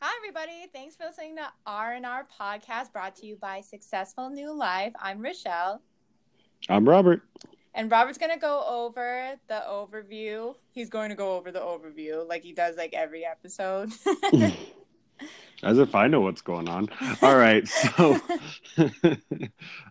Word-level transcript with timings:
Hi, 0.00 0.12
everybody. 0.16 0.68
Thanks 0.72 0.94
for 0.94 1.06
listening 1.06 1.34
to 1.38 1.48
R 1.66 1.94
and 1.94 2.06
R 2.06 2.24
podcast 2.40 2.92
brought 2.92 3.16
to 3.16 3.26
you 3.26 3.34
by 3.34 3.62
Successful 3.62 4.30
New 4.30 4.52
Life. 4.52 4.92
I'm 5.02 5.20
Rochelle. 5.20 5.82
I'm 6.68 6.88
Robert. 6.88 7.22
And 7.74 7.90
Robert's 7.90 8.16
going 8.16 8.32
to 8.32 8.38
go 8.38 8.64
over 8.64 9.34
the 9.48 9.60
overview. 9.68 10.54
He's 10.70 10.88
going 10.88 11.08
to 11.08 11.16
go 11.16 11.34
over 11.34 11.50
the 11.50 11.58
overview 11.58 12.28
like 12.28 12.44
he 12.44 12.52
does 12.52 12.76
like 12.76 12.94
every 12.94 13.26
episode. 13.26 13.90
As 15.64 15.80
if 15.80 15.96
I 15.96 16.06
know 16.06 16.20
what's 16.20 16.42
going 16.42 16.68
on. 16.68 16.88
All 17.20 17.36
right. 17.36 17.66
So 17.66 18.20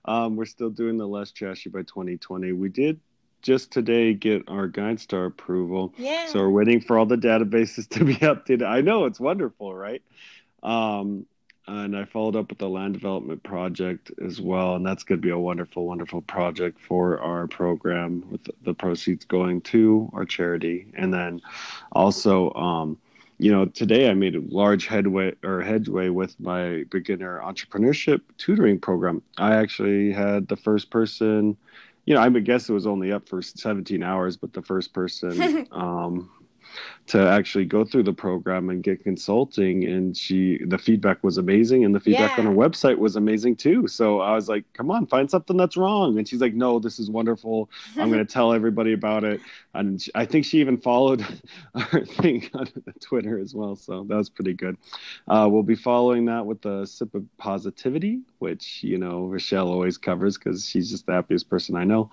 um, 0.05 0.37
we're 0.37 0.45
still 0.45 0.69
doing 0.69 0.97
the 0.97 1.07
less 1.07 1.31
trashy 1.33 1.69
by 1.69 1.81
2020. 1.81 2.53
We 2.53 2.69
did 2.69 3.01
just 3.41 3.71
today 3.71 4.13
get 4.13 4.43
our 4.47 4.67
GuideStar 4.67 5.27
approval. 5.27 5.93
Yeah. 5.97 6.27
So 6.27 6.39
we're 6.39 6.49
waiting 6.49 6.81
for 6.81 6.97
all 6.97 7.05
the 7.05 7.17
databases 7.17 7.87
to 7.89 8.03
be 8.03 8.15
updated. 8.17 8.67
I 8.67 8.81
know 8.81 9.05
it's 9.05 9.19
wonderful, 9.19 9.73
right? 9.73 10.01
Um, 10.63 11.25
and 11.67 11.97
I 11.97 12.05
followed 12.05 12.35
up 12.35 12.49
with 12.49 12.59
the 12.59 12.69
land 12.69 12.93
development 12.93 13.43
project 13.43 14.11
as 14.23 14.39
well, 14.39 14.75
and 14.75 14.85
that's 14.85 15.03
going 15.03 15.19
to 15.19 15.25
be 15.25 15.31
a 15.31 15.37
wonderful, 15.37 15.85
wonderful 15.85 16.21
project 16.21 16.79
for 16.79 17.19
our 17.19 17.47
program 17.47 18.23
with 18.31 18.49
the 18.63 18.73
proceeds 18.73 19.25
going 19.25 19.61
to 19.61 20.09
our 20.13 20.25
charity, 20.25 20.87
and 20.93 21.13
then 21.13 21.41
also, 21.91 22.53
um, 22.53 22.97
you 23.37 23.51
know, 23.51 23.65
today 23.65 24.09
I 24.09 24.13
made 24.13 24.35
a 24.35 24.41
large 24.47 24.87
headway 24.87 25.33
or 25.43 25.61
headway 25.61 26.09
with 26.09 26.39
my 26.39 26.85
beginner 26.89 27.41
entrepreneurship 27.43 28.21
tutoring 28.37 28.79
program. 28.79 29.21
I 29.37 29.55
actually 29.55 30.11
had 30.13 30.47
the 30.47 30.55
first 30.55 30.89
person, 30.89 31.57
you 32.07 32.15
know, 32.15 32.21
I 32.21 32.27
would 32.27 32.45
guess 32.45 32.67
it 32.69 32.73
was 32.73 32.87
only 32.87 33.11
up 33.11 33.27
for 33.29 33.41
17 33.43 34.01
hours, 34.01 34.37
but 34.37 34.53
the 34.53 34.61
first 34.63 34.93
person 34.93 35.67
um, 35.71 36.31
to 37.07 37.17
actually 37.29 37.65
go 37.65 37.85
through 37.85 38.03
the 38.03 38.13
program 38.13 38.69
and 38.69 38.83
get 38.83 39.01
consulting 39.03 39.85
and 39.85 40.15
she 40.17 40.59
the 40.67 40.77
feedback 40.77 41.23
was 41.23 41.37
amazing 41.37 41.85
and 41.85 41.95
the 41.95 41.99
feedback 41.99 42.31
Yeah. 42.37 42.43
on 42.45 42.51
her 42.51 42.57
website 42.57 42.97
was 42.97 43.15
amazing 43.15 43.55
too. 43.55 43.87
So 43.87 44.19
i 44.19 44.33
was 44.35 44.47
like 44.49 44.65
come 44.73 44.91
on 44.91 45.07
find 45.07 45.31
something 45.31 45.55
that's 45.57 45.77
wrong. 45.77 46.17
And 46.17 46.27
she's 46.27 46.41
like 46.41 46.53
no 46.53 46.77
this 46.79 46.99
is 46.99 47.09
wonderful. 47.09 47.69
I'm 47.97 48.09
going 48.11 48.19
to 48.27 48.33
tell 48.33 48.51
everybody 48.53 48.93
about 48.93 49.23
it. 49.23 49.39
And 49.73 50.01
she, 50.01 50.11
i 50.15 50.25
think 50.25 50.43
she 50.45 50.59
even 50.59 50.77
followed 50.77 51.25
our 51.75 52.03
thing 52.05 52.49
on 52.53 52.67
twitter 52.99 53.39
as 53.39 53.55
well 53.55 53.75
so 53.75 54.03
that 54.09 54.15
was 54.17 54.29
pretty 54.29 54.53
good. 54.53 54.75
Uh, 55.27 55.47
we'll 55.49 55.63
be 55.63 55.75
following 55.75 56.25
that 56.25 56.45
with 56.45 56.63
a 56.65 56.85
sip 56.85 57.15
of 57.15 57.23
positivity 57.37 58.19
which 58.39 58.83
you 58.83 58.97
know 58.97 59.25
rochelle 59.25 59.67
always 59.69 59.97
covers 59.97 60.37
because 60.37 60.67
she's 60.67 60.89
just 60.89 61.05
the 61.05 61.13
happiest 61.13 61.49
person 61.49 61.75
i 61.75 61.83
know 61.83 62.09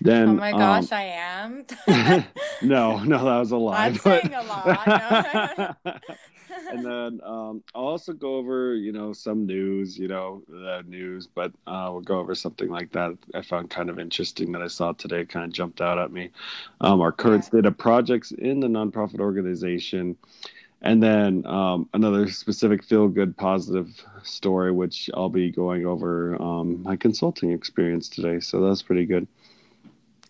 then 0.00 0.28
oh 0.28 0.34
my 0.34 0.52
um, 0.52 0.58
gosh, 0.58 0.92
I 0.92 1.02
am. 1.04 1.64
no, 2.62 2.98
no, 2.98 3.24
that 3.24 3.38
was 3.38 3.50
a 3.52 3.56
lie. 3.56 3.86
I'm 3.86 3.92
but- 3.94 4.02
saying 4.02 4.34
a 4.34 4.42
lot. 4.42 5.76
No. 5.84 5.92
and 6.70 6.84
then 6.84 7.20
um, 7.24 7.62
I'll 7.74 7.86
also 7.86 8.12
go 8.12 8.36
over, 8.36 8.74
you 8.74 8.92
know, 8.92 9.12
some 9.12 9.46
news, 9.46 9.98
you 9.98 10.08
know, 10.08 10.42
the 10.48 10.84
news, 10.86 11.26
but 11.26 11.52
uh, 11.66 11.88
we'll 11.92 12.00
go 12.00 12.18
over 12.18 12.34
something 12.34 12.68
like 12.68 12.92
that 12.92 13.16
I 13.34 13.42
found 13.42 13.70
kind 13.70 13.90
of 13.90 13.98
interesting 13.98 14.52
that 14.52 14.62
I 14.62 14.68
saw 14.68 14.92
today, 14.92 15.24
kind 15.24 15.44
of 15.46 15.52
jumped 15.52 15.80
out 15.80 15.98
at 15.98 16.12
me. 16.12 16.30
Um, 16.80 17.00
our 17.00 17.12
current 17.12 17.44
Yeah. 17.44 17.48
state 17.48 17.66
of 17.66 17.76
projects 17.78 18.32
in 18.32 18.60
the 18.60 18.68
nonprofit 18.68 19.20
organization. 19.20 20.16
And 20.84 21.02
then 21.02 21.46
um, 21.46 21.88
another 21.94 22.30
specific 22.30 22.84
feel 22.84 23.08
good 23.08 23.34
positive 23.38 23.88
story, 24.22 24.70
which 24.70 25.08
I'll 25.14 25.30
be 25.30 25.50
going 25.50 25.86
over 25.86 26.40
um, 26.40 26.82
my 26.82 26.94
consulting 26.94 27.52
experience 27.52 28.10
today. 28.10 28.38
So 28.38 28.60
that's 28.60 28.82
pretty 28.82 29.06
good. 29.06 29.26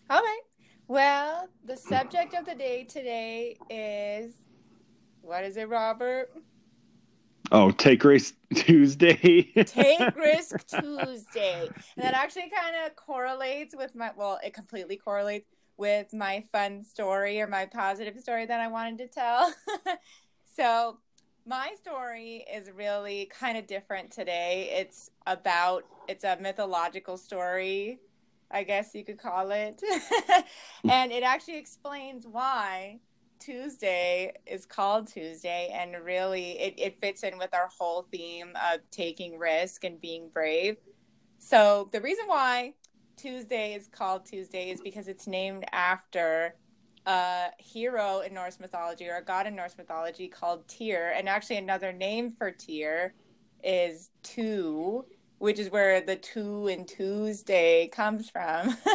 All 0.09 0.21
right. 0.21 0.41
Well, 0.87 1.49
the 1.65 1.77
subject 1.77 2.35
of 2.35 2.47
the 2.47 2.55
day 2.55 2.85
today 2.85 3.59
is 3.69 4.33
what 5.23 5.43
is 5.43 5.57
it, 5.57 5.69
Robert? 5.69 6.31
Oh, 7.51 7.73
take 7.73 8.05
Risk 8.05 8.35
Tuesday. 8.55 9.51
Take 9.67 10.15
Risk 10.15 10.67
Tuesday. 10.69 11.69
And 11.97 12.05
that 12.05 12.15
actually 12.15 12.51
kind 12.51 12.87
of 12.87 12.95
correlates 12.97 13.75
with 13.77 13.95
my, 13.95 14.13
well, 14.17 14.39
it 14.43 14.55
completely 14.55 14.97
correlates 14.97 15.49
with 15.77 16.13
my 16.13 16.45
fun 16.53 16.85
story 16.85 17.41
or 17.41 17.47
my 17.47 17.67
positive 17.67 18.19
story 18.21 18.47
that 18.47 18.61
I 18.61 18.69
wanted 18.69 18.99
to 18.99 19.09
tell. 19.09 19.53
so, 20.55 20.99
my 21.47 21.75
story 21.81 22.45
is 22.53 22.71
really 22.71 23.27
kind 23.27 23.59
of 23.59 23.67
different 23.67 24.11
today. 24.11 24.71
It's 24.79 25.11
about, 25.27 25.85
it's 26.09 26.25
a 26.25 26.39
mythological 26.41 27.19
story, 27.19 27.99
I 28.51 28.63
guess 28.63 28.95
you 28.95 29.05
could 29.05 29.19
call 29.19 29.51
it. 29.51 29.83
and 30.89 31.13
it 31.13 31.23
actually 31.23 31.59
explains 31.59 32.27
why 32.27 33.01
Tuesday 33.41 34.33
is 34.47 34.65
called 34.65 35.09
Tuesday, 35.09 35.71
and 35.75 36.03
really 36.03 36.59
it, 36.59 36.75
it 36.79 37.01
fits 37.01 37.25
in 37.25 37.37
with 37.37 37.53
our 37.53 37.69
whole 37.79 38.03
theme 38.03 38.53
of 38.73 38.81
taking 38.91 39.39
risk 39.39 39.85
and 39.85 40.01
being 40.01 40.31
brave. 40.33 40.77
So, 41.39 41.91
the 41.93 42.01
reason 42.01 42.25
why 42.27 42.73
Tuesday 43.17 43.75
is 43.75 43.87
called 43.89 44.25
Tuesday 44.25 44.71
is 44.71 44.81
because 44.81 45.09
it's 45.09 45.27
named 45.27 45.65
after 45.73 46.55
a 47.07 47.51
hero 47.59 48.21
in 48.21 48.35
Norse 48.35 48.59
mythology 48.61 49.09
or 49.09 49.17
a 49.17 49.25
god 49.25 49.47
in 49.47 49.55
Norse 49.55 49.77
mythology 49.77 50.29
called 50.29 50.67
Tyr. 50.69 51.13
And 51.17 51.29
actually, 51.29 51.57
another 51.57 51.93
name 51.93 52.31
for 52.31 52.51
Tyr 52.51 53.15
is 53.63 54.11
Tu, 54.23 55.05
which 55.39 55.59
is 55.59 55.71
where 55.71 56.01
the 56.01 56.17
Tu 56.17 56.69
and 56.69 56.87
Tuesday 56.87 57.89
comes 57.89 58.31
from. 58.31 58.77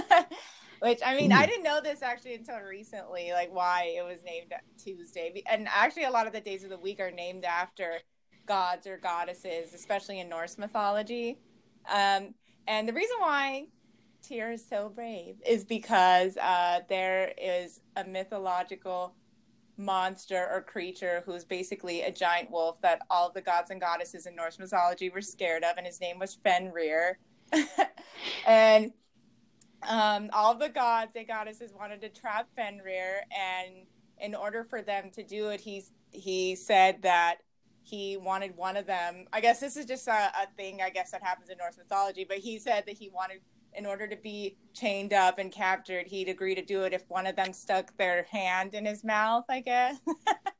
Which 0.81 0.99
I 1.05 1.17
mean, 1.17 1.33
I 1.33 1.45
didn't 1.45 1.63
know 1.63 1.81
this 1.83 2.01
actually 2.01 2.35
until 2.35 2.59
recently, 2.59 3.31
like 3.33 3.53
why 3.53 3.93
it 3.97 4.01
was 4.01 4.23
named 4.23 4.53
Tuesday. 4.81 5.43
And 5.45 5.67
actually, 5.67 6.05
a 6.05 6.09
lot 6.09 6.25
of 6.25 6.31
the 6.31 6.39
days 6.39 6.63
of 6.63 6.69
the 6.69 6.77
week 6.77 7.01
are 7.01 7.11
named 7.11 7.43
after 7.43 7.99
gods 8.45 8.87
or 8.87 8.97
goddesses, 8.97 9.73
especially 9.73 10.21
in 10.21 10.29
Norse 10.29 10.57
mythology. 10.57 11.37
Um, 11.91 12.33
and 12.65 12.87
the 12.87 12.93
reason 12.93 13.17
why 13.19 13.65
Is 14.29 14.65
so 14.67 14.89
brave 14.89 15.37
is 15.45 15.65
because 15.65 16.37
uh, 16.37 16.81
there 16.87 17.33
is 17.41 17.81
a 17.95 18.03
mythological 18.03 19.15
monster 19.77 20.47
or 20.51 20.61
creature 20.61 21.23
who's 21.25 21.45
basically 21.45 22.01
a 22.01 22.11
giant 22.11 22.51
wolf 22.51 22.79
that 22.81 23.01
all 23.09 23.31
the 23.31 23.41
gods 23.41 23.71
and 23.71 23.81
goddesses 23.81 24.25
in 24.25 24.35
Norse 24.35 24.59
mythology 24.59 25.09
were 25.09 25.21
scared 25.21 25.63
of, 25.63 25.77
and 25.77 25.87
his 25.87 25.99
name 25.99 26.19
was 26.19 26.37
Fenrir. 26.43 27.17
and 28.47 28.91
um, 29.87 30.29
all 30.33 30.53
the 30.53 30.69
gods 30.69 31.11
and 31.15 31.27
goddesses 31.27 31.73
wanted 31.73 32.01
to 32.01 32.09
trap 32.09 32.47
Fenrir, 32.55 33.21
and 33.31 33.87
in 34.19 34.35
order 34.35 34.63
for 34.63 34.81
them 34.81 35.09
to 35.11 35.23
do 35.23 35.49
it, 35.49 35.61
he's 35.61 35.91
he 36.11 36.55
said 36.55 37.01
that 37.03 37.37
he 37.83 38.17
wanted 38.17 38.55
one 38.55 38.77
of 38.77 38.85
them. 38.85 39.25
I 39.33 39.41
guess 39.41 39.59
this 39.59 39.77
is 39.77 39.85
just 39.85 40.07
a, 40.07 40.11
a 40.11 40.47
thing, 40.55 40.81
I 40.81 40.89
guess 40.89 41.11
that 41.11 41.23
happens 41.23 41.49
in 41.49 41.57
Norse 41.57 41.77
mythology, 41.77 42.25
but 42.27 42.37
he 42.37 42.59
said 42.59 42.83
that 42.85 42.95
he 42.95 43.09
wanted, 43.09 43.39
in 43.73 43.85
order 43.85 44.07
to 44.07 44.15
be 44.15 44.57
chained 44.73 45.13
up 45.13 45.39
and 45.39 45.51
captured, 45.51 46.07
he'd 46.07 46.29
agree 46.29 46.55
to 46.55 46.63
do 46.63 46.83
it 46.83 46.93
if 46.93 47.03
one 47.07 47.27
of 47.27 47.35
them 47.35 47.53
stuck 47.53 47.95
their 47.97 48.23
hand 48.31 48.73
in 48.73 48.85
his 48.85 49.03
mouth. 49.03 49.45
I 49.49 49.61
guess. 49.61 49.97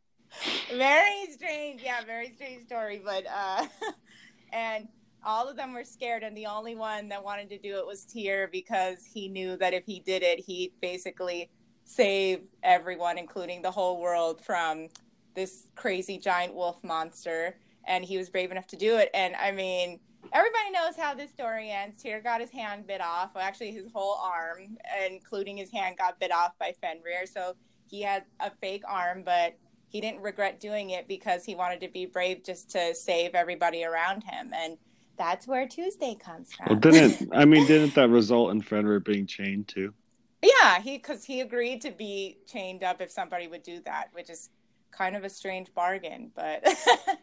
very 0.75 1.27
strange, 1.31 1.81
yeah, 1.81 2.03
very 2.05 2.33
strange 2.35 2.65
story, 2.65 3.01
but 3.03 3.25
uh, 3.27 3.65
and 4.53 4.87
all 5.25 5.47
of 5.49 5.57
them 5.57 5.73
were 5.73 5.83
scared, 5.83 6.23
and 6.23 6.35
the 6.35 6.45
only 6.45 6.75
one 6.75 7.09
that 7.09 7.23
wanted 7.23 7.49
to 7.49 7.57
do 7.57 7.77
it 7.77 7.85
was 7.85 8.05
Tyr 8.05 8.47
because 8.51 9.05
he 9.05 9.27
knew 9.27 9.57
that 9.57 9.73
if 9.73 9.85
he 9.85 9.99
did 9.99 10.23
it, 10.23 10.39
he'd 10.39 10.71
basically 10.81 11.49
save 11.83 12.47
everyone, 12.63 13.17
including 13.17 13.61
the 13.61 13.71
whole 13.71 13.99
world, 13.99 14.41
from 14.41 14.87
this 15.35 15.67
crazy 15.75 16.17
giant 16.17 16.53
wolf 16.53 16.83
monster. 16.83 17.57
And 17.87 18.05
he 18.05 18.17
was 18.17 18.29
brave 18.29 18.51
enough 18.51 18.67
to 18.67 18.75
do 18.75 18.97
it. 18.97 19.09
And 19.13 19.35
I 19.35 19.51
mean, 19.51 19.99
everybody 20.33 20.71
knows 20.71 20.95
how 20.97 21.13
this 21.13 21.31
story 21.31 21.71
ends. 21.71 22.01
Tyr 22.01 22.21
got 22.21 22.41
his 22.41 22.49
hand 22.49 22.87
bit 22.87 23.01
off, 23.01 23.31
well, 23.35 23.43
actually, 23.43 23.71
his 23.71 23.91
whole 23.93 24.19
arm, 24.23 24.77
including 25.09 25.57
his 25.57 25.71
hand, 25.71 25.97
got 25.97 26.19
bit 26.19 26.31
off 26.31 26.57
by 26.59 26.73
Fenrir. 26.81 27.25
So 27.25 27.55
he 27.89 28.01
had 28.01 28.23
a 28.39 28.51
fake 28.61 28.83
arm, 28.87 29.23
but 29.23 29.57
he 29.89 30.01
didn't 30.01 30.21
regret 30.21 30.59
doing 30.59 30.91
it 30.91 31.07
because 31.07 31.43
he 31.45 31.55
wanted 31.55 31.81
to 31.81 31.87
be 31.87 32.05
brave 32.05 32.43
just 32.43 32.69
to 32.71 32.93
save 32.93 33.33
everybody 33.33 33.83
around 33.83 34.23
him. 34.23 34.51
And 34.53 34.77
that's 35.17 35.47
where 35.47 35.67
Tuesday 35.67 36.15
comes 36.15 36.53
from. 36.53 36.67
Well, 36.69 36.79
didn't 36.79 37.29
I 37.33 37.45
mean? 37.45 37.65
Didn't 37.67 37.95
that 37.95 38.09
result 38.09 38.51
in 38.51 38.61
Fenrir 38.61 38.99
being 38.99 39.27
chained 39.27 39.67
too? 39.67 39.93
yeah, 40.41 40.79
he 40.81 40.97
because 40.97 41.25
he 41.25 41.41
agreed 41.41 41.81
to 41.81 41.91
be 41.91 42.37
chained 42.47 42.83
up 42.83 43.01
if 43.01 43.11
somebody 43.11 43.47
would 43.47 43.63
do 43.63 43.81
that, 43.81 44.07
which 44.13 44.29
is 44.29 44.49
kind 44.91 45.15
of 45.15 45.23
a 45.23 45.29
strange 45.29 45.73
bargain. 45.73 46.31
But 46.35 46.63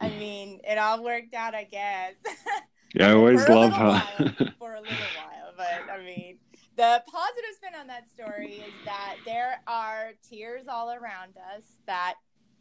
I 0.00 0.08
mean, 0.10 0.60
it 0.64 0.78
all 0.78 1.02
worked 1.02 1.34
out, 1.34 1.54
I 1.54 1.64
guess. 1.64 2.14
Yeah, 2.94 3.08
I 3.08 3.12
always 3.14 3.48
love 3.48 3.72
how. 3.72 3.92
for 4.58 4.74
a 4.74 4.80
little 4.80 4.96
while. 5.16 5.54
But 5.56 5.90
I 5.90 6.04
mean, 6.04 6.36
the 6.76 7.02
positive 7.10 7.54
spin 7.54 7.80
on 7.80 7.86
that 7.86 8.10
story 8.10 8.62
is 8.66 8.72
that 8.84 9.16
there 9.24 9.62
are 9.66 10.10
Tyrs 10.30 10.68
all 10.68 10.90
around 10.90 11.36
us 11.54 11.62
that 11.86 12.14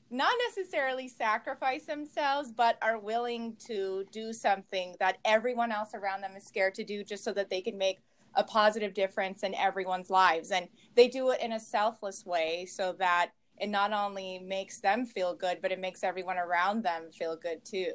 not 0.10 0.34
necessarily 0.50 1.08
sacrifice 1.08 1.86
themselves, 1.86 2.52
but 2.52 2.78
are 2.82 3.00
willing 3.00 3.56
to 3.68 4.06
do 4.12 4.34
something 4.34 4.96
that 5.00 5.18
everyone 5.24 5.72
else 5.72 5.90
around 5.94 6.22
them 6.22 6.34
is 6.38 6.46
scared 6.46 6.76
to 6.76 6.84
do 6.84 7.04
just 7.04 7.24
so 7.24 7.34
that 7.34 7.50
they 7.50 7.62
can 7.62 7.78
make 7.78 8.00
a 8.36 8.44
positive 8.44 8.94
difference 8.94 9.44
in 9.44 9.56
everyone's 9.56 10.10
lives. 10.10 10.52
And 10.52 10.68
they 10.96 11.08
do 11.08 11.32
it 11.32 11.42
in 11.42 11.54
a 11.54 11.60
selfless 11.60 12.26
way 12.26 12.66
so 12.66 12.94
that 13.00 13.32
it 13.62 13.70
not 13.70 13.94
only 13.94 14.40
makes 14.40 14.80
them 14.80 15.06
feel 15.06 15.36
good, 15.36 15.60
but 15.62 15.72
it 15.72 15.80
makes 15.80 16.04
everyone 16.04 16.38
around 16.38 16.84
them 16.84 17.12
feel 17.14 17.36
good 17.36 17.64
too. 17.64 17.92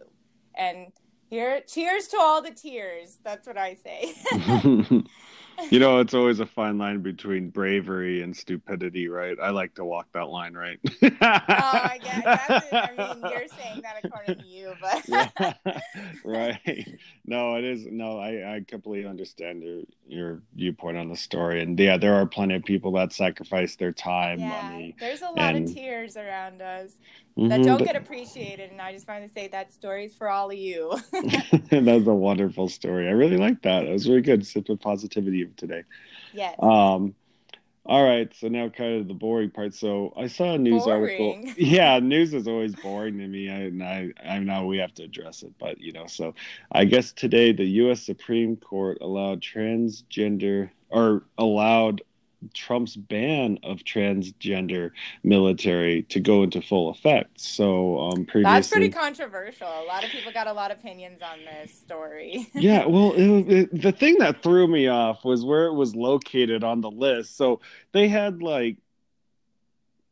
And 0.56 0.92
here, 1.28 1.60
cheers 1.66 2.06
to 2.08 2.18
all 2.18 2.40
the 2.40 2.52
Tyrs. 2.52 3.18
That's 3.24 3.48
what 3.48 3.58
I 3.58 3.74
say. 3.74 4.14
you 5.70 5.78
know, 5.78 6.00
it's 6.00 6.14
always 6.14 6.40
a 6.40 6.46
fine 6.46 6.78
line 6.78 7.00
between 7.00 7.50
bravery 7.50 8.22
and 8.22 8.36
stupidity, 8.36 9.08
right? 9.08 9.36
I 9.40 9.50
like 9.50 9.74
to 9.74 9.84
walk 9.84 10.06
that 10.12 10.28
line, 10.28 10.54
right? 10.54 10.78
oh, 11.02 11.16
I 11.20 11.98
guess. 12.02 12.24
That's, 12.24 12.66
I 12.72 12.90
mean, 12.96 13.22
you're 13.30 13.48
saying 13.58 13.82
that 13.82 13.96
according 14.04 14.38
to 14.38 14.46
you, 14.46 14.74
but 14.80 15.08
yeah, 15.08 15.52
right. 16.24 16.98
No, 17.24 17.56
it 17.56 17.64
is. 17.64 17.86
No, 17.90 18.18
I, 18.18 18.56
I 18.56 18.64
completely 18.66 19.08
understand 19.08 19.62
your 19.62 19.82
your 20.06 20.42
viewpoint 20.54 20.96
on 20.96 21.08
the 21.08 21.16
story, 21.16 21.62
and 21.62 21.78
yeah, 21.78 21.96
there 21.96 22.14
are 22.14 22.26
plenty 22.26 22.54
of 22.54 22.64
people 22.64 22.92
that 22.92 23.12
sacrifice 23.12 23.76
their 23.76 23.92
time, 23.92 24.40
yeah, 24.40 24.62
money. 24.62 24.96
There's 24.98 25.22
a 25.22 25.26
lot 25.26 25.54
and, 25.54 25.68
of 25.68 25.74
Tyrs 25.74 26.16
around 26.16 26.62
us 26.62 26.92
mm-hmm, 27.36 27.48
that 27.48 27.62
don't 27.62 27.78
but, 27.78 27.86
get 27.86 27.96
appreciated, 27.96 28.70
and 28.70 28.80
I 28.80 28.92
just 28.92 29.08
want 29.08 29.26
to 29.26 29.32
say 29.32 29.48
that 29.48 29.72
story's 29.72 30.14
for 30.14 30.28
all 30.28 30.50
of 30.50 30.56
you. 30.56 30.96
That's 31.70 32.06
a 32.06 32.14
wonderful 32.14 32.68
story. 32.68 33.08
I 33.08 33.12
really 33.12 33.36
like 33.36 33.62
that. 33.62 33.84
It 33.84 33.92
was 33.92 34.08
really 34.08 34.22
good. 34.22 34.46
Sip 34.46 34.68
of 34.68 34.80
positivity 34.80 35.45
today. 35.56 35.84
Yes. 36.32 36.56
Um, 36.60 37.14
all 37.88 38.04
right, 38.04 38.34
so 38.34 38.48
now 38.48 38.68
kind 38.68 39.00
of 39.00 39.06
the 39.06 39.14
boring 39.14 39.50
part. 39.50 39.72
So 39.72 40.12
I 40.16 40.26
saw 40.26 40.54
a 40.54 40.58
news 40.58 40.84
boring. 40.84 41.44
article. 41.44 41.54
Yeah, 41.64 42.00
news 42.00 42.34
is 42.34 42.48
always 42.48 42.74
boring 42.74 43.18
to 43.18 43.28
me. 43.28 43.48
I, 43.48 43.70
I 43.84 44.34
I 44.34 44.38
know 44.40 44.66
we 44.66 44.78
have 44.78 44.92
to 44.94 45.04
address 45.04 45.42
it, 45.42 45.52
but 45.58 45.80
you 45.80 45.92
know, 45.92 46.06
so 46.06 46.34
I 46.72 46.84
guess 46.84 47.12
today 47.12 47.52
the 47.52 47.64
U.S. 47.64 48.02
Supreme 48.02 48.56
Court 48.56 48.98
allowed 49.00 49.40
transgender 49.40 50.70
or 50.90 51.22
allowed 51.38 52.02
Trump's 52.54 52.96
ban 52.96 53.58
of 53.62 53.78
transgender 53.78 54.90
military 55.22 56.02
to 56.04 56.20
go 56.20 56.42
into 56.42 56.60
full 56.60 56.90
effect. 56.90 57.40
So 57.40 58.00
um, 58.00 58.26
previously, 58.26 58.42
that's 58.42 58.68
pretty 58.68 58.88
controversial. 58.90 59.68
A 59.68 59.84
lot 59.84 60.04
of 60.04 60.10
people 60.10 60.32
got 60.32 60.46
a 60.46 60.52
lot 60.52 60.70
of 60.70 60.78
opinions 60.78 61.20
on 61.22 61.38
this 61.44 61.72
story. 61.74 62.48
yeah, 62.54 62.86
well, 62.86 63.12
it, 63.14 63.52
it, 63.52 63.82
the 63.82 63.92
thing 63.92 64.18
that 64.18 64.42
threw 64.42 64.66
me 64.66 64.88
off 64.88 65.24
was 65.24 65.44
where 65.44 65.66
it 65.66 65.74
was 65.74 65.94
located 65.96 66.62
on 66.62 66.80
the 66.80 66.90
list. 66.90 67.36
So 67.36 67.60
they 67.92 68.08
had 68.08 68.42
like 68.42 68.76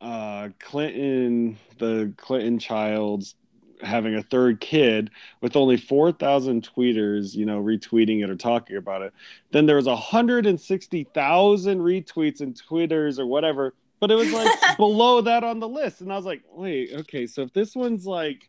uh, 0.00 0.50
Clinton, 0.58 1.58
the 1.78 2.12
Clinton 2.16 2.58
child's 2.58 3.34
having 3.82 4.14
a 4.14 4.22
third 4.22 4.60
kid 4.60 5.10
with 5.40 5.56
only 5.56 5.76
4,000 5.76 6.68
tweeters, 6.76 7.34
you 7.34 7.44
know, 7.44 7.62
retweeting 7.62 8.22
it 8.22 8.30
or 8.30 8.36
talking 8.36 8.76
about 8.76 9.02
it. 9.02 9.12
Then 9.50 9.66
there 9.66 9.76
was 9.76 9.86
160,000 9.86 11.78
retweets 11.78 12.40
and 12.40 12.56
twitters 12.56 13.18
or 13.18 13.26
whatever, 13.26 13.74
but 14.00 14.10
it 14.10 14.16
was 14.16 14.32
like 14.32 14.50
below 14.76 15.20
that 15.22 15.44
on 15.44 15.60
the 15.60 15.68
list. 15.68 16.00
And 16.00 16.12
I 16.12 16.16
was 16.16 16.26
like, 16.26 16.42
wait, 16.50 16.90
okay, 16.92 17.26
so 17.26 17.42
if 17.42 17.52
this 17.52 17.74
one's 17.74 18.06
like, 18.06 18.48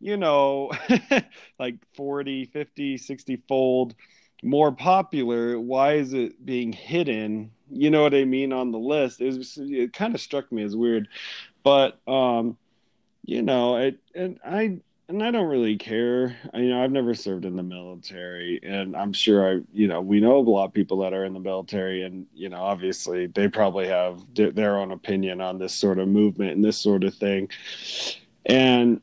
you 0.00 0.16
know, 0.16 0.70
like 1.58 1.76
40, 1.94 2.46
50, 2.46 2.98
60 2.98 3.42
fold 3.48 3.94
more 4.42 4.72
popular, 4.72 5.58
why 5.58 5.94
is 5.94 6.12
it 6.12 6.44
being 6.44 6.72
hidden? 6.72 7.50
You 7.70 7.90
know 7.90 8.02
what 8.02 8.14
I 8.14 8.24
mean 8.24 8.52
on 8.52 8.70
the 8.70 8.78
list? 8.78 9.20
It 9.20 9.36
was 9.36 9.58
it 9.60 9.92
kind 9.92 10.14
of 10.14 10.20
struck 10.20 10.52
me 10.52 10.62
as 10.62 10.76
weird. 10.76 11.08
But 11.62 11.98
um 12.06 12.56
you 13.26 13.42
know, 13.42 13.76
it, 13.76 13.98
and 14.14 14.38
I 14.44 14.78
and 15.08 15.22
I 15.22 15.30
don't 15.30 15.48
really 15.48 15.76
care. 15.76 16.36
I, 16.54 16.58
you 16.58 16.70
know, 16.70 16.82
I've 16.82 16.92
never 16.92 17.14
served 17.14 17.44
in 17.44 17.56
the 17.56 17.62
military, 17.62 18.60
and 18.62 18.96
I'm 18.96 19.12
sure 19.12 19.56
I, 19.56 19.60
you 19.72 19.88
know, 19.88 20.00
we 20.00 20.20
know 20.20 20.36
a 20.36 20.38
lot 20.38 20.66
of 20.66 20.72
people 20.72 20.98
that 21.00 21.12
are 21.12 21.24
in 21.24 21.34
the 21.34 21.40
military, 21.40 22.02
and 22.02 22.26
you 22.34 22.48
know, 22.48 22.62
obviously 22.62 23.26
they 23.26 23.48
probably 23.48 23.88
have 23.88 24.22
d- 24.32 24.50
their 24.50 24.78
own 24.78 24.92
opinion 24.92 25.40
on 25.40 25.58
this 25.58 25.74
sort 25.74 25.98
of 25.98 26.08
movement 26.08 26.52
and 26.52 26.64
this 26.64 26.78
sort 26.78 27.04
of 27.04 27.14
thing. 27.14 27.48
And 28.46 29.00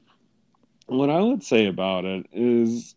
what 0.88 1.10
I 1.10 1.20
would 1.20 1.44
say 1.44 1.68
about 1.68 2.06
it 2.06 2.26
is, 2.32 2.96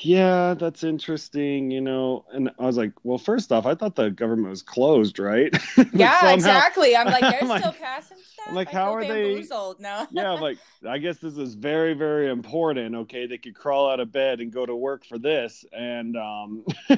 yeah, 0.00 0.54
that's 0.54 0.82
interesting, 0.82 1.70
you 1.70 1.80
know. 1.80 2.24
And 2.32 2.50
I 2.58 2.64
was 2.64 2.76
like, 2.76 2.92
well, 3.02 3.18
first 3.18 3.52
off, 3.52 3.66
I 3.66 3.74
thought 3.74 3.96
the 3.96 4.10
government 4.10 4.50
was 4.50 4.62
closed, 4.62 5.18
right? 5.18 5.52
yeah, 5.92 6.18
somehow, 6.20 6.34
exactly. 6.34 6.96
I'm 6.96 7.06
like, 7.06 7.20
they're 7.40 7.58
still 7.58 7.72
passing 7.72 8.18
I'm 8.46 8.54
like, 8.54 8.70
how 8.70 8.94
are 8.94 9.04
they? 9.04 9.44
No. 9.78 10.06
yeah, 10.10 10.32
I'm 10.32 10.40
like, 10.40 10.58
I 10.86 10.98
guess 10.98 11.18
this 11.18 11.36
is 11.36 11.54
very, 11.54 11.94
very 11.94 12.30
important. 12.30 12.94
Okay, 12.94 13.26
they 13.26 13.38
could 13.38 13.54
crawl 13.54 13.90
out 13.90 14.00
of 14.00 14.10
bed 14.12 14.40
and 14.40 14.52
go 14.52 14.66
to 14.66 14.74
work 14.74 15.04
for 15.04 15.18
this, 15.18 15.64
and 15.72 16.16
um. 16.16 16.64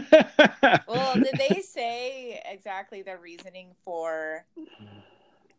well, 0.88 1.14
did 1.14 1.34
they 1.36 1.60
say 1.60 2.42
exactly 2.50 3.02
the 3.02 3.16
reasoning 3.18 3.68
for 3.84 4.44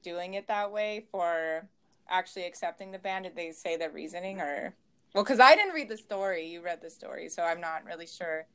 doing 0.01 0.33
it 0.33 0.47
that 0.47 0.71
way? 0.71 1.05
For 1.11 1.67
actually 2.09 2.45
accepting 2.45 2.91
the 2.91 2.99
ban? 2.99 3.23
Did 3.23 3.35
they 3.35 3.51
say 3.51 3.77
the 3.77 3.89
reasoning, 3.89 4.39
or 4.39 4.73
well, 5.13 5.23
because 5.23 5.39
I 5.39 5.55
didn't 5.55 5.73
read 5.73 5.89
the 5.89 5.97
story. 5.97 6.47
You 6.47 6.61
read 6.61 6.81
the 6.81 6.89
story, 6.89 7.29
so 7.29 7.43
I'm 7.43 7.61
not 7.61 7.85
really 7.85 8.07
sure 8.07 8.47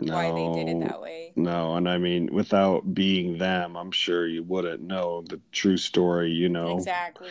no, 0.00 0.14
why 0.14 0.32
they 0.32 0.64
did 0.64 0.76
it 0.76 0.80
that 0.88 1.00
way. 1.00 1.32
No, 1.36 1.76
and 1.76 1.88
I 1.88 1.98
mean, 1.98 2.32
without 2.32 2.94
being 2.94 3.38
them, 3.38 3.76
I'm 3.76 3.90
sure 3.90 4.26
you 4.26 4.42
wouldn't 4.42 4.82
know 4.82 5.22
the 5.28 5.40
true 5.52 5.76
story, 5.76 6.30
you 6.30 6.48
know. 6.48 6.76
Exactly. 6.76 7.28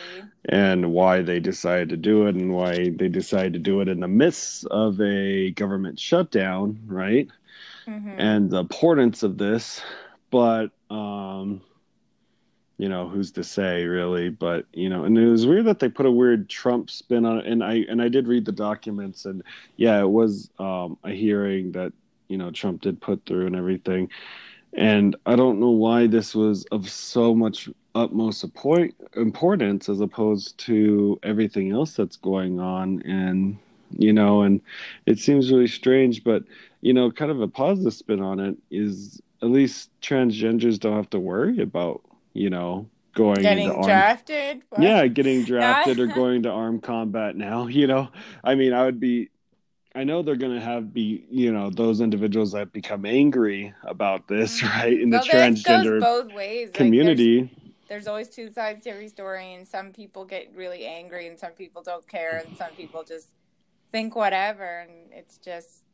And 0.48 0.92
why 0.92 1.22
they 1.22 1.40
decided 1.40 1.88
to 1.90 1.96
do 1.96 2.26
it 2.26 2.34
and 2.34 2.52
why 2.52 2.90
they 2.90 3.08
decided 3.08 3.52
to 3.54 3.58
do 3.58 3.80
it 3.80 3.88
in 3.88 4.00
the 4.00 4.08
midst 4.08 4.66
of 4.66 5.00
a 5.00 5.50
government 5.52 5.98
shutdown, 5.98 6.78
right? 6.86 7.28
Mm-hmm. 7.86 8.20
And 8.20 8.50
the 8.50 8.58
importance 8.58 9.22
of 9.22 9.38
this. 9.38 9.80
But, 10.30 10.70
um, 10.88 11.60
you 12.82 12.88
know, 12.88 13.08
who's 13.08 13.30
to 13.30 13.44
say 13.44 13.84
really? 13.84 14.28
But, 14.28 14.66
you 14.72 14.88
know, 14.88 15.04
and 15.04 15.16
it 15.16 15.30
was 15.30 15.46
weird 15.46 15.66
that 15.66 15.78
they 15.78 15.88
put 15.88 16.04
a 16.04 16.10
weird 16.10 16.48
Trump 16.48 16.90
spin 16.90 17.24
on 17.24 17.38
it. 17.38 17.46
And 17.46 17.62
I, 17.62 17.84
and 17.88 18.02
I 18.02 18.08
did 18.08 18.26
read 18.26 18.44
the 18.44 18.50
documents 18.50 19.24
and 19.24 19.44
yeah, 19.76 20.00
it 20.00 20.10
was 20.10 20.50
um, 20.58 20.98
a 21.04 21.10
hearing 21.10 21.70
that 21.72 21.92
you 22.26 22.36
know 22.36 22.50
Trump 22.50 22.80
did 22.80 23.00
put 23.00 23.24
through 23.24 23.46
and 23.46 23.54
everything. 23.54 24.10
And 24.72 25.14
I 25.26 25.36
don't 25.36 25.60
know 25.60 25.70
why 25.70 26.08
this 26.08 26.34
was 26.34 26.64
of 26.72 26.90
so 26.90 27.36
much 27.36 27.68
utmost 27.94 28.44
importance 29.14 29.88
as 29.88 30.00
opposed 30.00 30.58
to 30.66 31.20
everything 31.22 31.70
else 31.70 31.94
that's 31.94 32.16
going 32.16 32.58
on. 32.58 33.00
And, 33.02 33.58
you 33.96 34.12
know, 34.12 34.42
and 34.42 34.60
it 35.06 35.20
seems 35.20 35.52
really 35.52 35.68
strange, 35.68 36.24
but, 36.24 36.42
you 36.80 36.92
know, 36.92 37.12
kind 37.12 37.30
of 37.30 37.40
a 37.42 37.46
positive 37.46 37.94
spin 37.94 38.20
on 38.20 38.40
it 38.40 38.56
is 38.72 39.22
at 39.40 39.50
least 39.50 39.90
transgenders 40.00 40.80
don't 40.80 40.96
have 40.96 41.10
to 41.10 41.20
worry 41.20 41.60
about, 41.60 42.02
you 42.32 42.50
know, 42.50 42.88
going 43.14 43.40
getting 43.42 43.82
drafted. 43.82 44.62
What? 44.70 44.82
Yeah, 44.82 45.06
getting 45.06 45.44
drafted 45.44 45.98
or 45.98 46.06
going 46.14 46.42
to 46.44 46.50
armed 46.50 46.82
combat 46.82 47.36
now. 47.36 47.66
You 47.72 47.86
know, 47.86 48.08
I 48.44 48.54
mean, 48.54 48.72
I 48.72 48.84
would 48.84 49.00
be 49.00 49.30
I 49.94 50.04
know 50.04 50.22
they're 50.22 50.36
going 50.36 50.54
to 50.54 50.64
have 50.64 50.92
be 50.92 51.24
you 51.30 51.52
know 51.52 51.70
those 51.70 52.00
individuals 52.00 52.52
that 52.52 52.72
become 52.72 53.04
angry 53.04 53.74
about 53.84 54.28
this, 54.28 54.62
right? 54.62 54.98
In 54.98 55.10
well, 55.10 55.22
the 55.22 55.30
transgender 55.30 56.00
both 56.00 56.32
ways. 56.32 56.70
community. 56.72 57.42
Like 57.42 57.50
there's, 57.50 57.88
there's, 57.88 58.06
always 58.06 58.28
two 58.28 58.50
sides 58.50 58.84
to 58.84 58.90
every 58.90 59.08
story, 59.08 59.54
and 59.54 59.66
some 59.66 59.92
people 59.92 60.24
get 60.24 60.52
really 60.54 60.86
angry, 60.86 61.26
and 61.26 61.38
some 61.38 61.52
people 61.52 61.82
don't 61.82 62.06
care, 62.08 62.42
and 62.46 62.56
some 62.56 62.70
people 62.70 63.04
just 63.04 63.28
think 63.90 64.16
whatever, 64.16 64.80
and 64.80 65.12
it's 65.12 65.38
just. 65.38 65.84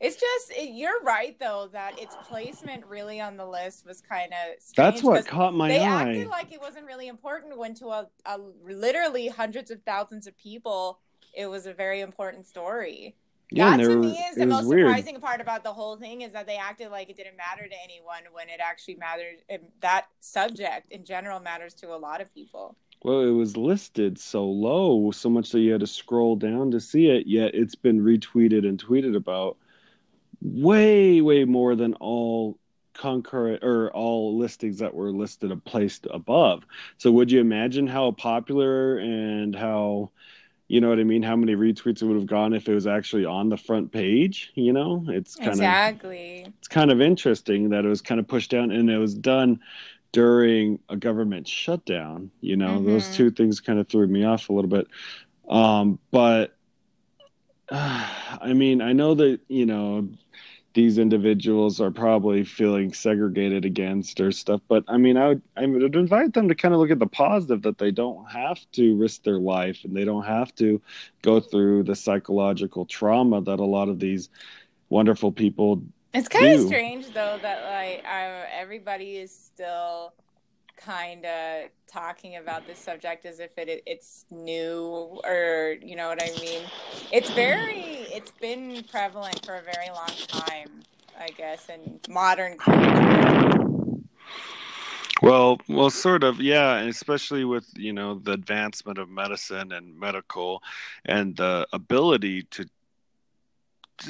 It's 0.00 0.16
just 0.16 0.50
it, 0.50 0.70
you're 0.72 1.02
right 1.02 1.38
though 1.38 1.68
that 1.72 1.98
its 1.98 2.16
placement 2.22 2.86
really 2.86 3.20
on 3.20 3.36
the 3.36 3.46
list 3.46 3.86
was 3.86 4.00
kind 4.00 4.32
of 4.32 4.62
that's 4.76 5.02
what 5.02 5.26
caught 5.26 5.54
my 5.54 5.68
they 5.68 5.80
eye. 5.80 6.04
They 6.04 6.10
acted 6.10 6.28
like 6.28 6.52
it 6.52 6.60
wasn't 6.60 6.86
really 6.86 7.08
important 7.08 7.56
when 7.58 7.74
to 7.74 7.88
a, 7.88 8.08
a 8.26 8.38
literally 8.64 9.28
hundreds 9.28 9.70
of 9.70 9.82
thousands 9.82 10.26
of 10.26 10.36
people 10.36 10.98
it 11.36 11.46
was 11.46 11.66
a 11.66 11.74
very 11.74 12.00
important 12.00 12.46
story. 12.46 13.16
Yeah, 13.50 13.76
that 13.76 13.84
to 13.84 13.96
me 13.96 14.12
is 14.12 14.36
the 14.36 14.46
most 14.46 14.66
weird. 14.66 14.88
surprising 14.88 15.20
part 15.20 15.40
about 15.40 15.62
the 15.62 15.72
whole 15.72 15.96
thing 15.96 16.22
is 16.22 16.32
that 16.32 16.46
they 16.46 16.56
acted 16.56 16.90
like 16.90 17.10
it 17.10 17.16
didn't 17.16 17.36
matter 17.36 17.68
to 17.68 17.74
anyone 17.84 18.22
when 18.32 18.48
it 18.48 18.60
actually 18.60 18.96
mattered. 18.96 19.36
That 19.80 20.06
subject 20.20 20.90
in 20.90 21.04
general 21.04 21.40
matters 21.40 21.74
to 21.74 21.94
a 21.94 21.96
lot 21.96 22.20
of 22.20 22.32
people. 22.34 22.76
Well, 23.02 23.20
it 23.20 23.30
was 23.30 23.56
listed 23.56 24.18
so 24.18 24.44
low, 24.44 25.10
so 25.10 25.28
much 25.28 25.50
that 25.52 25.60
you 25.60 25.72
had 25.72 25.82
to 25.82 25.86
scroll 25.86 26.36
down 26.36 26.70
to 26.70 26.80
see 26.80 27.08
it. 27.08 27.26
Yet 27.26 27.54
it's 27.54 27.74
been 27.74 28.00
retweeted 28.00 28.66
and 28.66 28.82
tweeted 28.82 29.14
about 29.14 29.58
way, 30.44 31.20
way 31.20 31.44
more 31.44 31.74
than 31.74 31.94
all 31.94 32.58
concurrent 32.92 33.64
or 33.64 33.90
all 33.90 34.38
listings 34.38 34.78
that 34.78 34.94
were 34.94 35.10
listed 35.10 35.52
placed 35.64 36.06
above. 36.10 36.64
So, 36.98 37.10
would 37.10 37.32
you 37.32 37.40
imagine 37.40 37.86
how 37.86 38.12
popular 38.12 38.98
and 38.98 39.56
how 39.56 40.10
you 40.68 40.80
know 40.80 40.88
what 40.88 40.98
I 40.98 41.04
mean? 41.04 41.22
How 41.22 41.36
many 41.36 41.54
retweets 41.54 42.00
it 42.00 42.06
would 42.06 42.16
have 42.16 42.26
gone 42.26 42.54
if 42.54 42.68
it 42.68 42.74
was 42.74 42.86
actually 42.86 43.26
on 43.26 43.48
the 43.48 43.56
front 43.56 43.92
page? 43.92 44.50
You 44.54 44.72
know, 44.72 45.04
it's 45.08 45.36
kind 45.36 45.50
exactly. 45.50 46.42
of 46.42 46.52
it's 46.58 46.68
kind 46.68 46.90
of 46.90 47.00
interesting 47.00 47.70
that 47.70 47.84
it 47.84 47.88
was 47.88 48.00
kind 48.00 48.18
of 48.18 48.26
pushed 48.26 48.50
down 48.50 48.70
and 48.70 48.88
it 48.90 48.98
was 48.98 49.14
done 49.14 49.60
during 50.12 50.78
a 50.88 50.96
government 50.96 51.46
shutdown. 51.46 52.30
You 52.40 52.56
know, 52.56 52.78
mm-hmm. 52.78 52.86
those 52.86 53.14
two 53.14 53.30
things 53.30 53.60
kind 53.60 53.78
of 53.78 53.88
threw 53.88 54.06
me 54.06 54.24
off 54.24 54.48
a 54.48 54.52
little 54.52 54.70
bit. 54.70 54.86
Um, 55.48 55.98
but 56.10 56.56
I 58.40 58.52
mean, 58.54 58.80
I 58.80 58.92
know 58.92 59.14
that 59.14 59.40
you 59.48 59.66
know 59.66 60.08
these 60.74 60.98
individuals 60.98 61.80
are 61.80 61.90
probably 61.90 62.44
feeling 62.44 62.92
segregated 62.92 63.64
against 63.64 64.20
or 64.20 64.32
stuff. 64.32 64.60
But 64.68 64.84
I 64.86 64.96
mean, 64.96 65.16
I 65.16 65.28
would 65.28 65.42
I 65.56 65.66
would 65.66 65.96
invite 65.96 66.34
them 66.34 66.48
to 66.48 66.54
kind 66.54 66.74
of 66.74 66.80
look 66.80 66.90
at 66.90 66.98
the 67.00 67.06
positive 67.06 67.62
that 67.62 67.78
they 67.78 67.90
don't 67.90 68.24
have 68.30 68.58
to 68.72 68.96
risk 68.96 69.24
their 69.24 69.38
life 69.38 69.80
and 69.84 69.96
they 69.96 70.04
don't 70.04 70.24
have 70.24 70.54
to 70.56 70.80
go 71.22 71.40
through 71.40 71.84
the 71.84 71.96
psychological 71.96 72.86
trauma 72.86 73.40
that 73.42 73.58
a 73.58 73.64
lot 73.64 73.88
of 73.88 73.98
these 73.98 74.28
wonderful 74.88 75.32
people. 75.32 75.82
It's 76.12 76.28
kind 76.28 76.56
do. 76.56 76.62
of 76.62 76.66
strange 76.68 77.06
though 77.06 77.38
that 77.42 77.64
like 77.64 78.04
I, 78.04 78.46
everybody 78.52 79.16
is 79.16 79.34
still 79.34 80.12
kind 80.76 81.24
of 81.24 81.70
talking 81.86 82.36
about 82.36 82.66
this 82.66 82.78
subject 82.78 83.24
as 83.26 83.40
if 83.40 83.56
it 83.56 83.82
it's 83.86 84.24
new 84.30 85.20
or 85.24 85.76
you 85.82 85.96
know 85.96 86.08
what 86.08 86.22
I 86.22 86.30
mean. 86.40 86.62
It's 87.12 87.30
very 87.30 88.06
it's 88.12 88.32
been 88.32 88.84
prevalent 88.90 89.44
for 89.44 89.56
a 89.56 89.62
very 89.62 89.90
long 89.90 90.14
time, 90.28 90.82
I 91.18 91.28
guess, 91.28 91.68
in 91.68 92.00
modern 92.08 92.58
culture. 92.58 93.64
Well, 95.22 95.58
well, 95.68 95.88
sort 95.88 96.22
of, 96.22 96.40
yeah, 96.40 96.80
especially 96.80 97.44
with 97.44 97.66
you 97.76 97.92
know 97.92 98.18
the 98.18 98.32
advancement 98.32 98.98
of 98.98 99.08
medicine 99.08 99.72
and 99.72 99.98
medical, 99.98 100.62
and 101.06 101.36
the 101.36 101.66
ability 101.72 102.42
to 102.50 102.66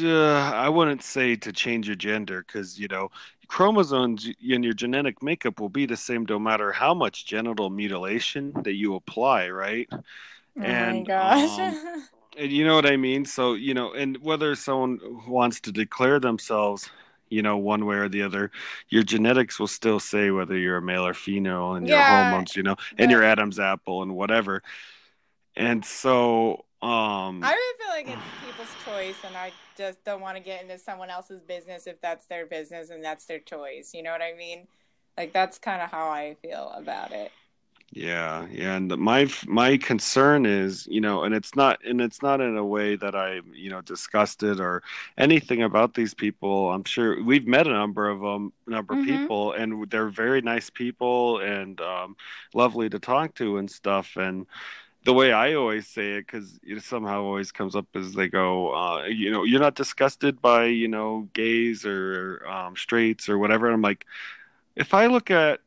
uh, 0.02 0.50
I 0.54 0.68
wouldn't 0.68 1.02
say 1.02 1.36
to 1.36 1.52
change 1.52 1.86
your 1.86 1.96
gender 1.96 2.44
because 2.46 2.80
you 2.80 2.88
know 2.88 3.10
chromosomes 3.48 4.28
in 4.42 4.62
your 4.62 4.72
genetic 4.72 5.22
makeup 5.22 5.60
will 5.60 5.68
be 5.68 5.86
the 5.86 5.96
same 5.96 6.26
no 6.28 6.38
matter 6.38 6.72
how 6.72 6.94
much 6.94 7.26
genital 7.26 7.70
mutilation 7.70 8.52
that 8.64 8.74
you 8.74 8.94
apply, 8.94 9.48
right? 9.48 9.88
Oh 9.92 10.62
and, 10.62 11.00
my 11.00 11.04
gosh. 11.04 11.58
Um, 11.58 12.04
and 12.38 12.52
you 12.52 12.64
know 12.64 12.74
what 12.74 12.86
I 12.86 12.96
mean? 12.96 13.24
So, 13.24 13.54
you 13.54 13.74
know, 13.74 13.92
and 13.92 14.16
whether 14.18 14.54
someone 14.54 15.00
wants 15.26 15.60
to 15.60 15.72
declare 15.72 16.20
themselves, 16.20 16.90
you 17.28 17.42
know, 17.42 17.56
one 17.56 17.86
way 17.86 17.96
or 17.96 18.08
the 18.08 18.22
other, 18.22 18.50
your 18.88 19.02
genetics 19.02 19.58
will 19.58 19.68
still 19.68 20.00
say 20.00 20.30
whether 20.30 20.56
you're 20.56 20.76
a 20.76 20.82
male 20.82 21.06
or 21.06 21.14
female 21.14 21.74
and 21.74 21.88
yeah, 21.88 21.96
your 21.96 22.04
hormones, 22.04 22.54
you 22.56 22.62
know, 22.62 22.76
and 22.98 23.10
your 23.10 23.22
Adam's 23.22 23.58
apple 23.58 24.02
and 24.02 24.14
whatever. 24.14 24.62
And 25.56 25.84
so, 25.84 26.64
um, 26.82 27.42
I 27.42 27.52
really 27.52 27.78
feel 27.78 27.88
like 27.88 28.18
it's 28.18 28.43
people's 28.64 28.84
choice, 28.84 29.16
and 29.24 29.36
I 29.36 29.52
just 29.76 30.04
don't 30.04 30.20
want 30.20 30.36
to 30.36 30.42
get 30.42 30.62
into 30.62 30.78
someone 30.78 31.10
else's 31.10 31.40
business 31.40 31.86
if 31.86 32.00
that's 32.00 32.26
their 32.26 32.46
business 32.46 32.90
and 32.90 33.04
that's 33.04 33.26
their 33.26 33.38
choice. 33.38 33.92
You 33.94 34.02
know 34.02 34.12
what 34.12 34.22
I 34.22 34.34
mean? 34.36 34.66
Like 35.16 35.32
that's 35.32 35.58
kind 35.58 35.82
of 35.82 35.90
how 35.90 36.08
I 36.08 36.36
feel 36.42 36.72
about 36.74 37.12
it. 37.12 37.30
Yeah, 37.92 38.48
yeah, 38.50 38.74
and 38.74 38.96
my 38.98 39.28
my 39.46 39.76
concern 39.76 40.46
is, 40.46 40.84
you 40.88 41.00
know, 41.00 41.22
and 41.22 41.32
it's 41.32 41.54
not, 41.54 41.78
and 41.84 42.00
it's 42.00 42.22
not 42.22 42.40
in 42.40 42.56
a 42.56 42.64
way 42.64 42.96
that 42.96 43.14
I, 43.14 43.40
you 43.52 43.70
know, 43.70 43.82
disgusted 43.82 44.58
or 44.58 44.82
anything 45.16 45.62
about 45.62 45.94
these 45.94 46.12
people. 46.12 46.72
I'm 46.72 46.82
sure 46.82 47.22
we've 47.22 47.46
met 47.46 47.68
a 47.68 47.72
number 47.72 48.08
of 48.08 48.20
them, 48.20 48.52
number 48.66 48.94
mm-hmm. 48.94 49.02
of 49.02 49.06
people, 49.06 49.52
and 49.52 49.88
they're 49.90 50.08
very 50.08 50.42
nice 50.42 50.70
people 50.70 51.38
and 51.38 51.80
um, 51.80 52.16
lovely 52.52 52.88
to 52.90 52.98
talk 52.98 53.34
to 53.36 53.58
and 53.58 53.70
stuff. 53.70 54.16
And 54.16 54.46
the 55.04 55.12
way 55.12 55.32
I 55.32 55.54
always 55.54 55.86
say 55.86 56.14
it, 56.14 56.26
because 56.26 56.58
it 56.62 56.82
somehow 56.82 57.22
always 57.22 57.52
comes 57.52 57.76
up 57.76 57.86
as 57.94 58.14
they 58.14 58.28
go, 58.28 58.74
uh, 58.74 59.04
you 59.04 59.30
know, 59.30 59.44
you're 59.44 59.60
not 59.60 59.74
disgusted 59.74 60.40
by, 60.40 60.66
you 60.66 60.88
know, 60.88 61.28
gays 61.34 61.84
or 61.86 62.44
um, 62.46 62.74
straights 62.76 63.28
or 63.28 63.38
whatever. 63.38 63.70
I'm 63.70 63.82
like, 63.82 64.06
if 64.76 64.94
I 64.94 65.06
look 65.06 65.30
at 65.30 65.60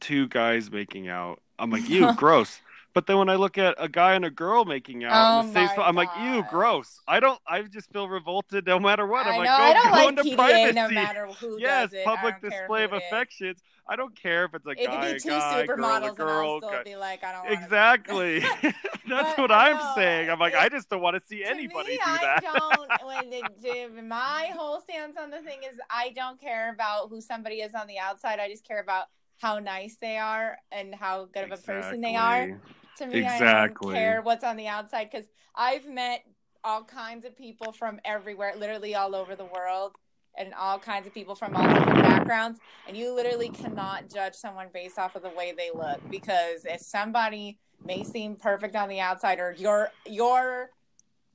two 0.00 0.28
guys 0.28 0.70
making 0.70 1.08
out, 1.08 1.40
I'm 1.58 1.70
like, 1.70 1.88
ew, 1.88 2.12
gross. 2.16 2.60
But 2.94 3.06
then 3.06 3.16
when 3.16 3.28
I 3.30 3.36
look 3.36 3.56
at 3.56 3.74
a 3.78 3.88
guy 3.88 4.14
and 4.14 4.24
a 4.24 4.30
girl 4.30 4.64
making 4.64 5.04
out, 5.04 5.44
oh 5.44 5.46
the 5.46 5.66
same 5.66 5.80
I'm 5.80 5.94
like, 5.94 6.10
ew, 6.20 6.44
gross. 6.50 7.00
I 7.08 7.20
don't. 7.20 7.40
I 7.46 7.62
just 7.62 7.90
feel 7.90 8.06
revolted 8.08 8.66
no 8.66 8.78
matter 8.78 9.06
what. 9.06 9.26
I'm 9.26 9.34
I 9.34 9.38
like, 9.38 9.46
know, 9.46 9.56
I 9.56 9.72
don't 9.72 10.16
like 10.16 10.26
PDA 10.26 10.36
privacy. 10.36 10.72
no 10.74 10.88
matter 10.90 11.26
who 11.26 11.58
yes, 11.60 11.90
does 11.90 12.00
it. 12.00 12.04
public 12.04 12.40
display 12.42 12.84
of 12.84 12.92
affections. 12.92 13.62
I 13.88 13.96
don't 13.96 14.14
care 14.14 14.44
if 14.44 14.54
it's 14.54 14.66
a 14.66 14.70
it 14.70 14.86
guy, 14.86 15.06
could 15.06 15.14
be 15.14 15.20
two 15.20 15.28
guy, 15.30 15.66
supermodels, 15.66 16.16
girl, 16.16 16.16
girl, 16.16 16.56
and 16.56 16.64
I'll 16.64 16.70
still 16.70 16.84
be 16.84 16.96
like, 16.96 17.24
I 17.24 17.32
don't. 17.32 17.52
Exactly. 17.52 18.40
That's 19.08 19.38
what 19.38 19.50
I'm 19.50 19.94
saying. 19.94 20.30
I'm 20.30 20.38
like, 20.38 20.52
it, 20.52 20.60
I 20.60 20.68
just 20.68 20.88
don't 20.88 21.00
want 21.00 21.16
to 21.16 21.22
see 21.26 21.44
anybody 21.44 21.92
me, 21.92 21.98
do 22.04 22.18
that. 22.20 22.44
I 22.44 22.58
don't. 22.58 23.06
When 23.06 23.30
the, 23.62 24.02
my 24.02 24.52
whole 24.54 24.80
stance 24.82 25.16
on 25.20 25.30
the 25.30 25.40
thing 25.40 25.60
is, 25.62 25.78
I 25.90 26.10
don't 26.14 26.38
care 26.40 26.72
about 26.72 27.08
who 27.08 27.20
somebody 27.20 27.56
is 27.56 27.74
on 27.74 27.86
the 27.86 27.98
outside. 27.98 28.38
I 28.38 28.50
just 28.50 28.66
care 28.66 28.80
about 28.80 29.06
how 29.38 29.58
nice 29.58 29.96
they 30.00 30.18
are 30.18 30.58
and 30.70 30.94
how 30.94 31.24
good 31.32 31.44
of 31.44 31.50
a 31.50 31.54
exactly. 31.54 31.74
person 31.74 32.00
they 32.00 32.16
are. 32.16 32.60
To 32.98 33.06
me, 33.06 33.20
exactly. 33.20 33.46
I 33.46 33.66
don't 33.66 33.92
care 33.92 34.22
what's 34.22 34.44
on 34.44 34.56
the 34.56 34.68
outside 34.68 35.08
because 35.10 35.26
I've 35.54 35.86
met 35.86 36.24
all 36.64 36.84
kinds 36.84 37.24
of 37.24 37.36
people 37.36 37.72
from 37.72 38.00
everywhere, 38.04 38.54
literally 38.56 38.94
all 38.94 39.14
over 39.14 39.34
the 39.34 39.44
world, 39.44 39.92
and 40.36 40.54
all 40.54 40.78
kinds 40.78 41.06
of 41.06 41.14
people 41.14 41.34
from 41.34 41.54
all 41.56 41.66
different 41.66 42.02
backgrounds. 42.02 42.60
And 42.86 42.96
you 42.96 43.14
literally 43.14 43.48
cannot 43.48 44.10
judge 44.12 44.34
someone 44.34 44.68
based 44.72 44.98
off 44.98 45.16
of 45.16 45.22
the 45.22 45.30
way 45.30 45.52
they 45.56 45.70
look 45.74 46.00
because 46.10 46.64
if 46.64 46.80
somebody 46.80 47.58
may 47.84 48.04
seem 48.04 48.36
perfect 48.36 48.76
on 48.76 48.88
the 48.88 49.00
outside 49.00 49.38
or 49.38 49.54
your 49.58 49.90
your 50.06 50.70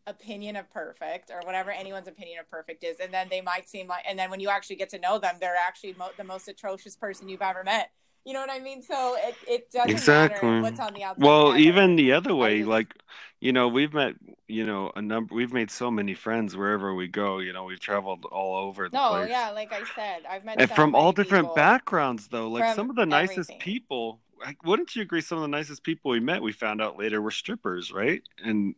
opinion 0.06 0.56
of 0.56 0.72
perfect 0.72 1.30
or 1.30 1.42
whatever 1.44 1.70
anyone's 1.70 2.08
opinion 2.08 2.40
of 2.40 2.50
perfect 2.50 2.84
is 2.84 2.98
and 3.02 3.14
then 3.14 3.28
they 3.30 3.42
might 3.42 3.68
seem 3.68 3.88
like 3.88 4.04
and 4.08 4.18
then 4.18 4.30
when 4.30 4.40
you 4.40 4.48
actually 4.48 4.78
get 4.78 4.90
to 4.90 4.98
know 4.98 5.20
them 5.20 5.36
they're 5.42 5.58
actually 5.58 5.94
mo- 6.00 6.12
the 6.16 6.24
most 6.24 6.48
atrocious 6.48 6.96
person 6.96 7.28
you've 7.28 7.42
ever 7.42 7.66
met 7.66 7.92
you 8.26 8.34
know 8.34 8.42
what 8.42 8.52
I 8.52 8.60
mean? 8.60 8.82
So 8.82 9.16
it, 9.18 9.36
it 9.48 9.72
doesn't 9.72 9.90
exactly. 9.90 10.50
matter 10.50 10.62
what's 10.62 10.80
on 10.80 10.94
the 10.94 11.04
outside. 11.04 11.24
Well, 11.24 11.58
even 11.58 11.96
the 11.96 12.14
other 12.14 12.36
way, 12.36 12.60
just... 12.60 12.70
like, 12.70 12.94
you 13.40 13.54
know, 13.54 13.68
we've 13.68 13.94
met, 13.94 14.16
you 14.48 14.66
know, 14.66 14.92
a 14.96 15.02
number, 15.02 15.36
we've 15.36 15.54
made 15.54 15.70
so 15.70 15.92
many 15.92 16.14
friends 16.14 16.56
wherever 16.56 16.94
we 16.94 17.08
go. 17.08 17.40
You 17.40 17.54
know, 17.54 17.64
we've 17.66 17.80
traveled 17.80 18.26
all 18.26 18.56
over 18.68 18.90
the 18.90 18.98
no, 18.98 19.10
place. 19.10 19.30
yeah, 19.30 19.52
like 19.52 19.72
I 19.72 19.82
said, 19.96 20.24
I've 20.30 20.44
met 20.44 20.60
and 20.60 20.70
so 20.70 20.76
from 20.76 20.96
all 20.96 21.12
different 21.12 21.54
backgrounds, 21.56 22.28
though. 22.28 22.50
Like 22.50 22.76
some 22.76 22.90
of 22.90 22.96
the 22.96 23.06
nicest 23.06 23.52
everything. 23.52 23.60
people. 23.60 24.20
Like, 24.40 24.64
wouldn't 24.64 24.96
you 24.96 25.02
agree? 25.02 25.22
Some 25.22 25.40
of 25.40 25.42
the 25.42 25.48
nicest 25.48 25.84
people 25.84 26.12
we 26.12 26.20
met, 26.20 26.42
we 26.42 26.52
found 26.52 26.82
out 26.82 26.98
later, 26.98 27.22
were 27.22 27.32
strippers, 27.32 27.92
right? 27.92 28.22
And 28.44 28.76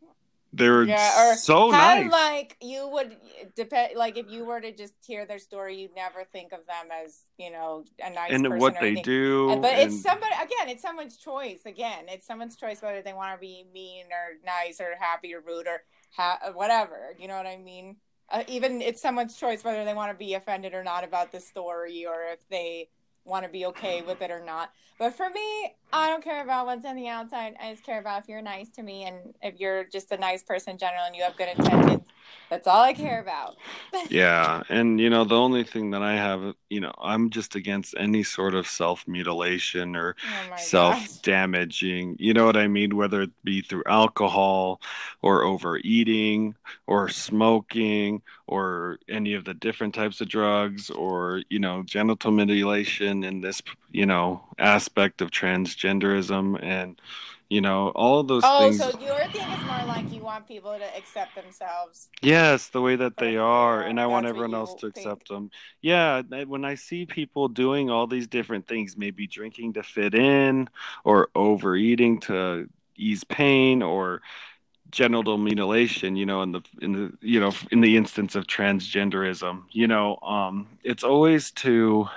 they're 0.52 0.84
yeah, 0.84 1.36
so 1.36 1.70
nice. 1.70 2.12
Like 2.12 2.58
you 2.62 2.88
would 2.88 3.16
depend. 3.56 3.96
Like 3.96 4.18
if 4.18 4.30
you 4.30 4.46
were 4.46 4.60
to 4.60 4.72
just 4.72 4.94
hear 5.06 5.26
their 5.26 5.38
story, 5.38 5.78
you'd 5.78 5.96
never 5.96 6.24
think 6.24 6.54
of 6.54 6.66
them 6.66 6.88
as 7.04 7.22
you 7.38 7.52
know 7.52 7.86
a 8.04 8.10
nice 8.10 8.32
and 8.32 8.60
what 8.60 8.80
they 8.80 8.96
do. 8.96 9.56
But 9.62 9.74
and... 9.74 9.92
it's 9.92 10.02
somebody 10.02 10.34
again. 10.34 10.70
It's 10.70 10.82
someone's 10.82 11.18
choice. 11.18 11.62
Again, 11.66 12.06
it's 12.08 12.26
someone's 12.26 12.56
choice 12.56 12.82
whether 12.82 13.02
they 13.02 13.14
want 13.14 13.36
to 13.36 13.40
be 13.40 13.66
mean 13.74 14.06
or 14.06 14.38
nice 14.44 14.82
or 14.82 14.96
happy 15.00 15.36
or 15.36 15.42
rude 15.42 15.68
or 15.68 15.84
ha- 16.16 16.40
whatever. 16.54 17.16
You 17.20 17.28
know 17.28 17.38
what 17.38 17.48
I 17.48 17.58
mean? 17.58 17.98
Uh, 18.32 18.44
even 18.48 18.82
it's 18.82 19.02
someone's 19.02 19.36
choice 19.36 19.64
whether 19.64 19.86
they 19.86 19.94
want 19.94 20.12
to 20.12 20.18
be 20.18 20.34
offended 20.34 20.74
or 20.74 20.84
not 20.84 21.04
about 21.04 21.32
the 21.32 21.40
story 21.40 22.06
or 22.06 22.24
if 22.32 22.48
they 22.50 22.90
want 23.30 23.46
to 23.46 23.50
be 23.52 23.66
okay 23.68 24.02
with 24.02 24.22
it 24.22 24.32
or 24.32 24.44
not. 24.44 24.72
But 24.98 25.16
for 25.16 25.30
me, 25.30 25.76
I 25.94 26.10
don't 26.10 26.24
care 26.24 26.44
about 26.44 26.66
what's 26.66 26.86
on 26.86 26.96
the 26.96 27.08
outside. 27.08 27.56
I 27.62 27.72
just 27.72 27.86
care 27.86 28.00
about 28.00 28.24
if 28.24 28.28
you're 28.28 28.42
nice 28.42 28.70
to 28.72 28.84
me 28.84 29.06
and 29.06 29.34
if 29.42 29.60
you're 29.60 29.86
just 29.86 30.12
a 30.12 30.18
nice 30.18 30.44
person 30.44 30.72
in 30.72 30.78
general 30.78 31.04
and 31.06 31.16
you 31.16 31.24
have 31.24 31.38
good 31.38 31.50
intentions. 31.58 32.08
That's 32.50 32.66
all 32.66 32.82
I 32.82 32.94
care 32.94 33.22
about. 33.22 33.58
yeah. 34.10 34.64
And, 34.70 35.00
you 35.00 35.10
know, 35.10 35.24
the 35.24 35.36
only 35.36 35.64
thing 35.64 35.92
that 35.92 36.02
I 36.02 36.14
have, 36.16 36.56
you 36.70 36.80
know, 36.80 36.94
I'm 37.00 37.30
just 37.30 37.54
against 37.56 37.94
any 37.98 38.24
sort 38.24 38.56
of 38.56 38.68
self 38.68 39.08
mutilation 39.08 39.96
or 39.96 40.16
oh 40.26 40.56
self 40.58 41.22
damaging. 41.22 42.16
You 42.20 42.34
know 42.34 42.46
what 42.46 42.58
I 42.58 42.68
mean? 42.68 42.96
Whether 42.96 43.22
it 43.22 43.32
be 43.44 43.62
through 43.62 43.84
alcohol 43.86 44.82
or 45.22 45.44
overeating 45.44 46.56
or 46.88 47.08
smoking 47.10 48.24
or 48.48 48.98
any 49.08 49.36
of 49.36 49.46
the 49.46 49.54
different 49.54 49.94
types 49.94 50.20
of 50.20 50.28
drugs 50.28 50.90
or, 50.90 51.44
you 51.50 51.60
know, 51.60 51.84
genital 51.84 52.32
mutilation 52.32 53.24
in 53.24 53.42
this, 53.42 53.62
you 53.92 54.08
know, 54.08 54.44
aspect 54.58 55.22
of 55.22 55.30
transgenderism 55.30 56.62
and 56.64 57.00
you 57.50 57.62
know 57.62 57.90
all 57.90 58.24
those 58.24 58.44
oh, 58.46 58.60
things. 58.60 58.78
so 58.78 58.90
your 59.00 59.20
thing 59.28 59.50
is 59.50 59.66
more 59.66 59.84
like 59.88 60.12
you 60.14 60.22
want 60.22 60.48
people 60.48 60.78
to 60.78 60.98
accept 60.98 61.36
themselves. 61.36 62.10
Yes, 62.22 62.70
the 62.70 62.82
way 62.82 62.96
that 62.96 63.18
they 63.18 63.38
are, 63.38 63.82
and 63.82 64.00
I 64.00 64.06
want 64.06 64.26
everyone 64.26 64.54
else 64.54 64.76
to 64.76 64.92
think. 64.92 64.98
accept 64.98 65.30
them. 65.30 65.50
Yeah, 65.82 66.22
when 66.22 66.64
I 66.64 66.76
see 66.76 67.06
people 67.06 67.48
doing 67.48 67.90
all 67.90 68.08
these 68.08 68.28
different 68.28 68.68
things, 68.68 68.98
maybe 68.98 69.28
drinking 69.28 69.74
to 69.74 69.84
fit 69.84 70.14
in, 70.14 70.70
or 71.04 71.30
overeating 71.36 72.20
to 72.22 72.70
ease 72.96 73.24
pain, 73.24 73.82
or 73.82 74.22
genital 74.92 75.38
mutilation 75.38 76.16
you 76.16 76.26
know 76.26 76.42
in 76.42 76.52
the 76.52 76.62
in 76.82 76.94
the 76.94 77.14
you 77.22 77.40
know 77.40 77.54
in 77.72 77.80
the 77.80 77.96
instance 77.96 78.36
of 78.36 78.48
transgenderism 78.48 79.62
you 79.70 79.86
know 79.86 80.18
um 80.24 80.68
it's 80.84 81.04
always 81.04 81.52
to 81.52 82.08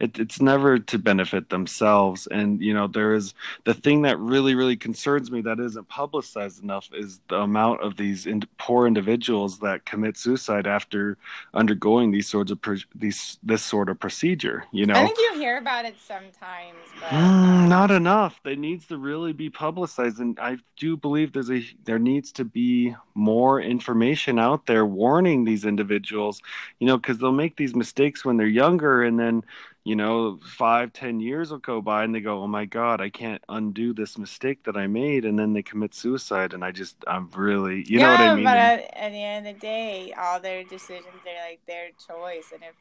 it, 0.00 0.18
it's 0.18 0.40
never 0.40 0.78
to 0.78 0.98
benefit 0.98 1.50
themselves. 1.50 2.26
And 2.26 2.60
you 2.60 2.74
know, 2.74 2.86
there 2.86 3.14
is 3.14 3.34
the 3.64 3.74
thing 3.74 4.02
that 4.02 4.18
really, 4.18 4.54
really 4.54 4.76
concerns 4.76 5.30
me 5.30 5.40
that 5.42 5.60
isn't 5.60 5.88
publicized 5.88 6.62
enough 6.62 6.88
is 6.92 7.20
the 7.28 7.36
amount 7.36 7.82
of 7.82 7.96
these 7.96 8.26
in, 8.26 8.42
poor 8.58 8.86
individuals 8.86 9.58
that 9.60 9.84
commit 9.84 10.16
suicide 10.16 10.66
after 10.66 11.16
undergoing 11.54 12.10
these 12.10 12.28
sorts 12.28 12.50
of 12.50 12.58
these 12.94 13.38
this 13.42 13.62
sort 13.62 13.88
of 13.88 13.98
procedure. 13.98 14.64
You 14.72 14.86
know, 14.86 14.94
I 14.94 15.06
think 15.06 15.18
you 15.18 15.38
hear 15.38 15.58
about 15.58 15.84
it 15.84 15.96
sometimes, 16.00 16.76
but 17.00 17.08
mm, 17.10 17.68
not 17.68 17.90
enough. 17.90 18.40
It 18.44 18.58
needs 18.58 18.86
to 18.86 18.98
really 18.98 19.32
be 19.32 19.50
publicized, 19.50 20.18
and 20.18 20.38
I 20.40 20.58
do 20.76 20.96
believe 20.96 21.32
there's 21.32 21.50
a 21.50 21.64
there 21.84 21.98
needs 21.98 22.32
to 22.32 22.44
be 22.44 22.94
more 23.14 23.60
information 23.60 24.38
out 24.38 24.66
there 24.66 24.84
warning 24.84 25.44
these 25.44 25.64
individuals. 25.64 26.42
You 26.78 26.86
know, 26.86 26.96
because 26.96 27.18
they'll 27.18 27.32
make 27.32 27.56
these 27.56 27.74
mistakes 27.74 28.24
when 28.24 28.36
they're 28.36 28.46
younger, 28.46 29.02
and 29.02 29.18
then 29.18 29.44
you 29.86 29.94
know, 29.94 30.40
five, 30.42 30.92
ten 30.92 31.20
years 31.20 31.52
will 31.52 31.58
go 31.58 31.80
by 31.80 32.02
and 32.02 32.12
they 32.12 32.18
go, 32.18 32.42
Oh 32.42 32.48
my 32.48 32.64
God, 32.64 33.00
I 33.00 33.08
can't 33.08 33.40
undo 33.48 33.94
this 33.94 34.18
mistake 34.18 34.64
that 34.64 34.76
I 34.76 34.88
made. 34.88 35.24
And 35.24 35.38
then 35.38 35.52
they 35.52 35.62
commit 35.62 35.94
suicide. 35.94 36.54
And 36.54 36.64
I 36.64 36.72
just, 36.72 36.96
I'm 37.06 37.30
really, 37.30 37.84
you 37.86 38.00
yeah, 38.00 38.06
know 38.06 38.10
what 38.10 38.20
I 38.20 38.34
mean? 38.34 38.44
But 38.44 38.56
at, 38.56 38.96
at, 38.96 39.12
the 39.12 39.22
end 39.22 39.46
of 39.46 39.54
the 39.54 39.60
day, 39.60 40.12
all 40.18 40.40
their 40.40 40.64
decisions 40.64 41.22
are 41.24 41.48
like 41.48 41.60
their 41.68 41.90
choice. 42.04 42.50
And 42.52 42.64
if 42.64 42.74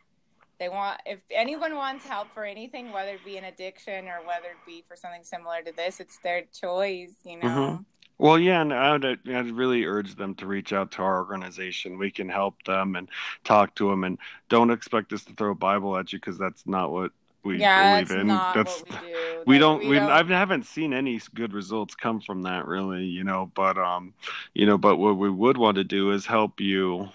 they 0.59 0.67
want, 0.67 0.99
if 1.05 1.19
anyone 1.29 1.75
wants 1.75 2.07
help 2.07 2.33
for 2.33 2.43
anything, 2.43 2.91
whether 2.91 3.11
it 3.11 3.23
be 3.23 3.37
an 3.37 3.43
addiction 3.43 4.07
or 4.07 4.25
whether 4.25 4.47
it 4.47 4.65
be 4.65 4.83
for 4.87 4.95
something 4.95 5.23
similar 5.23 5.61
to 5.61 5.71
this, 5.75 5.99
it's 5.99 6.17
their 6.23 6.45
choice, 6.59 7.13
you 7.23 7.37
know? 7.37 7.47
Mm-hmm. 7.47 7.83
Well, 8.17 8.39
yeah, 8.39 8.61
and 8.61 8.73
I 8.73 8.93
would, 8.93 9.05
I'd 9.05 9.51
really 9.51 9.85
urge 9.85 10.15
them 10.15 10.35
to 10.35 10.47
reach 10.47 10.71
out 10.71 10.91
to 10.91 11.01
our 11.01 11.19
organization. 11.19 11.97
We 11.97 12.11
can 12.11 12.29
help 12.29 12.63
them 12.63 12.95
and 12.95 13.09
talk 13.43 13.75
to 13.75 13.89
them, 13.89 14.03
and 14.03 14.17
don't 14.47 14.71
expect 14.71 15.11
us 15.11 15.25
to 15.25 15.33
throw 15.33 15.51
a 15.51 15.55
Bible 15.55 15.97
at 15.97 16.13
you 16.13 16.19
because 16.19 16.37
that's 16.37 16.65
not 16.65 16.91
what 16.91 17.11
we 17.43 17.59
yeah, 17.59 18.01
believe 18.01 18.19
in. 18.19 18.27
that's 18.27 18.83
we, 18.83 18.89
do. 18.89 18.97
we 19.47 19.57
don't. 19.57 19.81
We, 19.81 19.89
we 19.89 19.95
don't... 19.95 20.09
I 20.09 20.23
haven't 20.23 20.65
seen 20.65 20.93
any 20.93 21.19
good 21.33 21.53
results 21.53 21.93
come 21.93 22.21
from 22.21 22.43
that, 22.43 22.67
really. 22.67 23.03
You 23.03 23.23
know, 23.23 23.51
but 23.53 23.77
um, 23.77 24.13
you 24.53 24.65
know, 24.65 24.77
but 24.77 24.95
what 24.95 25.17
we 25.17 25.29
would 25.29 25.57
want 25.57 25.75
to 25.75 25.83
do 25.83 26.11
is 26.11 26.25
help 26.25 26.61
you 26.61 27.09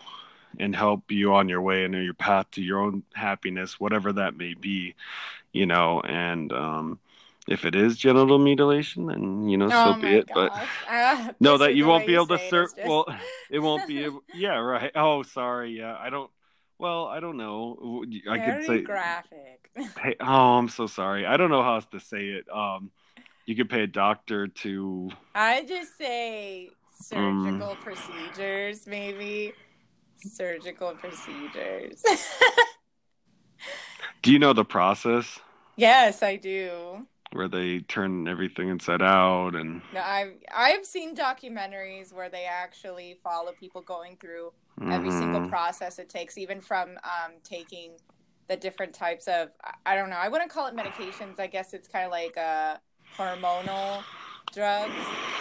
and 0.59 0.75
help 0.77 1.11
you 1.11 1.33
on 1.33 1.49
your 1.49 1.63
way 1.63 1.85
and 1.85 1.95
your 1.95 2.15
path 2.15 2.51
to 2.53 2.63
your 2.63 2.81
own 2.81 3.03
happiness, 3.15 3.81
whatever 3.81 4.13
that 4.13 4.37
may 4.37 4.55
be. 4.55 4.95
You 5.53 5.67
know, 5.67 6.01
and 6.03 6.53
um 6.53 6.99
if 7.49 7.65
it 7.65 7.75
is 7.75 7.97
genital 7.97 8.39
mutilation, 8.39 9.07
then 9.07 9.49
you 9.49 9.57
know, 9.57 9.69
oh 9.73 9.95
so 9.95 10.01
be 10.01 10.17
it. 10.17 10.29
Gosh. 10.29 10.69
But 10.87 10.93
uh, 10.93 11.33
no, 11.41 11.59
that 11.59 11.75
you 11.75 11.87
won't 11.87 12.07
be 12.07 12.15
able 12.15 12.27
to 12.29 12.39
serve. 12.49 12.75
Just... 12.75 12.89
Well, 12.89 13.07
it 13.51 13.59
won't 13.59 13.87
be. 13.87 14.05
Able... 14.05 14.23
yeah, 14.35 14.59
right. 14.59 14.91
Oh, 14.95 15.23
sorry. 15.23 15.79
Yeah, 15.79 15.97
I 15.99 16.11
don't. 16.11 16.31
Well, 16.79 17.07
I 17.07 17.21
don't 17.21 17.37
know. 17.37 18.05
I 18.29 18.39
Very 18.39 18.59
could 18.59 18.67
say 18.67 18.81
graphic. 18.83 19.71
Hey, 20.03 20.17
oh, 20.21 20.59
I'm 20.59 20.69
so 20.69 20.87
sorry. 20.87 21.27
I 21.27 21.37
don't 21.37 21.51
know 21.51 21.63
how 21.63 21.77
else 21.77 21.87
to 21.93 22.01
say 22.01 22.27
it. 22.27 22.47
Um, 22.53 22.91
you 23.47 23.55
could 23.55 23.71
pay 23.71 23.83
a 23.83 23.87
doctor 23.87 24.49
to. 24.49 25.11
I 25.35 25.65
just 25.65 25.97
say 25.97 26.71
surgical 27.01 27.71
um, 27.71 27.77
procedures, 27.77 28.87
maybe 28.87 29.53
surgical 30.19 30.93
procedures. 30.93 32.03
do 34.23 34.33
you 34.33 34.39
know 34.39 34.53
the 34.53 34.65
process? 34.65 35.39
Yes, 35.77 36.23
I 36.23 36.37
do 36.37 37.07
where 37.33 37.49
they 37.49 37.81
turn 37.81 38.27
everything 38.27 38.69
inside 38.69 39.03
out 39.03 39.55
and 39.55 39.83
no, 39.95 40.01
I've 40.01 40.35
I've 40.55 40.85
seen 40.85 41.15
documentaries 41.15 42.13
where 42.13 42.29
they 42.29 42.45
actually 42.45 43.19
follow 43.23 43.53
people 43.53 43.83
going 43.83 44.17
through 44.17 44.53
mm-hmm. 44.81 44.93
every 44.93 45.11
single 45.11 45.41
mm-hmm. 45.41 45.51
process 45.51 45.99
it 45.99 46.09
takes, 46.09 46.37
even 46.37 46.61
from 46.61 46.91
um, 47.05 47.33
taking 47.45 47.93
the 48.49 48.57
different 48.57 48.93
types 48.93 49.29
of 49.29 49.51
I 49.87 49.95
don't 49.95 50.11
know, 50.11 50.17
I 50.17 50.29
wouldn't 50.29 50.51
call 50.51 50.67
it 50.67 50.75
medications. 50.75 51.39
I 51.39 51.47
guess 51.47 51.73
it's 51.73 51.89
kind 51.89 52.05
of 52.05 52.11
like 52.11 52.37
uh, 52.37 52.77
hormonal 53.17 54.03
drugs 54.53 54.93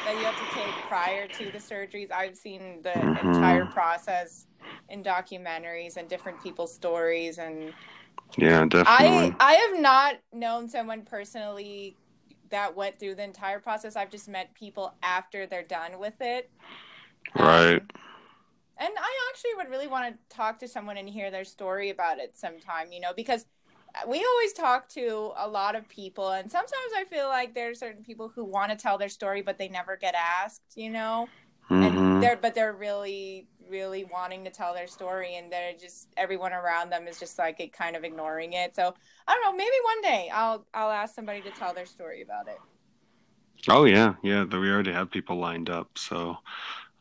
that 0.05 0.13
you 0.13 0.23
have 0.23 0.35
to 0.35 0.55
take 0.55 0.73
prior 0.87 1.27
to 1.27 1.51
the 1.51 1.57
surgeries. 1.57 2.11
I've 2.11 2.37
seen 2.37 2.81
the 2.83 2.89
mm-hmm. 2.89 3.27
entire 3.29 3.65
process 3.65 4.45
in 4.89 5.03
documentaries 5.03 5.97
and 5.97 6.07
different 6.07 6.41
people's 6.43 6.73
stories 6.73 7.39
and 7.39 7.73
yeah, 8.37 8.65
definitely. 8.65 8.85
I 8.87 9.35
I 9.39 9.53
have 9.53 9.79
not 9.79 10.15
known 10.33 10.69
someone 10.69 11.03
personally 11.03 11.95
that 12.49 12.75
went 12.75 12.99
through 12.99 13.15
the 13.15 13.23
entire 13.23 13.59
process. 13.59 13.95
I've 13.95 14.09
just 14.09 14.27
met 14.27 14.53
people 14.53 14.93
after 15.03 15.45
they're 15.45 15.63
done 15.63 15.99
with 15.99 16.19
it. 16.19 16.49
Right. 17.35 17.75
Um, 17.75 17.87
and 18.79 18.89
I 18.97 19.29
actually 19.29 19.51
would 19.57 19.69
really 19.69 19.87
want 19.87 20.13
to 20.13 20.35
talk 20.35 20.59
to 20.59 20.67
someone 20.67 20.97
and 20.97 21.07
hear 21.07 21.31
their 21.31 21.43
story 21.43 21.89
about 21.89 22.17
it 22.17 22.37
sometime, 22.37 22.91
you 22.91 23.01
know, 23.01 23.11
because 23.15 23.45
we 24.07 24.23
always 24.23 24.53
talk 24.53 24.87
to 24.89 25.31
a 25.37 25.47
lot 25.47 25.75
of 25.75 25.87
people 25.89 26.29
and 26.29 26.49
sometimes 26.49 26.91
I 26.95 27.03
feel 27.05 27.27
like 27.27 27.53
there 27.53 27.71
are 27.71 27.75
certain 27.75 28.03
people 28.03 28.31
who 28.33 28.45
want 28.45 28.71
to 28.71 28.77
tell 28.77 28.97
their 28.97 29.09
story 29.09 29.41
but 29.41 29.57
they 29.57 29.67
never 29.67 29.97
get 29.97 30.15
asked, 30.15 30.61
you 30.75 30.89
know. 30.89 31.27
Mm-hmm. 31.69 31.97
And 31.97 32.23
they're 32.23 32.37
but 32.37 32.55
they're 32.55 32.73
really 32.73 33.47
really 33.69 34.05
wanting 34.05 34.43
to 34.43 34.49
tell 34.49 34.73
their 34.73 34.87
story 34.87 35.35
and 35.35 35.51
they're 35.51 35.73
just 35.73 36.07
everyone 36.17 36.53
around 36.53 36.89
them 36.89 37.07
is 37.07 37.19
just 37.19 37.37
like 37.37 37.59
it 37.59 37.71
kind 37.71 37.95
of 37.95 38.03
ignoring 38.03 38.53
it 38.53 38.75
so 38.75 38.93
i 39.27 39.33
don't 39.33 39.43
know 39.43 39.55
maybe 39.55 39.75
one 39.83 40.01
day 40.01 40.29
i'll 40.33 40.65
i'll 40.73 40.91
ask 40.91 41.13
somebody 41.15 41.41
to 41.41 41.51
tell 41.51 41.73
their 41.73 41.85
story 41.85 42.21
about 42.21 42.47
it 42.47 42.59
oh 43.69 43.85
yeah 43.85 44.15
yeah 44.23 44.43
we 44.43 44.69
already 44.69 44.91
have 44.91 45.11
people 45.11 45.37
lined 45.37 45.69
up 45.69 45.89
so 45.97 46.37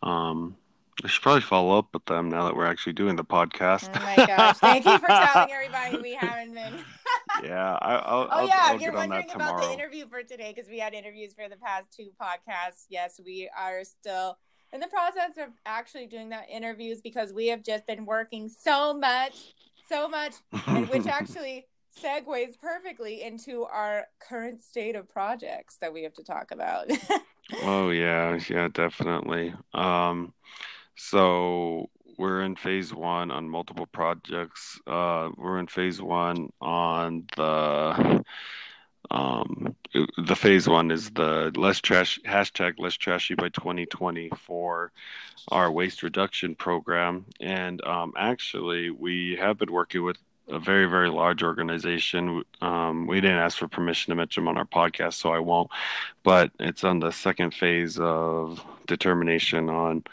um 0.03 0.57
I 1.05 1.07
should 1.07 1.23
probably 1.23 1.43
follow 1.43 1.79
up 1.79 1.87
with 1.93 2.05
them 2.07 2.29
now 2.29 2.45
that 2.45 2.57
we're 2.57 2.67
actually 2.67 2.95
doing 2.95 3.15
the 3.15 3.25
podcast. 3.25 3.89
Oh 3.95 4.03
my 4.03 4.27
gosh! 4.27 4.57
Thank 4.57 4.85
you 4.85 4.99
for 4.99 5.07
telling 5.07 5.51
everybody 5.53 5.99
we 5.99 6.15
haven't 6.21 6.55
been. 6.55 6.75
yeah, 7.45 7.79
I, 7.81 7.95
will 7.95 8.29
oh 8.33 8.47
yeah, 8.47 8.55
I'll 8.63 8.81
you're 8.81 8.93
wondering 8.93 9.31
about 9.33 9.63
the 9.63 9.73
interview 9.73 10.09
for 10.09 10.25
today 10.25 10.53
because 10.55 10.69
we 10.69 10.81
had 10.81 10.95
interviews 10.95 11.33
for 11.35 11.49
the 11.49 11.57
past 11.57 11.87
two 11.97 12.11
podcasts. 12.21 12.87
Yes, 12.89 13.21
we 13.25 13.49
are 13.57 13.85
still 13.85 14.39
in 14.73 14.81
the 14.81 14.87
process 14.89 15.37
of 15.39 15.51
actually 15.67 16.07
doing 16.07 16.29
that 16.31 16.49
interviews 16.51 17.01
because 17.01 17.33
we 17.33 17.47
have 17.49 17.63
just 17.63 17.87
been 17.87 18.05
working 18.05 18.49
so 18.49 18.95
much, 18.95 19.55
so 19.89 20.09
much, 20.09 20.35
and 20.67 20.89
which 20.89 21.07
actually 21.09 21.67
segues 22.03 22.59
perfectly 22.61 23.23
into 23.23 23.65
our 23.65 24.07
current 24.21 24.61
state 24.61 24.95
of 24.95 25.09
projects 25.09 25.77
that 25.81 25.93
we 25.93 26.03
have 26.03 26.15
to 26.15 26.23
talk 26.23 26.51
about. 26.51 26.91
oh 27.63 27.91
yeah, 27.91 28.39
yeah, 28.49 28.69
definitely. 28.73 29.55
Um, 29.75 30.33
so 30.97 31.89
we're 32.19 32.43
in 32.43 32.57
phase 32.57 32.93
one 32.93 33.31
on 33.31 33.49
multiple 33.49 33.87
projects. 33.87 34.81
Uh, 34.87 35.31
we're 35.37 35.59
in 35.59 35.67
phase 35.67 36.03
one 36.03 36.51
on 36.61 37.25
the 37.37 38.25
um, 39.11 39.75
the 40.17 40.37
phase 40.37 40.69
one 40.69 40.91
is 40.91 41.11
the 41.11 41.53
less 41.57 41.81
trash 41.81 42.19
hashtag 42.27 42.75
less 42.79 42.95
trashy 42.95 43.35
by 43.35 43.49
2020 43.49 44.31
for 44.47 44.93
our 45.49 45.71
waste 45.71 46.03
reduction 46.03 46.55
program. 46.55 47.25
And 47.41 47.85
um, 47.85 48.13
actually, 48.17 48.91
we 48.91 49.37
have 49.41 49.59
been 49.59 49.73
working 49.73 50.03
with 50.03 50.19
a 50.49 50.59
very, 50.59 50.87
very 50.87 51.11
large 51.11 51.43
organization. 51.43 52.43
Um, 52.61 53.07
we 53.07 53.21
didn't 53.21 53.39
ask 53.39 53.59
for 53.59 53.69
permission 53.69 54.11
to 54.11 54.17
mention 54.17 54.45
them 54.45 54.49
on 54.49 54.59
our 54.59 54.65
podcast, 54.65 55.15
so 55.15 55.33
I 55.33 55.39
won't. 55.39 55.71
But 56.23 56.51
it's 56.59 56.85
on 56.85 57.01
the 57.01 57.11
second 57.11 57.55
phase 57.55 57.99
of 57.99 58.63
determination 58.87 59.69
on 59.69 60.05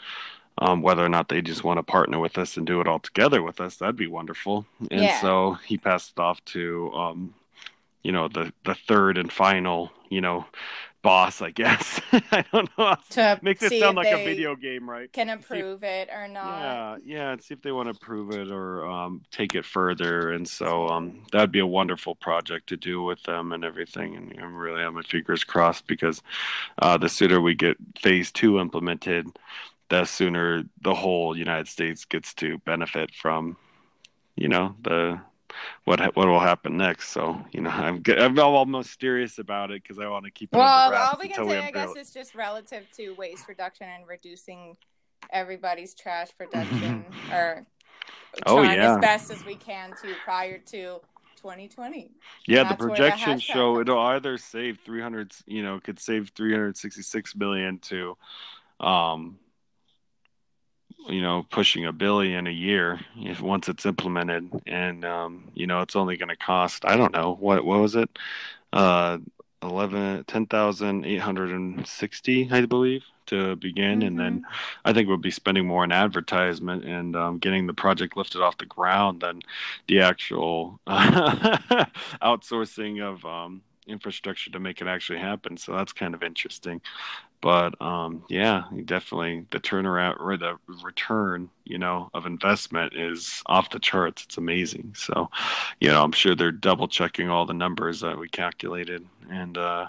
um, 0.58 0.82
whether 0.82 1.04
or 1.04 1.08
not 1.08 1.28
they 1.28 1.42
just 1.42 1.64
want 1.64 1.78
to 1.78 1.82
partner 1.82 2.18
with 2.18 2.38
us 2.38 2.56
and 2.56 2.66
do 2.66 2.80
it 2.80 2.88
all 2.88 2.98
together 2.98 3.42
with 3.42 3.60
us. 3.60 3.76
That'd 3.76 3.96
be 3.96 4.06
wonderful. 4.06 4.66
And 4.90 5.02
yeah. 5.02 5.20
so 5.20 5.58
he 5.66 5.76
passed 5.76 6.12
it 6.16 6.20
off 6.20 6.42
to 6.46 6.92
um, 6.94 7.34
you 8.02 8.12
know 8.12 8.28
the 8.28 8.52
the 8.64 8.74
third 8.74 9.18
and 9.18 9.32
final 9.32 9.90
you 10.10 10.20
know 10.20 10.46
boss 11.02 11.40
i 11.40 11.50
guess. 11.50 12.00
I 12.32 12.44
don't 12.52 12.68
know. 12.76 12.96
To 13.10 13.38
makes 13.40 13.62
it 13.62 13.78
sound 13.78 13.96
like 13.96 14.12
a 14.12 14.24
video 14.24 14.56
game 14.56 14.90
right? 14.90 15.12
can 15.12 15.28
approve 15.28 15.84
it 15.84 16.08
or 16.12 16.26
not. 16.26 16.60
Yeah 16.60 16.96
yeah 17.04 17.30
and 17.30 17.42
see 17.42 17.54
if 17.54 17.62
they 17.62 17.70
want 17.70 17.86
to 17.86 17.94
approve 17.94 18.32
it 18.32 18.50
or 18.50 18.84
um, 18.84 19.22
take 19.30 19.54
it 19.54 19.64
further. 19.64 20.32
And 20.32 20.48
so 20.48 20.88
um, 20.88 21.22
that'd 21.30 21.52
be 21.52 21.60
a 21.60 21.66
wonderful 21.66 22.16
project 22.16 22.68
to 22.70 22.76
do 22.76 23.04
with 23.04 23.22
them 23.22 23.52
and 23.52 23.64
everything. 23.64 24.16
And 24.16 24.36
i'm 24.42 24.56
really 24.56 24.80
have 24.80 24.94
my 24.94 25.02
fingers 25.02 25.44
crossed 25.44 25.86
because 25.86 26.22
uh, 26.82 26.96
the 26.96 27.08
sooner 27.08 27.40
we 27.40 27.54
get 27.54 27.76
phase 28.00 28.32
two 28.32 28.58
implemented 28.58 29.28
the 29.88 30.04
sooner 30.04 30.64
the 30.82 30.94
whole 30.94 31.36
united 31.36 31.68
states 31.68 32.04
gets 32.04 32.34
to 32.34 32.58
benefit 32.58 33.14
from 33.14 33.56
you 34.34 34.48
know 34.48 34.74
the 34.82 35.20
what 35.84 36.00
what 36.16 36.28
will 36.28 36.40
happen 36.40 36.76
next. 36.76 37.10
So 37.10 37.40
you 37.52 37.60
know, 37.60 37.70
I'm 37.70 38.02
I'm 38.06 38.38
all 38.38 38.66
mysterious 38.66 39.38
about 39.38 39.70
it 39.70 39.82
because 39.82 39.98
I 39.98 40.08
want 40.08 40.24
to 40.24 40.30
keep 40.30 40.52
it. 40.52 40.56
Well, 40.56 40.94
all 40.94 41.18
we 41.20 41.28
can 41.28 41.48
say, 41.48 41.58
I 41.58 41.70
guess, 41.70 41.96
is 41.96 42.12
just 42.12 42.34
relative 42.34 42.86
to 42.96 43.14
waste 43.14 43.48
reduction 43.48 43.88
and 43.88 44.06
reducing 44.06 44.76
everybody's 45.30 45.94
trash 45.94 46.28
production, 46.36 47.04
or 47.32 47.66
oh, 48.46 48.62
trying 48.62 48.78
yeah. 48.78 48.94
as 48.94 49.00
best 49.00 49.30
as 49.30 49.44
we 49.44 49.56
can 49.56 49.90
to 50.02 50.14
prior 50.24 50.58
to 50.58 51.00
2020. 51.36 52.10
Yeah, 52.46 52.64
the 52.64 52.74
projections 52.74 53.42
show 53.42 53.80
it'll 53.80 53.98
either 53.98 54.38
save 54.38 54.78
300, 54.84 55.32
you 55.46 55.62
know, 55.62 55.80
could 55.80 55.98
save 55.98 56.32
366 56.34 57.36
million 57.36 57.78
to 57.80 58.16
um 58.80 59.38
you 61.08 61.20
know 61.20 61.46
pushing 61.50 61.86
a 61.86 61.92
billion 61.92 62.46
a 62.46 62.50
year 62.50 63.00
if 63.16 63.40
once 63.40 63.68
it's 63.68 63.86
implemented 63.86 64.48
and 64.66 65.04
um, 65.04 65.48
you 65.54 65.66
know 65.66 65.80
it's 65.80 65.96
only 65.96 66.16
going 66.16 66.28
to 66.28 66.36
cost 66.36 66.84
i 66.84 66.96
don't 66.96 67.12
know 67.12 67.36
what 67.40 67.64
what 67.64 67.80
was 67.80 67.96
it 67.96 68.10
uh 68.72 69.18
11 69.62 70.24
10,860 70.24 72.48
i 72.50 72.66
believe 72.66 73.04
to 73.26 73.56
begin 73.56 74.00
mm-hmm. 74.00 74.06
and 74.06 74.18
then 74.18 74.40
mm-hmm. 74.40 74.80
i 74.84 74.92
think 74.92 75.08
we'll 75.08 75.16
be 75.16 75.30
spending 75.30 75.66
more 75.66 75.82
on 75.82 75.92
advertisement 75.92 76.84
and 76.84 77.16
um, 77.16 77.38
getting 77.38 77.66
the 77.66 77.74
project 77.74 78.16
lifted 78.16 78.42
off 78.42 78.58
the 78.58 78.66
ground 78.66 79.20
than 79.20 79.40
the 79.88 80.00
actual 80.00 80.78
uh, 80.86 81.56
outsourcing 82.22 83.02
of 83.02 83.24
um, 83.24 83.62
infrastructure 83.86 84.50
to 84.50 84.58
make 84.58 84.80
it 84.80 84.86
actually 84.86 85.18
happen. 85.18 85.56
So 85.56 85.72
that's 85.72 85.92
kind 85.92 86.14
of 86.14 86.22
interesting. 86.22 86.80
But 87.40 87.80
um, 87.80 88.24
yeah, 88.28 88.64
definitely 88.84 89.46
the 89.50 89.60
turnaround 89.60 90.20
or 90.20 90.36
the 90.36 90.56
return, 90.82 91.48
you 91.64 91.78
know, 91.78 92.10
of 92.14 92.26
investment 92.26 92.94
is 92.94 93.42
off 93.46 93.70
the 93.70 93.78
charts. 93.78 94.24
It's 94.24 94.36
amazing. 94.38 94.94
So, 94.96 95.30
you 95.80 95.88
know, 95.88 96.02
I'm 96.02 96.12
sure 96.12 96.34
they're 96.34 96.52
double 96.52 96.88
checking 96.88 97.28
all 97.30 97.46
the 97.46 97.54
numbers 97.54 98.00
that 98.00 98.18
we 98.18 98.28
calculated. 98.28 99.06
And 99.30 99.56
uh, 99.58 99.86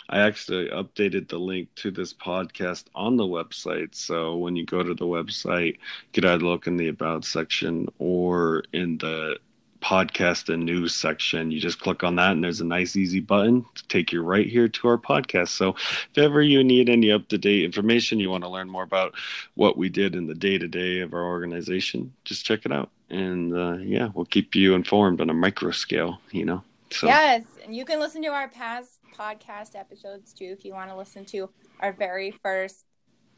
I 0.10 0.20
actually 0.20 0.70
updated 0.70 1.30
the 1.30 1.40
link 1.40 1.70
to 1.78 1.92
this 1.92 2.14
podcast 2.14 2.86
on 2.96 3.18
the 3.18 3.26
website. 3.26 3.96
So 3.96 4.36
when 4.38 4.56
you 4.56 4.66
go 4.66 4.84
to 4.84 4.94
the 4.94 5.06
website, 5.06 5.74
you 5.76 6.12
could 6.14 6.26
either 6.26 6.44
look 6.44 6.68
in 6.68 6.78
the 6.78 6.88
About 6.90 7.26
section 7.26 7.88
or 8.00 8.64
in 8.74 8.98
the 8.98 9.38
podcast 9.86 10.52
and 10.52 10.66
news 10.66 10.96
section. 10.96 11.52
You 11.52 11.60
just 11.60 11.80
click 11.80 12.04
on 12.04 12.16
that, 12.16 12.32
and 12.32 12.44
there's 12.44 12.62
a 12.62 12.66
nice, 12.66 12.96
easy 12.96 13.20
button 13.20 13.64
to 13.76 13.88
take 13.88 14.12
you 14.12 14.24
right 14.24 14.48
here 14.48 14.68
to 14.68 14.88
our 14.88 14.98
podcast. 14.98 15.50
So, 15.50 15.70
if 15.70 16.18
ever 16.18 16.42
you 16.42 16.64
need 16.64 16.90
any 16.90 17.12
up 17.12 17.28
to 17.28 17.38
date 17.38 17.64
information, 17.64 18.20
you 18.20 18.32
want 18.32 18.44
to 18.44 18.50
learn 18.50 18.68
more 18.68 18.84
about 18.84 19.14
what 19.54 19.78
we 19.78 19.90
did 19.90 20.16
in 20.16 20.26
the 20.26 20.34
day 20.34 20.58
to 20.58 20.68
day 20.68 21.02
of 21.02 21.14
our 21.14 21.24
organization, 21.24 22.12
just 22.24 22.46
check 22.46 22.66
it 22.66 22.72
out. 22.72 22.90
And 23.12 23.56
uh, 23.56 23.78
yeah, 23.78 24.10
we'll 24.16 24.26
keep 24.26 24.56
you 24.56 24.74
informed 24.74 25.22
on 25.22 25.30
a 25.30 25.34
micro 25.34 25.70
scale, 25.70 26.20
you 26.32 26.46
know. 26.46 26.64
So. 26.90 27.08
Yes, 27.08 27.44
and 27.64 27.76
you 27.76 27.86
can 27.86 28.00
listen 28.00 28.24
to 28.24 28.30
our 28.30 28.48
past 28.48 29.00
podcast 29.16 29.76
episodes 29.76 30.34
too 30.34 30.56
if 30.58 30.66
you 30.66 30.74
want 30.74 30.90
to 30.90 30.98
listen 30.98 31.26
to 31.26 31.50
our 31.80 31.94
very 31.94 32.32
first 32.44 32.86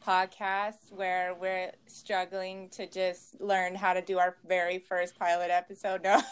podcast 0.08 0.92
where 0.92 1.36
we're 1.36 1.72
struggling 1.86 2.70
to 2.70 2.88
just 2.88 3.40
learn 3.42 3.76
how 3.76 3.92
to 3.92 4.02
do 4.02 4.18
our 4.18 4.38
very 4.48 4.80
first 4.80 5.20
pilot 5.20 5.52
episode. 5.52 6.06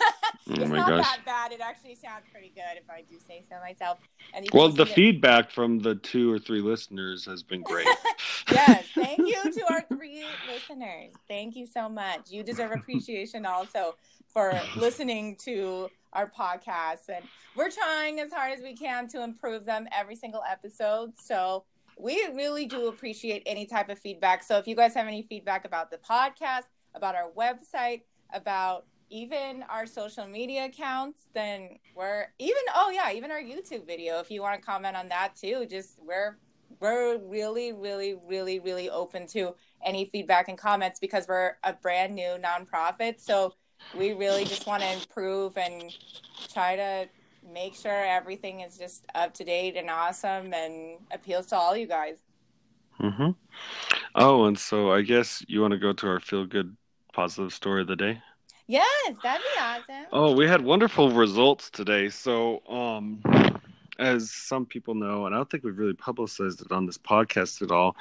No, 0.48 0.58
oh 0.58 0.62
it's 0.62 0.72
oh 0.72 0.76
not 0.76 0.90
gosh. 0.90 1.04
that 1.04 1.26
bad. 1.26 1.52
It 1.54 1.60
actually 1.60 1.96
sounds 1.96 2.26
pretty 2.32 2.52
good 2.54 2.78
if 2.78 2.88
I 2.88 3.02
do 3.10 3.18
say 3.28 3.44
so 3.50 3.56
myself. 3.62 3.98
And 4.32 4.48
well, 4.54 4.70
the 4.70 4.86
feedback 4.86 5.50
from 5.50 5.80
the 5.80 5.96
two 5.96 6.32
or 6.32 6.38
three 6.38 6.62
listeners 6.62 7.26
has 7.26 7.42
been 7.42 7.64
great. 7.64 7.88
yes, 8.52 8.86
thank 8.94 9.18
you 9.18 9.52
to 9.52 9.74
our 9.74 9.82
three 9.88 10.24
listeners. 10.48 11.14
Thank 11.28 11.56
you 11.56 11.66
so 11.66 11.90
much. 11.90 12.30
You 12.30 12.44
deserve 12.44 12.74
appreciation 12.74 13.44
also 13.48 13.96
for 14.32 14.54
listening 14.76 15.36
to 15.46 15.90
our 16.14 16.30
podcasts 16.30 17.10
and 17.10 17.26
we're 17.56 17.72
trying 17.72 18.20
as 18.20 18.32
hard 18.32 18.54
as 18.54 18.62
we 18.62 18.76
can 18.76 19.08
to 19.08 19.24
improve 19.24 19.66
them 19.66 19.88
every 19.92 20.16
single 20.16 20.42
episode. 20.48 21.14
So 21.20 21.64
we 21.98 22.28
really 22.34 22.66
do 22.66 22.88
appreciate 22.88 23.44
any 23.46 23.66
type 23.66 23.90
of 23.90 24.00
feedback. 24.00 24.44
So 24.44 24.58
if 24.58 24.68
you 24.68 24.76
guys 24.76 24.94
have 24.94 25.08
any 25.08 25.24
feedback 25.24 25.66
about 25.66 25.92
the 25.92 25.98
podcast, 25.98 26.64
about 26.94 27.16
our 27.16 27.32
website, 27.38 28.02
about 28.34 28.86
even 29.10 29.64
our 29.70 29.86
social 29.86 30.28
media 30.28 30.66
accounts, 30.66 31.28
then 31.34 31.70
we're 31.96 32.26
even 32.40 32.62
oh 32.76 32.90
yeah, 32.90 33.12
even 33.12 33.32
our 33.32 33.42
YouTube 33.42 33.86
video. 33.86 34.20
If 34.20 34.32
you 34.32 34.42
want 34.42 34.60
to 34.60 34.66
comment 34.66 34.96
on 34.96 35.10
that 35.10 35.36
too, 35.36 35.66
just 35.70 36.00
we're 36.06 36.38
we're 36.80 37.18
really, 37.20 37.72
really, 37.74 38.16
really, 38.28 38.60
really 38.60 38.90
open 38.90 39.28
to 39.28 39.56
any 39.84 40.06
feedback 40.06 40.50
and 40.50 40.58
comments 40.58 41.00
because 41.00 41.28
we're 41.28 41.54
a 41.64 41.74
brand 41.74 42.16
new 42.16 42.38
nonprofit. 42.38 43.20
So 43.20 43.54
we 43.98 44.14
really 44.14 44.46
just 44.46 44.68
want 44.68 44.84
to 44.84 44.92
improve 44.92 45.58
and 45.58 45.96
try 46.52 46.76
to 46.76 47.08
make 47.52 47.76
sure 47.76 48.06
everything 48.06 48.62
is 48.62 48.78
just 48.78 49.06
up 49.16 49.34
to 49.36 49.44
date 49.44 49.76
and 49.76 49.90
awesome 49.90 50.54
and 50.54 50.98
appeals 51.12 51.48
to 51.48 51.56
all 51.56 51.76
you 51.76 51.88
guys. 51.88 52.18
Mm-hmm. 53.00 53.32
Oh, 54.16 54.46
and 54.46 54.58
so 54.58 54.92
I 54.92 55.02
guess 55.02 55.44
you 55.48 55.62
want 55.62 55.72
to 55.72 55.78
go 55.78 55.94
to 55.94 56.08
our 56.08 56.20
feel 56.20 56.46
good 56.46 56.76
positive 57.14 57.54
story 57.54 57.82
of 57.82 57.88
the 57.88 57.96
day? 57.96 58.22
Yes, 58.68 59.16
that'd 59.24 59.42
be 59.42 59.62
awesome. 59.62 60.06
Oh, 60.12 60.36
we 60.36 60.48
had 60.48 60.62
wonderful 60.62 61.12
results 61.12 61.70
today. 61.70 62.10
So, 62.10 62.62
um, 62.68 63.22
as 64.00 64.32
some 64.32 64.66
people 64.66 64.96
know, 64.96 65.26
and 65.26 65.34
I 65.34 65.38
don't 65.38 65.50
think 65.50 65.64
we've 65.64 65.78
really 65.78 65.94
publicized 65.94 66.62
it 66.62 66.72
on 66.72 66.86
this 66.86 66.98
podcast 66.98 67.62
at 67.62 67.72
all, 67.72 67.96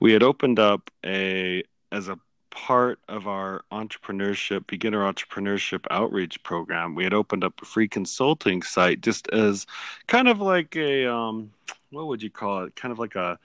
we 0.00 0.12
had 0.12 0.22
opened 0.22 0.58
up 0.58 0.90
a 1.04 1.62
as 1.92 2.08
a 2.08 2.18
part 2.50 2.98
of 3.08 3.26
our 3.26 3.62
entrepreneurship, 3.72 4.66
beginner 4.66 5.00
entrepreneurship 5.00 5.84
outreach 5.90 6.42
program, 6.42 6.94
we 6.94 7.04
had 7.04 7.14
opened 7.14 7.44
up 7.44 7.60
a 7.62 7.64
free 7.64 7.88
consulting 7.88 8.62
site 8.62 9.00
just 9.00 9.28
as 9.30 9.66
kind 10.06 10.28
of 10.28 10.40
like 10.40 10.76
a, 10.76 11.06
um, 11.06 11.50
what 11.90 12.06
would 12.06 12.22
you 12.22 12.30
call 12.30 12.64
it? 12.64 12.76
Kind 12.76 12.92
of 12.92 12.98
like 12.98 13.14
a, 13.14 13.38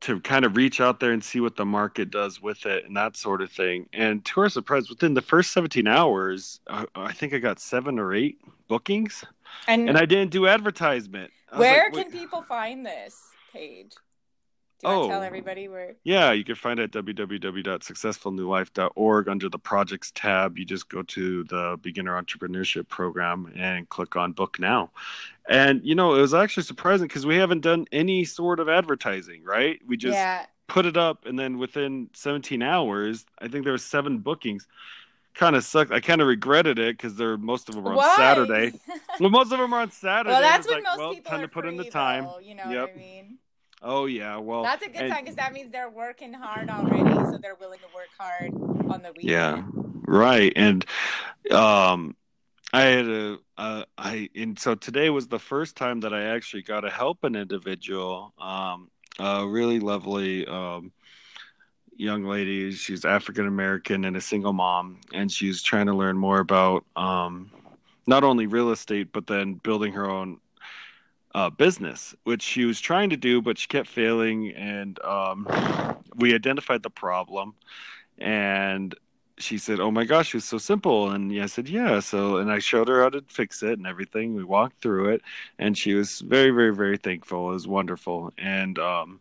to 0.00 0.20
kind 0.20 0.44
of 0.44 0.54
reach 0.56 0.80
out 0.80 1.00
there 1.00 1.12
and 1.12 1.24
see 1.24 1.40
what 1.40 1.56
the 1.56 1.64
market 1.64 2.10
does 2.10 2.42
with 2.42 2.66
it 2.66 2.84
and 2.84 2.96
that 2.96 3.16
sort 3.16 3.40
of 3.40 3.50
thing. 3.50 3.88
And 3.92 4.24
to 4.26 4.40
our 4.40 4.48
surprise, 4.48 4.90
within 4.90 5.14
the 5.14 5.22
first 5.22 5.52
17 5.52 5.86
hours, 5.86 6.60
I, 6.68 6.84
I 6.94 7.12
think 7.12 7.32
I 7.32 7.38
got 7.38 7.58
seven 7.58 7.98
or 7.98 8.12
eight 8.14 8.38
bookings. 8.68 9.24
And, 9.66 9.88
and 9.88 9.96
I 9.96 10.04
didn't 10.04 10.30
do 10.30 10.46
advertisement. 10.46 11.30
Where 11.54 11.90
like, 11.90 12.10
can 12.10 12.12
people 12.12 12.42
find 12.42 12.84
this 12.84 13.18
page? 13.52 13.92
Do 14.84 14.90
you 14.90 14.96
oh, 14.96 15.08
tell 15.08 15.22
everybody 15.22 15.68
where? 15.68 15.94
Yeah, 16.04 16.32
you 16.32 16.44
can 16.44 16.56
find 16.56 16.78
it 16.78 16.94
at 16.94 17.04
www.successfulnewlife.org 17.04 19.28
under 19.28 19.48
the 19.48 19.58
projects 19.58 20.12
tab. 20.14 20.58
You 20.58 20.64
just 20.64 20.88
go 20.90 21.02
to 21.02 21.44
the 21.44 21.78
beginner 21.80 22.20
entrepreneurship 22.20 22.88
program 22.88 23.50
and 23.56 23.88
click 23.88 24.16
on 24.16 24.32
book 24.32 24.58
now. 24.60 24.90
And, 25.48 25.80
you 25.84 25.94
know, 25.94 26.14
it 26.14 26.20
was 26.20 26.34
actually 26.34 26.64
surprising 26.64 27.08
because 27.08 27.24
we 27.24 27.36
haven't 27.36 27.62
done 27.62 27.86
any 27.92 28.24
sort 28.24 28.60
of 28.60 28.68
advertising, 28.68 29.42
right? 29.42 29.80
We 29.86 29.96
just 29.96 30.14
yeah. 30.14 30.44
put 30.66 30.84
it 30.84 30.96
up 30.96 31.26
and 31.26 31.38
then 31.38 31.58
within 31.58 32.10
17 32.12 32.62
hours, 32.62 33.24
I 33.38 33.48
think 33.48 33.64
there 33.64 33.72
were 33.72 33.78
seven 33.78 34.18
bookings 34.18 34.66
kind 35.34 35.56
of 35.56 35.64
sucked. 35.64 35.92
I 35.92 36.00
kind 36.00 36.20
of 36.20 36.28
regretted 36.28 36.78
it 36.78 36.96
because 36.96 37.16
they're 37.16 37.36
most 37.36 37.68
of 37.68 37.74
them 37.74 37.86
are 37.86 37.90
on 37.90 37.96
Why? 37.96 38.14
Saturday. 38.16 38.72
well, 39.20 39.30
most 39.30 39.52
of 39.52 39.58
them 39.58 39.72
are 39.72 39.80
on 39.80 39.90
Saturday. 39.90 40.30
Well, 40.30 40.40
that's 40.40 40.66
when 40.66 40.76
like, 40.76 40.84
most 40.84 40.98
well, 40.98 41.14
people 41.14 41.30
time 41.30 41.40
are 41.40 41.42
to 41.42 41.48
put 41.48 41.66
in 41.66 41.76
the 41.76 41.90
time. 41.90 42.24
Though, 42.24 42.38
you 42.38 42.54
know 42.54 42.70
yep. 42.70 42.82
what 42.82 42.94
I 42.94 42.96
mean? 42.96 43.38
Oh 43.86 44.06
yeah, 44.06 44.38
well 44.38 44.62
that's 44.62 44.82
a 44.82 44.88
good 44.88 45.02
and, 45.02 45.12
time 45.12 45.24
because 45.24 45.36
that 45.36 45.52
means 45.52 45.70
they're 45.70 45.90
working 45.90 46.32
hard 46.32 46.70
already, 46.70 47.30
so 47.30 47.38
they're 47.42 47.54
willing 47.54 47.80
to 47.80 47.94
work 47.94 48.08
hard 48.18 48.50
on 48.90 49.02
the 49.02 49.12
weekend. 49.12 49.22
Yeah, 49.22 49.62
right. 50.06 50.50
And 50.56 50.86
um, 51.50 52.16
I 52.72 52.80
had 52.80 53.06
a 53.06 53.38
uh, 53.58 53.84
I 53.98 54.30
and 54.34 54.58
so 54.58 54.74
today 54.74 55.10
was 55.10 55.28
the 55.28 55.38
first 55.38 55.76
time 55.76 56.00
that 56.00 56.14
I 56.14 56.22
actually 56.34 56.62
got 56.62 56.80
to 56.80 56.90
help 56.90 57.24
an 57.24 57.36
individual. 57.36 58.32
Um, 58.38 58.90
a 59.18 59.46
really 59.46 59.80
lovely 59.80 60.46
um, 60.46 60.90
young 61.94 62.24
lady. 62.24 62.72
She's 62.72 63.04
African 63.04 63.46
American 63.46 64.06
and 64.06 64.16
a 64.16 64.20
single 64.22 64.54
mom, 64.54 65.00
and 65.12 65.30
she's 65.30 65.62
trying 65.62 65.86
to 65.86 65.94
learn 65.94 66.16
more 66.16 66.40
about 66.40 66.86
um, 66.96 67.50
not 68.06 68.24
only 68.24 68.46
real 68.46 68.70
estate, 68.70 69.12
but 69.12 69.26
then 69.26 69.54
building 69.54 69.92
her 69.92 70.08
own 70.08 70.40
uh, 71.34 71.50
business, 71.50 72.14
which 72.24 72.42
she 72.42 72.64
was 72.64 72.80
trying 72.80 73.10
to 73.10 73.16
do, 73.16 73.42
but 73.42 73.58
she 73.58 73.66
kept 73.66 73.88
failing. 73.88 74.52
And 74.52 74.98
um, 75.02 75.48
we 76.14 76.34
identified 76.34 76.82
the 76.82 76.90
problem, 76.90 77.54
and 78.18 78.94
she 79.38 79.58
said, 79.58 79.80
"Oh 79.80 79.90
my 79.90 80.04
gosh, 80.04 80.34
it's 80.34 80.44
so 80.44 80.58
simple." 80.58 81.10
And 81.10 81.32
I 81.40 81.46
said, 81.46 81.68
"Yeah." 81.68 82.00
So, 82.00 82.36
and 82.36 82.50
I 82.50 82.60
showed 82.60 82.88
her 82.88 83.02
how 83.02 83.10
to 83.10 83.22
fix 83.28 83.62
it 83.62 83.78
and 83.78 83.86
everything. 83.86 84.34
We 84.34 84.44
walked 84.44 84.80
through 84.80 85.10
it, 85.10 85.22
and 85.58 85.76
she 85.76 85.94
was 85.94 86.20
very, 86.20 86.50
very, 86.50 86.74
very 86.74 86.96
thankful. 86.96 87.50
It 87.50 87.54
was 87.54 87.66
wonderful, 87.66 88.32
and 88.38 88.78
um, 88.78 89.20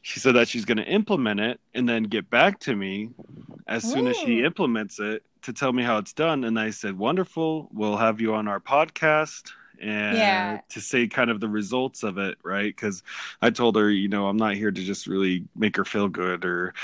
she 0.00 0.20
said 0.20 0.34
that 0.36 0.48
she's 0.48 0.64
going 0.64 0.78
to 0.78 0.84
implement 0.86 1.40
it 1.40 1.60
and 1.74 1.88
then 1.88 2.04
get 2.04 2.30
back 2.30 2.60
to 2.60 2.74
me 2.74 3.10
as 3.66 3.82
soon 3.84 4.06
as 4.06 4.16
she 4.16 4.42
implements 4.42 4.98
it 5.00 5.22
to 5.42 5.52
tell 5.52 5.72
me 5.72 5.82
how 5.82 5.98
it's 5.98 6.12
done. 6.14 6.44
And 6.44 6.58
I 6.58 6.70
said, 6.70 6.96
"Wonderful. 6.96 7.68
We'll 7.72 7.98
have 7.98 8.22
you 8.22 8.34
on 8.34 8.48
our 8.48 8.60
podcast." 8.60 9.52
And 9.80 10.16
Yeah. 10.16 10.60
to 10.70 10.80
say 10.80 11.06
kind 11.06 11.30
of 11.30 11.40
the 11.40 11.48
results 11.48 12.02
of 12.02 12.18
it, 12.18 12.38
right? 12.42 12.74
Because 12.74 13.02
I 13.42 13.50
told 13.50 13.76
her, 13.76 13.90
you 13.90 14.08
know, 14.08 14.28
I'm 14.28 14.36
not 14.36 14.54
here 14.54 14.70
to 14.70 14.82
just 14.82 15.06
really 15.06 15.44
make 15.54 15.76
her 15.76 15.84
feel 15.84 16.08
good 16.08 16.44
or 16.44 16.74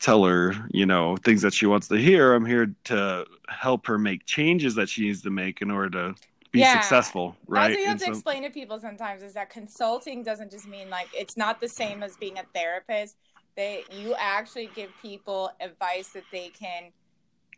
tell 0.00 0.24
her, 0.24 0.54
you 0.70 0.86
know, 0.86 1.16
things 1.18 1.42
that 1.42 1.54
she 1.54 1.66
wants 1.66 1.88
to 1.88 1.96
hear. 1.96 2.34
I'm 2.34 2.44
here 2.46 2.74
to 2.84 3.26
help 3.48 3.86
her 3.86 3.98
make 3.98 4.26
changes 4.26 4.74
that 4.74 4.88
she 4.88 5.02
needs 5.02 5.22
to 5.22 5.30
make 5.30 5.62
in 5.62 5.70
order 5.70 5.90
to 5.90 6.14
be 6.52 6.60
Yeah. 6.60 6.72
successful, 6.72 7.36
right? 7.46 7.68
That's 7.68 7.74
what 7.74 7.80
you 7.80 7.86
have 7.86 7.92
And 7.92 8.00
to 8.00 8.06
so- 8.06 8.12
explain 8.12 8.42
to 8.44 8.50
people 8.50 8.78
sometimes 8.78 9.22
is 9.22 9.34
that 9.34 9.50
consulting 9.50 10.22
doesn't 10.22 10.50
just 10.50 10.68
mean 10.68 10.90
like 10.90 11.08
it's 11.12 11.36
not 11.36 11.60
the 11.60 11.68
same 11.68 12.02
as 12.02 12.16
being 12.16 12.38
a 12.38 12.44
therapist. 12.54 13.16
That 13.56 13.92
you 13.92 14.16
actually 14.18 14.68
give 14.74 14.90
people 15.00 15.52
advice 15.60 16.08
that 16.08 16.24
they 16.32 16.48
can 16.48 16.90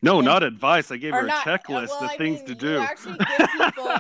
no, 0.06 0.18
and- 0.18 0.24
not 0.32 0.42
advice. 0.42 0.90
I 0.90 0.96
gave 0.96 1.12
her 1.12 1.24
a 1.24 1.26
not- 1.26 1.44
checklist 1.44 1.88
well, 1.88 2.04
of 2.04 2.10
I 2.10 2.16
things 2.16 2.38
mean, 2.38 2.46
to 2.48 2.54
do. 2.54 2.78
actually 2.78 3.18
give 3.18 3.48
people 3.50 3.96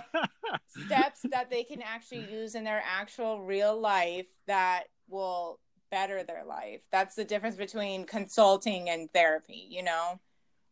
steps 0.86 1.20
that 1.30 1.50
they 1.50 1.64
can 1.64 1.82
actually 1.82 2.24
use 2.30 2.54
in 2.54 2.64
their 2.64 2.82
actual 2.86 3.42
real 3.42 3.78
life 3.78 4.26
that 4.46 4.84
will 5.08 5.60
better 5.90 6.22
their 6.22 6.44
life. 6.44 6.80
That's 6.90 7.14
the 7.14 7.24
difference 7.24 7.56
between 7.56 8.04
consulting 8.04 8.90
and 8.90 9.12
therapy, 9.12 9.66
you 9.68 9.82
know? 9.82 10.20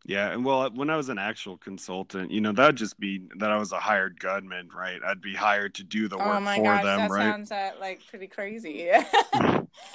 Yeah, 0.07 0.33
and 0.33 0.45
well, 0.45 0.71
when 0.71 0.91
I 0.91 0.97
was 0.97 1.09
an 1.09 1.19
actual 1.19 1.57
consultant, 1.57 2.31
you 2.31 2.43
know, 2.43 2.53
that'd 2.53 2.77
just 2.77 3.01
be 3.01 3.23
that 3.39 3.51
I 3.51 3.57
was 3.57 3.73
a 3.73 3.79
hired 3.79 4.21
gunman, 4.21 4.69
right? 4.75 5.01
I'd 5.03 5.23
be 5.23 5.35
hired 5.35 5.75
to 5.77 5.85
do 5.85 6.09
the 6.09 6.19
work 6.19 6.27
oh 6.27 6.41
my 6.41 6.57
for 6.57 6.65
gosh, 6.65 6.85
them, 6.85 6.99
that 6.99 7.11
right? 7.11 7.23
sounds 7.23 7.51
uh, 7.51 7.71
like 7.81 8.07
pretty 8.07 8.27
crazy. 8.27 8.91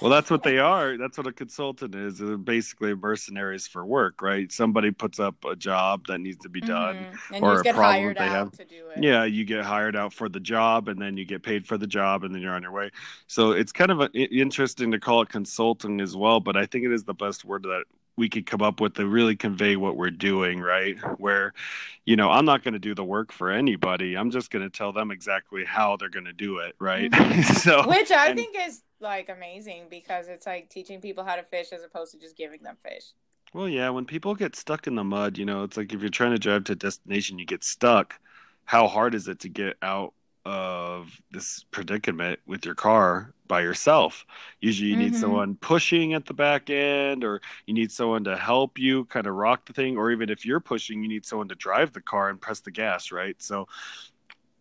Well, 0.01 0.09
that's 0.09 0.31
what 0.31 0.43
they 0.43 0.59
are. 0.59 0.97
That's 0.97 1.17
what 1.17 1.27
a 1.27 1.33
consultant 1.33 1.93
is. 1.93 2.19
They're 2.19 2.37
basically 2.37 2.95
mercenaries 2.95 3.67
for 3.67 3.85
work, 3.85 4.21
right? 4.21 4.49
Somebody 4.51 4.91
puts 4.91 5.19
up 5.19 5.43
a 5.43 5.55
job 5.55 6.07
that 6.07 6.19
needs 6.19 6.37
to 6.43 6.49
be 6.49 6.61
done. 6.61 6.95
Mhm. 7.29 7.41
Or 7.41 7.59
a 7.59 7.63
problem 7.73 8.13
they 8.13 8.19
out 8.21 8.29
have. 8.29 8.51
to 8.53 8.65
do 8.65 8.89
it. 8.95 9.03
Yeah, 9.03 9.25
you 9.25 9.43
get 9.43 9.65
hired 9.65 9.95
out 9.97 10.13
for 10.13 10.29
the 10.29 10.39
job 10.39 10.87
and 10.87 11.01
then 11.01 11.17
you 11.17 11.25
get 11.25 11.43
paid 11.43 11.67
for 11.67 11.77
the 11.77 11.87
job 11.87 12.23
and 12.23 12.33
then 12.33 12.41
you're 12.41 12.53
on 12.53 12.63
your 12.63 12.71
way. 12.71 12.91
So 13.27 13.51
it's 13.51 13.71
kind 13.73 13.91
of 13.91 13.99
a, 14.01 14.09
interesting 14.13 14.91
to 14.91 14.99
call 14.99 15.21
it 15.21 15.29
consulting 15.29 15.99
as 15.99 16.15
well, 16.15 16.39
but 16.39 16.55
I 16.55 16.65
think 16.65 16.85
it 16.85 16.91
is 16.93 17.03
the 17.03 17.13
best 17.13 17.43
word 17.43 17.63
that 17.63 17.83
we 18.19 18.29
could 18.29 18.45
come 18.45 18.61
up 18.61 18.81
with 18.81 18.95
to 18.95 19.07
really 19.07 19.35
convey 19.35 19.77
what 19.77 19.95
we're 19.95 20.11
doing, 20.11 20.59
right? 20.59 20.97
Where, 21.19 21.53
you 22.05 22.15
know, 22.15 22.29
I'm 22.29 22.45
not 22.45 22.63
going 22.63 22.73
to 22.73 22.79
do 22.79 22.93
the 22.93 23.03
work 23.03 23.31
for 23.31 23.49
anybody. 23.49 24.15
I'm 24.15 24.29
just 24.29 24.51
going 24.51 24.63
to 24.63 24.69
tell 24.69 24.91
them 24.91 25.09
exactly 25.09 25.63
how 25.63 25.95
they're 25.95 26.09
going 26.09 26.25
to 26.25 26.33
do 26.33 26.57
it, 26.57 26.75
right? 26.79 27.09
Mm-hmm. 27.09 27.41
so 27.53 27.87
Which 27.87 28.11
I 28.11 28.27
and- 28.27 28.37
think 28.37 28.55
is 28.59 28.83
like 28.99 29.29
amazing 29.29 29.85
because 29.89 30.27
it's 30.27 30.45
like 30.45 30.69
teaching 30.69 30.99
people 30.99 31.23
how 31.23 31.37
to 31.37 31.43
fish 31.43 31.71
as 31.71 31.83
opposed 31.83 32.11
to 32.11 32.19
just 32.19 32.35
giving 32.35 32.61
them 32.61 32.75
fish. 32.83 33.05
Well, 33.53 33.69
yeah, 33.69 33.89
when 33.89 34.05
people 34.05 34.35
get 34.35 34.55
stuck 34.55 34.85
in 34.85 34.93
the 34.93 35.03
mud, 35.03 35.37
you 35.37 35.45
know, 35.45 35.63
it's 35.63 35.77
like 35.77 35.91
if 35.91 36.01
you're 36.01 36.09
trying 36.09 36.31
to 36.31 36.37
drive 36.37 36.65
to 36.65 36.73
a 36.73 36.75
destination, 36.75 37.39
you 37.39 37.45
get 37.45 37.63
stuck. 37.63 38.19
How 38.65 38.87
hard 38.87 39.15
is 39.15 39.27
it 39.27 39.39
to 39.39 39.49
get 39.49 39.77
out 39.81 40.13
of 40.45 41.19
this 41.31 41.65
predicament 41.71 42.39
with 42.45 42.65
your 42.65 42.75
car 42.75 43.33
by 43.49 43.61
yourself? 43.63 44.25
Usually, 44.61 44.91
you 44.91 44.97
need 44.97 45.15
Mhm. 45.15 45.17
someone 45.17 45.57
pushing 45.57 46.13
at 46.13 46.25
the 46.27 46.35
back 46.35 46.69
end, 46.69 47.25
or 47.25 47.41
you 47.67 47.73
need 47.75 47.91
someone 47.91 48.23
to 48.25 48.37
help 48.37 48.79
you 48.79 49.05
kind 49.07 49.27
of 49.27 49.35
rock 49.35 49.65
the 49.65 49.73
thing, 49.73 49.97
or 49.97 50.11
even 50.11 50.29
if 50.29 50.45
you're 50.45 50.61
pushing, 50.61 51.03
you 51.03 51.09
need 51.09 51.25
someone 51.25 51.49
to 51.49 51.55
drive 51.55 51.93
the 51.93 52.01
car 52.01 52.29
and 52.29 52.41
press 52.41 52.61
the 52.61 52.71
gas, 52.71 53.11
right? 53.11 53.35
So, 53.41 53.67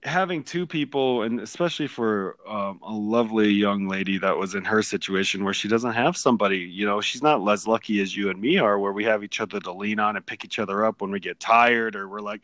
having 0.04 0.44
two 0.44 0.64
people 0.64 1.22
and 1.22 1.40
especially 1.40 1.88
for 1.88 2.36
um, 2.48 2.78
a 2.84 2.92
lovely 2.92 3.50
young 3.50 3.88
lady 3.88 4.16
that 4.16 4.36
was 4.36 4.54
in 4.54 4.64
her 4.64 4.80
situation 4.80 5.44
where 5.44 5.52
she 5.52 5.66
doesn't 5.66 5.92
have 5.92 6.16
somebody 6.16 6.58
you 6.58 6.86
know 6.86 7.00
she's 7.00 7.22
not 7.22 7.46
as 7.50 7.66
lucky 7.66 8.00
as 8.00 8.16
you 8.16 8.30
and 8.30 8.40
me 8.40 8.58
are 8.58 8.78
where 8.78 8.92
we 8.92 9.04
have 9.04 9.24
each 9.24 9.40
other 9.40 9.58
to 9.58 9.72
lean 9.72 9.98
on 9.98 10.14
and 10.16 10.24
pick 10.24 10.44
each 10.44 10.60
other 10.60 10.84
up 10.84 11.02
when 11.02 11.10
we 11.10 11.18
get 11.18 11.40
tired 11.40 11.96
or 11.96 12.08
we're 12.08 12.20
like 12.20 12.42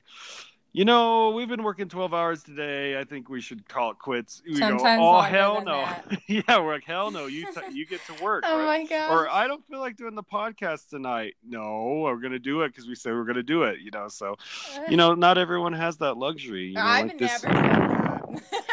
you 0.76 0.84
know 0.84 1.30
we've 1.30 1.48
been 1.48 1.62
working 1.62 1.88
12 1.88 2.12
hours 2.12 2.42
today 2.42 2.98
i 2.98 3.04
think 3.04 3.28
we 3.30 3.40
should 3.40 3.66
call 3.68 3.92
it 3.92 3.98
quits 3.98 4.42
we 4.44 4.56
Sometimes 4.56 4.98
go 4.98 5.16
oh 5.16 5.20
hell 5.20 5.62
no 5.64 5.88
yeah 6.26 6.58
we're 6.58 6.72
like 6.74 6.84
hell 6.84 7.10
no 7.12 7.26
you 7.26 7.46
t- 7.52 7.60
you 7.72 7.86
get 7.86 8.00
to 8.06 8.22
work 8.22 8.42
Oh 8.46 8.58
right? 8.58 8.82
my 8.82 8.86
god. 8.88 9.12
or 9.12 9.28
I 9.30 9.46
don't 9.46 9.64
feel 9.68 9.78
like 9.78 9.96
doing 9.96 10.14
the 10.16 10.22
podcast 10.24 10.88
tonight. 10.90 11.34
No, 11.48 12.00
we're 12.02 12.16
gonna 12.16 12.38
do 12.40 12.62
it 12.62 12.68
because 12.70 12.88
we 12.88 12.94
said 12.96 13.12
we're 13.12 13.24
gonna 13.24 13.42
do 13.44 13.62
it. 13.62 13.78
You 13.80 13.90
know, 13.92 14.08
so 14.08 14.34
you 14.90 14.96
know, 14.96 15.14
not 15.14 15.38
everyone 15.38 15.72
has 15.72 15.96
that 15.98 16.16
luxury. 16.16 16.66
You 16.68 16.74
know, 16.74 16.80
I've 16.82 17.06
like 17.06 17.20
never 17.20 17.32
this. 17.32 18.42
said. 18.42 18.64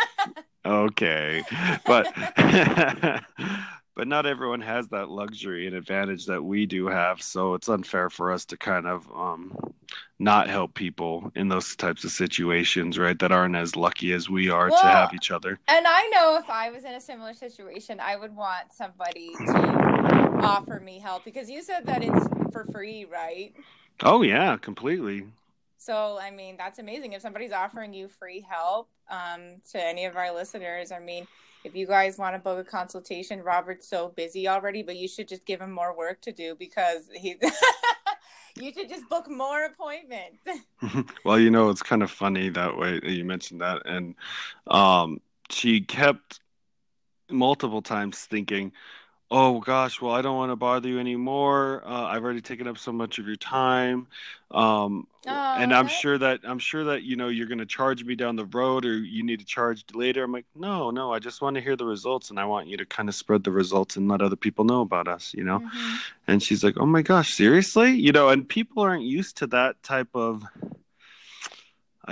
Okay, 0.65 1.43
but 1.85 2.13
but 4.01 4.07
not 4.07 4.25
everyone 4.25 4.61
has 4.61 4.87
that 4.87 5.09
luxury 5.09 5.67
and 5.67 5.75
advantage 5.75 6.25
that 6.25 6.43
we 6.43 6.65
do 6.65 6.87
have. 6.87 7.21
So 7.21 7.53
it's 7.53 7.69
unfair 7.69 8.09
for 8.09 8.31
us 8.31 8.45
to 8.45 8.57
kind 8.57 8.87
of 8.87 9.07
um, 9.15 9.55
not 10.17 10.49
help 10.49 10.73
people 10.73 11.31
in 11.35 11.49
those 11.49 11.75
types 11.75 12.03
of 12.03 12.09
situations, 12.09 12.97
right? 12.97 13.19
That 13.19 13.31
aren't 13.31 13.55
as 13.55 13.75
lucky 13.75 14.11
as 14.13 14.27
we 14.27 14.49
are 14.49 14.71
to 14.71 14.75
have 14.75 15.13
each 15.13 15.29
other. 15.29 15.59
And 15.67 15.85
I 15.87 16.07
know 16.07 16.35
if 16.37 16.49
I 16.49 16.71
was 16.71 16.83
in 16.83 16.93
a 16.93 16.99
similar 16.99 17.35
situation, 17.35 17.99
I 17.99 18.15
would 18.15 18.35
want 18.35 18.73
somebody 18.73 19.29
to 19.33 20.39
offer 20.41 20.81
me 20.83 20.97
help 20.97 21.23
because 21.23 21.47
you 21.47 21.61
said 21.61 21.85
that 21.85 22.01
it's 22.01 22.27
for 22.51 22.65
free, 22.71 23.05
right? 23.05 23.53
Oh 24.01 24.23
yeah, 24.23 24.57
completely. 24.57 25.27
So, 25.81 26.19
I 26.21 26.29
mean, 26.29 26.57
that's 26.57 26.77
amazing. 26.77 27.13
If 27.13 27.23
somebody's 27.23 27.51
offering 27.51 27.91
you 27.91 28.07
free 28.07 28.45
help 28.47 28.87
um, 29.09 29.61
to 29.71 29.83
any 29.83 30.05
of 30.05 30.15
our 30.15 30.31
listeners, 30.31 30.91
I 30.91 30.99
mean, 30.99 31.25
if 31.63 31.75
you 31.75 31.87
guys 31.87 32.19
want 32.19 32.35
to 32.35 32.39
book 32.39 32.59
a 32.59 32.63
consultation, 32.63 33.41
Robert's 33.41 33.87
so 33.87 34.09
busy 34.09 34.47
already, 34.47 34.83
but 34.83 34.95
you 34.95 35.07
should 35.07 35.27
just 35.27 35.43
give 35.43 35.59
him 35.59 35.71
more 35.71 35.97
work 35.97 36.21
to 36.21 36.31
do 36.31 36.53
because 36.53 37.09
he. 37.15 37.35
you 38.55 38.71
should 38.71 38.89
just 38.89 39.09
book 39.09 39.27
more 39.27 39.65
appointments. 39.65 40.37
well, 41.25 41.39
you 41.39 41.49
know, 41.49 41.71
it's 41.71 41.81
kind 41.81 42.03
of 42.03 42.11
funny 42.11 42.49
that 42.49 42.77
way 42.77 42.99
that 42.99 43.09
you 43.09 43.25
mentioned 43.25 43.61
that. 43.61 43.81
And 43.85 44.13
um, 44.67 45.19
she 45.49 45.81
kept 45.81 46.41
multiple 47.27 47.81
times 47.81 48.19
thinking, 48.19 48.71
oh 49.31 49.59
gosh, 49.61 50.01
well, 50.01 50.13
I 50.13 50.21
don't 50.21 50.37
want 50.37 50.51
to 50.51 50.57
bother 50.57 50.89
you 50.89 50.99
anymore. 50.99 51.83
Uh, 51.85 52.03
I've 52.05 52.23
already 52.23 52.41
taken 52.41 52.67
up 52.67 52.77
so 52.77 52.91
much 52.91 53.17
of 53.19 53.27
your 53.27 53.37
time. 53.37 54.07
Um, 54.51 55.07
and 55.25 55.73
I'm 55.73 55.87
sure 55.87 56.17
that 56.17 56.41
I'm 56.43 56.59
sure 56.59 56.83
that 56.85 57.03
you 57.03 57.15
know 57.15 57.29
you're 57.29 57.47
going 57.47 57.59
to 57.59 57.65
charge 57.65 58.03
me 58.03 58.15
down 58.15 58.35
the 58.35 58.45
road 58.45 58.85
or 58.85 58.97
you 58.97 59.23
need 59.23 59.39
to 59.39 59.45
charge 59.45 59.85
later. 59.93 60.23
I'm 60.23 60.31
like, 60.33 60.45
no, 60.55 60.91
no, 60.91 61.13
I 61.13 61.19
just 61.19 61.41
want 61.41 61.55
to 61.55 61.61
hear 61.61 61.75
the 61.77 61.85
results 61.85 62.31
and 62.31 62.39
I 62.39 62.45
want 62.45 62.67
you 62.67 62.77
to 62.77 62.85
kind 62.85 63.07
of 63.07 63.15
spread 63.15 63.43
the 63.43 63.51
results 63.51 63.95
and 63.95 64.09
let 64.09 64.21
other 64.21 64.35
people 64.35 64.65
know 64.65 64.81
about 64.81 65.07
us, 65.07 65.33
you 65.33 65.43
know? 65.43 65.59
Mhm. 65.59 65.99
And 66.27 66.43
she's 66.43 66.63
like, 66.63 66.75
"Oh 66.77 66.85
my 66.85 67.01
gosh, 67.01 67.33
seriously?" 67.33 67.91
You 67.91 68.11
know, 68.11 68.29
and 68.29 68.47
people 68.47 68.83
aren't 68.83 69.03
used 69.03 69.37
to 69.37 69.47
that 69.47 69.81
type 69.83 70.09
of 70.15 70.43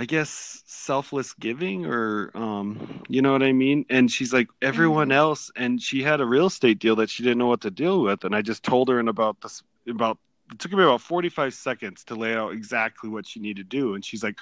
I 0.00 0.06
guess 0.06 0.62
selfless 0.64 1.34
giving 1.34 1.84
or 1.84 2.30
um 2.34 3.02
you 3.08 3.20
know 3.20 3.32
what 3.32 3.42
I 3.42 3.52
mean? 3.52 3.84
And 3.90 4.10
she's 4.10 4.32
like 4.32 4.48
everyone 4.62 5.10
Mhm. 5.10 5.14
else 5.14 5.50
and 5.56 5.80
she 5.80 6.02
had 6.02 6.22
a 6.22 6.26
real 6.26 6.46
estate 6.46 6.78
deal 6.78 6.96
that 6.96 7.10
she 7.10 7.22
didn't 7.22 7.36
know 7.38 7.48
what 7.48 7.60
to 7.62 7.70
deal 7.70 8.00
with 8.02 8.24
and 8.24 8.34
I 8.34 8.40
just 8.40 8.62
told 8.62 8.88
her 8.88 8.98
in 8.98 9.08
about 9.08 9.42
this 9.42 9.62
about 9.86 10.18
it 10.52 10.58
took 10.58 10.72
me 10.72 10.82
about 10.82 11.02
45 11.02 11.52
seconds 11.52 12.04
to 12.04 12.14
lay 12.14 12.34
out 12.34 12.52
exactly 12.54 13.10
what 13.10 13.26
she 13.26 13.40
needed 13.40 13.70
to 13.70 13.76
do 13.76 13.94
and 13.94 14.02
she's 14.04 14.24
like 14.24 14.38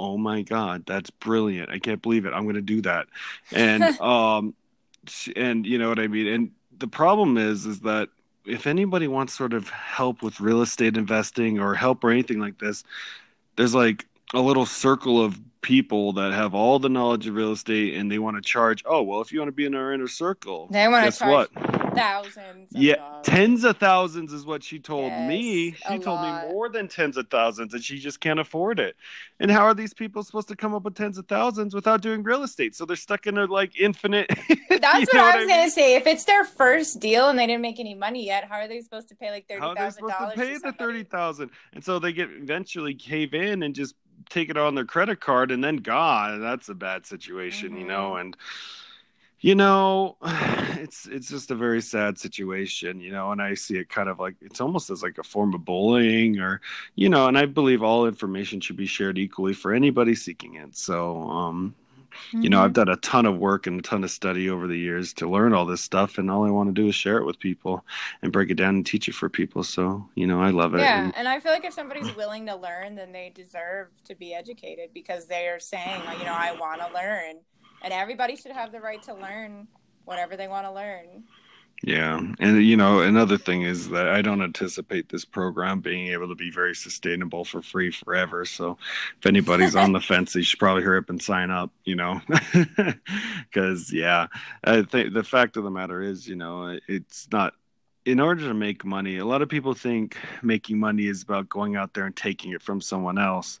oh 0.00 0.18
my 0.18 0.42
god 0.42 0.84
that's 0.86 1.10
brilliant 1.10 1.70
i 1.70 1.78
can't 1.78 2.02
believe 2.02 2.26
it 2.26 2.32
i'm 2.34 2.44
going 2.44 2.54
to 2.54 2.60
do 2.60 2.80
that 2.82 3.06
and 3.52 3.82
um 4.00 4.54
and 5.36 5.66
you 5.66 5.78
know 5.78 5.88
what 5.88 5.98
i 5.98 6.06
mean 6.06 6.26
and 6.26 6.50
the 6.78 6.88
problem 6.88 7.38
is 7.38 7.66
is 7.66 7.80
that 7.80 8.08
if 8.46 8.66
anybody 8.66 9.08
wants 9.08 9.36
sort 9.36 9.52
of 9.54 9.68
help 9.70 10.22
with 10.22 10.40
real 10.40 10.62
estate 10.62 10.96
investing 10.96 11.58
or 11.60 11.74
help 11.74 12.04
or 12.04 12.10
anything 12.10 12.40
like 12.40 12.58
this 12.58 12.84
there's 13.56 13.74
like 13.74 14.06
a 14.34 14.40
little 14.40 14.66
circle 14.66 15.22
of 15.22 15.40
people 15.60 16.12
that 16.12 16.32
have 16.32 16.54
all 16.54 16.78
the 16.78 16.88
knowledge 16.88 17.26
of 17.26 17.34
real 17.34 17.52
estate 17.52 17.94
and 17.94 18.10
they 18.10 18.18
want 18.18 18.36
to 18.36 18.40
charge 18.40 18.82
oh 18.86 19.02
well 19.02 19.20
if 19.20 19.32
you 19.32 19.40
want 19.40 19.48
to 19.48 19.52
be 19.52 19.66
in 19.66 19.74
our 19.74 19.92
inner 19.92 20.06
circle 20.06 20.68
They 20.70 20.86
want 20.86 21.12
to 21.12 21.18
charge 21.18 21.48
what 21.52 21.94
thousands. 21.96 22.68
yeah 22.70 22.94
dollars. 22.94 23.26
tens 23.26 23.64
of 23.64 23.76
thousands 23.78 24.32
is 24.32 24.46
what 24.46 24.62
she 24.62 24.78
told 24.78 25.10
Yes, 25.10 25.28
me 25.28 25.72
she 25.72 25.98
told 25.98 26.20
lot. 26.20 26.44
me 26.44 26.52
more 26.52 26.68
than 26.68 26.86
tens 26.86 27.16
of 27.16 27.28
thousands 27.28 27.74
and 27.74 27.82
she 27.82 27.98
just 27.98 28.20
can't 28.20 28.38
afford 28.38 28.78
it 28.78 28.94
and 29.40 29.50
how 29.50 29.64
are 29.64 29.74
these 29.74 29.92
people 29.92 30.22
supposed 30.22 30.46
to 30.48 30.54
come 30.56 30.74
up 30.74 30.84
with 30.84 30.94
tens 30.94 31.18
of 31.18 31.26
thousands 31.26 31.74
without 31.74 32.00
doing 32.02 32.22
real 32.22 32.44
estate 32.44 32.76
so 32.76 32.84
they're 32.84 32.94
stuck 32.96 33.26
in 33.26 33.36
a 33.36 33.46
like 33.46 33.78
infinite 33.80 34.30
That's 34.80 35.12
what 35.12 35.16
I 35.16 35.36
was 35.38 35.46
mean? 35.46 35.48
gonna 35.48 35.70
say. 35.70 35.96
If 35.96 36.06
it's 36.06 36.24
their 36.24 36.44
first 36.44 37.00
deal 37.00 37.30
and 37.30 37.38
they 37.38 37.46
didn't 37.46 37.62
make 37.62 37.80
any 37.80 37.94
money 37.96 38.26
yet, 38.26 38.44
how 38.44 38.56
are 38.56 38.68
they 38.68 38.80
supposed 38.80 39.08
to 39.08 39.16
pay 39.16 39.30
like 39.32 39.48
thirty 39.48 39.60
How 39.60 39.74
they 39.74 39.90
supposed 39.90 40.14
dollars? 40.16 40.34
to 40.34 40.40
pay 40.40 40.56
the 40.58 40.72
thirty 40.72 41.02
thousand? 41.02 41.50
And 41.72 41.82
so 41.82 41.98
they 41.98 42.12
get 42.12 42.30
eventually 42.30 42.94
cave 42.94 43.34
in 43.34 43.64
and 43.64 43.74
just 43.74 43.96
take 44.28 44.50
it 44.50 44.56
on 44.56 44.74
their 44.74 44.84
credit 44.84 45.20
card, 45.20 45.50
and 45.50 45.62
then 45.62 45.76
God, 45.76 46.40
that's 46.40 46.68
a 46.68 46.74
bad 46.74 47.06
situation, 47.06 47.76
you 47.76 47.86
know. 47.86 48.12
Mhm. 48.12 48.20
And 48.20 48.36
you 49.40 49.54
know, 49.54 50.16
it's 50.78 51.06
it's 51.06 51.28
just 51.28 51.50
a 51.50 51.54
very 51.54 51.80
sad 51.80 52.18
situation, 52.18 53.00
you 53.00 53.12
know. 53.12 53.30
And 53.32 53.40
I 53.40 53.54
see 53.54 53.76
it 53.76 53.88
kind 53.88 54.08
of 54.08 54.18
like 54.18 54.36
it's 54.40 54.60
almost 54.60 54.90
as 54.90 55.02
like 55.02 55.18
a 55.18 55.22
form 55.22 55.54
of 55.54 55.64
bullying, 55.64 56.38
or 56.38 56.60
you 56.96 57.08
know. 57.08 57.26
And 57.28 57.38
I 57.38 57.46
believe 57.46 57.82
all 57.82 58.06
information 58.06 58.60
should 58.60 58.76
be 58.76 58.86
shared 58.86 59.18
equally 59.18 59.52
for 59.54 59.72
anybody 59.72 60.14
seeking 60.14 60.54
it. 60.54 60.76
So, 60.76 61.22
um, 61.22 61.74
you 62.32 62.48
know, 62.48 62.58
mm-hmm. 62.58 62.64
I've 62.64 62.72
done 62.72 62.88
a 62.88 62.96
ton 62.96 63.26
of 63.26 63.38
work 63.38 63.66
and 63.66 63.78
a 63.78 63.82
ton 63.82 64.04
of 64.04 64.10
study 64.10 64.48
over 64.50 64.66
the 64.66 64.78
years 64.78 65.12
to 65.14 65.28
learn 65.28 65.52
all 65.52 65.66
this 65.66 65.80
stuff, 65.80 66.18
and 66.18 66.30
all 66.30 66.44
I 66.44 66.50
want 66.50 66.68
to 66.68 66.72
do 66.72 66.88
is 66.88 66.94
share 66.94 67.18
it 67.18 67.24
with 67.24 67.38
people 67.38 67.84
and 68.22 68.32
break 68.32 68.50
it 68.50 68.54
down 68.54 68.76
and 68.76 68.86
teach 68.86 69.08
it 69.08 69.14
for 69.14 69.28
people. 69.28 69.62
So, 69.62 70.08
you 70.14 70.26
know, 70.26 70.40
I 70.40 70.50
love 70.50 70.74
it. 70.74 70.80
Yeah, 70.80 71.04
And- 71.04 71.16
and 71.16 71.28
I 71.28 71.40
feel 71.40 71.52
like 71.52 71.64
if 71.64 71.72
somebody's 71.72 72.14
willing 72.16 72.46
to 72.46 72.56
learn, 72.56 72.94
then 72.94 73.12
they 73.12 73.30
deserve 73.34 73.88
to 74.04 74.14
be 74.14 74.34
educated 74.34 74.90
because 74.92 75.26
they 75.26 75.48
are 75.48 75.60
saying, 75.60 76.02
you 76.18 76.24
know, 76.24 76.34
I 76.34 76.52
want 76.52 76.80
to 76.80 76.92
learn, 76.92 77.36
and 77.82 77.92
everybody 77.92 78.36
should 78.36 78.52
have 78.52 78.72
the 78.72 78.80
right 78.80 79.02
to 79.04 79.14
learn 79.14 79.68
whatever 80.04 80.36
they 80.36 80.48
want 80.48 80.66
to 80.66 80.72
learn. 80.72 81.24
Yeah, 81.82 82.20
and 82.40 82.64
you 82.64 82.76
know, 82.76 83.00
another 83.00 83.38
thing 83.38 83.62
is 83.62 83.90
that 83.90 84.08
I 84.08 84.20
don't 84.20 84.42
anticipate 84.42 85.08
this 85.08 85.24
program 85.24 85.80
being 85.80 86.08
able 86.08 86.28
to 86.28 86.34
be 86.34 86.50
very 86.50 86.74
sustainable 86.74 87.44
for 87.44 87.62
free 87.62 87.92
forever. 87.92 88.44
So, 88.44 88.78
if 89.18 89.26
anybody's 89.26 89.76
on 89.76 89.92
the 89.92 90.00
fence, 90.00 90.32
they 90.32 90.42
should 90.42 90.58
probably 90.58 90.82
hurry 90.82 90.98
up 90.98 91.08
and 91.08 91.22
sign 91.22 91.50
up. 91.50 91.70
You 91.84 91.94
know, 91.94 92.20
because 93.52 93.92
yeah, 93.92 94.26
I 94.64 94.82
think 94.82 95.14
the 95.14 95.22
fact 95.22 95.56
of 95.56 95.62
the 95.62 95.70
matter 95.70 96.02
is, 96.02 96.26
you 96.26 96.36
know, 96.36 96.78
it's 96.88 97.28
not. 97.30 97.54
In 98.04 98.20
order 98.20 98.48
to 98.48 98.54
make 98.54 98.86
money, 98.86 99.18
a 99.18 99.24
lot 99.26 99.42
of 99.42 99.50
people 99.50 99.74
think 99.74 100.16
making 100.42 100.80
money 100.80 101.06
is 101.06 101.22
about 101.22 101.48
going 101.50 101.76
out 101.76 101.92
there 101.92 102.06
and 102.06 102.16
taking 102.16 102.52
it 102.52 102.62
from 102.62 102.80
someone 102.80 103.18
else, 103.18 103.60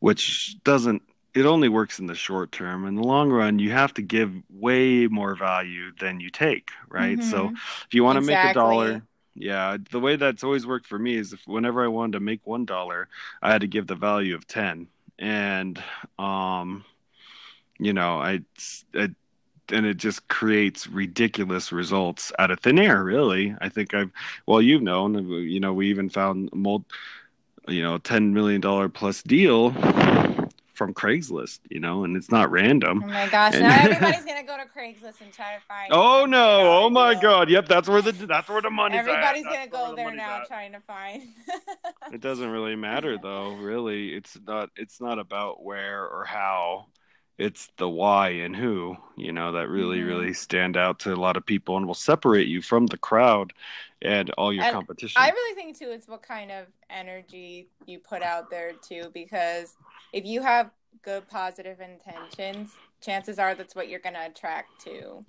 which 0.00 0.56
doesn't 0.64 1.00
it 1.34 1.46
only 1.46 1.68
works 1.68 1.98
in 1.98 2.06
the 2.06 2.14
short 2.14 2.52
term. 2.52 2.86
In 2.86 2.94
the 2.94 3.02
long 3.02 3.30
run, 3.30 3.58
you 3.58 3.70
have 3.72 3.92
to 3.94 4.02
give 4.02 4.32
way 4.50 5.06
more 5.08 5.34
value 5.34 5.92
than 5.98 6.20
you 6.20 6.30
take, 6.30 6.70
right? 6.88 7.22
So 7.22 7.48
Mhm. 7.48 7.54
if 7.86 7.94
you 7.94 8.04
want 8.04 8.16
to 8.16 8.20
make 8.20 8.44
a 8.44 8.52
dollar, 8.54 9.02
yeah, 9.34 9.76
the 9.90 10.00
way 10.00 10.16
that's 10.16 10.44
always 10.44 10.66
worked 10.66 10.86
for 10.86 10.98
me 10.98 11.16
is 11.16 11.32
if 11.32 11.46
whenever 11.46 11.84
I 11.84 11.88
wanted 11.88 12.12
to 12.12 12.20
make 12.20 12.46
one 12.46 12.64
dollar, 12.64 13.08
I 13.42 13.50
had 13.52 13.62
to 13.62 13.66
give 13.66 13.86
the 13.86 13.96
value 13.96 14.34
of 14.34 14.46
ten, 14.46 14.88
and 15.18 15.82
um, 16.18 16.84
you 17.78 17.92
know, 17.92 18.18
I, 18.20 18.40
I 18.94 19.08
and 19.70 19.86
it 19.86 19.96
just 19.96 20.28
creates 20.28 20.86
ridiculous 20.86 21.72
results 21.72 22.30
out 22.38 22.50
of 22.50 22.60
thin 22.60 22.78
air. 22.78 23.02
Really, 23.02 23.54
I 23.60 23.68
think 23.68 23.94
I've 23.94 24.10
well, 24.46 24.62
you've 24.62 24.82
known, 24.82 25.28
you 25.28 25.60
know, 25.60 25.72
we 25.72 25.88
even 25.90 26.10
found 26.10 26.50
mul- 26.52 26.84
you 27.66 27.82
know, 27.82 27.98
ten 27.98 28.34
million 28.34 28.60
dollar 28.60 28.88
plus 28.88 29.22
deal 29.22 29.70
from 30.74 30.92
Craigslist, 30.92 31.60
you 31.70 31.80
know, 31.80 32.04
and 32.04 32.16
it's 32.16 32.30
not 32.30 32.50
random. 32.50 33.02
Oh 33.04 33.06
my 33.08 33.28
gosh! 33.28 33.54
And- 33.54 33.62
Now 33.62 33.76
everybody's 33.82 34.24
gonna 34.24 34.42
go 34.42 34.56
to 34.56 34.64
Craigslist 34.64 35.20
and 35.22 35.32
try 35.32 35.54
to 35.54 35.60
find. 35.66 35.92
Oh 35.92 36.26
no! 36.26 36.84
Oh 36.84 36.90
my. 36.90 37.14
God! 37.14 37.48
Yep, 37.48 37.66
that's 37.68 37.88
where 37.88 38.02
the 38.02 38.12
that's 38.12 38.48
where 38.48 38.60
the 38.60 38.70
money's 38.70 39.00
at. 39.00 39.08
Everybody's 39.08 39.44
gonna 39.44 39.68
go 39.68 39.90
the 39.90 39.96
there 39.96 40.14
now 40.14 40.40
at. 40.42 40.48
trying 40.48 40.72
to 40.72 40.80
find. 40.80 41.22
It 42.12 42.20
doesn't 42.20 42.50
really 42.50 42.76
matter 42.76 43.16
though. 43.18 43.54
Really, 43.54 44.14
it's 44.14 44.36
not. 44.46 44.70
It's 44.76 45.00
not 45.00 45.18
about 45.18 45.64
where 45.64 46.06
or 46.06 46.24
how. 46.24 46.86
It's 47.38 47.68
the 47.78 47.88
why 47.88 48.28
and 48.28 48.54
who. 48.54 48.96
You 49.16 49.32
know 49.32 49.52
that 49.52 49.68
really, 49.68 49.98
Mhm. 49.98 50.06
really 50.06 50.34
stand 50.34 50.76
out 50.76 51.00
to 51.00 51.12
a 51.12 51.16
lot 51.16 51.36
of 51.36 51.44
people 51.46 51.76
and 51.76 51.86
will 51.86 51.94
separate 51.94 52.46
you 52.46 52.62
from 52.62 52.86
the 52.86 52.98
crowd 52.98 53.52
and 54.04 54.30
all 54.30 54.52
your 54.52 54.64
And 54.64 54.74
competition. 54.74 55.20
I 55.20 55.30
really 55.30 55.54
think 55.54 55.78
too 55.78 55.90
it's 55.90 56.06
what 56.06 56.22
kind 56.22 56.50
of 56.50 56.66
energy 56.90 57.68
you 57.86 57.98
put 57.98 58.22
out 58.22 58.50
there 58.50 58.72
too, 58.72 59.10
because 59.14 59.74
if 60.12 60.24
you 60.24 60.42
have 60.42 60.70
good 61.02 61.26
positive 61.28 61.80
intentions, 61.80 62.72
chances 63.00 63.38
are 63.38 63.54
that's 63.54 63.74
what 63.74 63.88
you're 63.88 64.00
gonna 64.00 64.26
attract 64.26 64.80
to. 64.84 65.24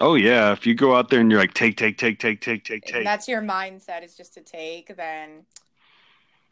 oh 0.00 0.16
yeah, 0.16 0.52
if 0.52 0.66
you 0.66 0.74
go 0.74 0.94
out 0.96 1.08
there 1.10 1.20
and 1.20 1.30
you're 1.30 1.40
like 1.40 1.54
take, 1.54 1.76
take, 1.76 1.96
take, 1.96 2.18
take, 2.18 2.40
take, 2.40 2.64
take, 2.64 2.84
take. 2.84 3.04
that's 3.04 3.28
your 3.28 3.40
mindset 3.40 4.04
is 4.04 4.16
just 4.16 4.34
to 4.34 4.40
take, 4.40 4.96
then 4.96 5.44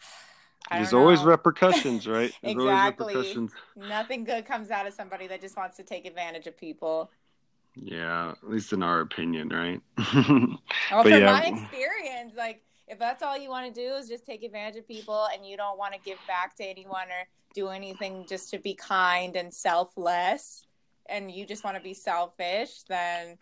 There's 0.73 0.93
always 0.93 1.23
repercussions, 1.23 2.09
right? 2.09 2.33
There's 2.43 2.57
Exactly. 2.57 3.15
repercussions. 3.15 3.53
Nothing 3.77 4.25
good 4.25 4.47
comes 4.47 4.71
out 4.71 4.87
of 4.87 4.95
somebody 4.95 5.29
that 5.29 5.41
just 5.41 5.57
wants 5.57 5.77
to 5.77 5.85
take 5.85 6.07
advantage 6.07 6.47
of 6.49 6.57
people. 6.57 7.11
Yeah, 7.77 8.31
at 8.31 8.49
least 8.49 8.73
in 8.73 8.83
our 8.83 9.01
opinion, 9.01 9.49
right? 9.51 9.81
Well, 10.91 11.03
But 11.03 11.11
from 11.11 11.21
yeah. 11.21 11.33
my 11.33 11.45
experience, 11.45 12.33
like 12.37 12.63
if 12.89 12.99
that's 12.99 13.23
all 13.23 13.37
you 13.37 13.49
want 13.49 13.73
to 13.73 13.81
do 13.81 13.95
is 13.95 14.09
just 14.09 14.25
take 14.25 14.43
advantage 14.43 14.77
of 14.77 14.89
people 14.89 15.29
and 15.33 15.45
you 15.45 15.57
don't 15.57 15.79
want 15.79 15.93
to 15.95 16.01
give 16.01 16.19
back 16.27 16.57
to 16.57 16.65
anyone 16.65 17.09
or 17.09 17.27
do 17.55 17.69
anything 17.69 18.25
just 18.29 18.51
to 18.51 18.59
be 18.59 18.75
kind 18.75 19.37
and 19.37 19.53
selfless 19.53 20.67
and 21.09 21.31
you 21.31 21.47
just 21.47 21.65
want 21.65 21.77
to 21.77 21.83
be 21.83 21.95
selfish, 21.95 22.83
then 22.89 23.39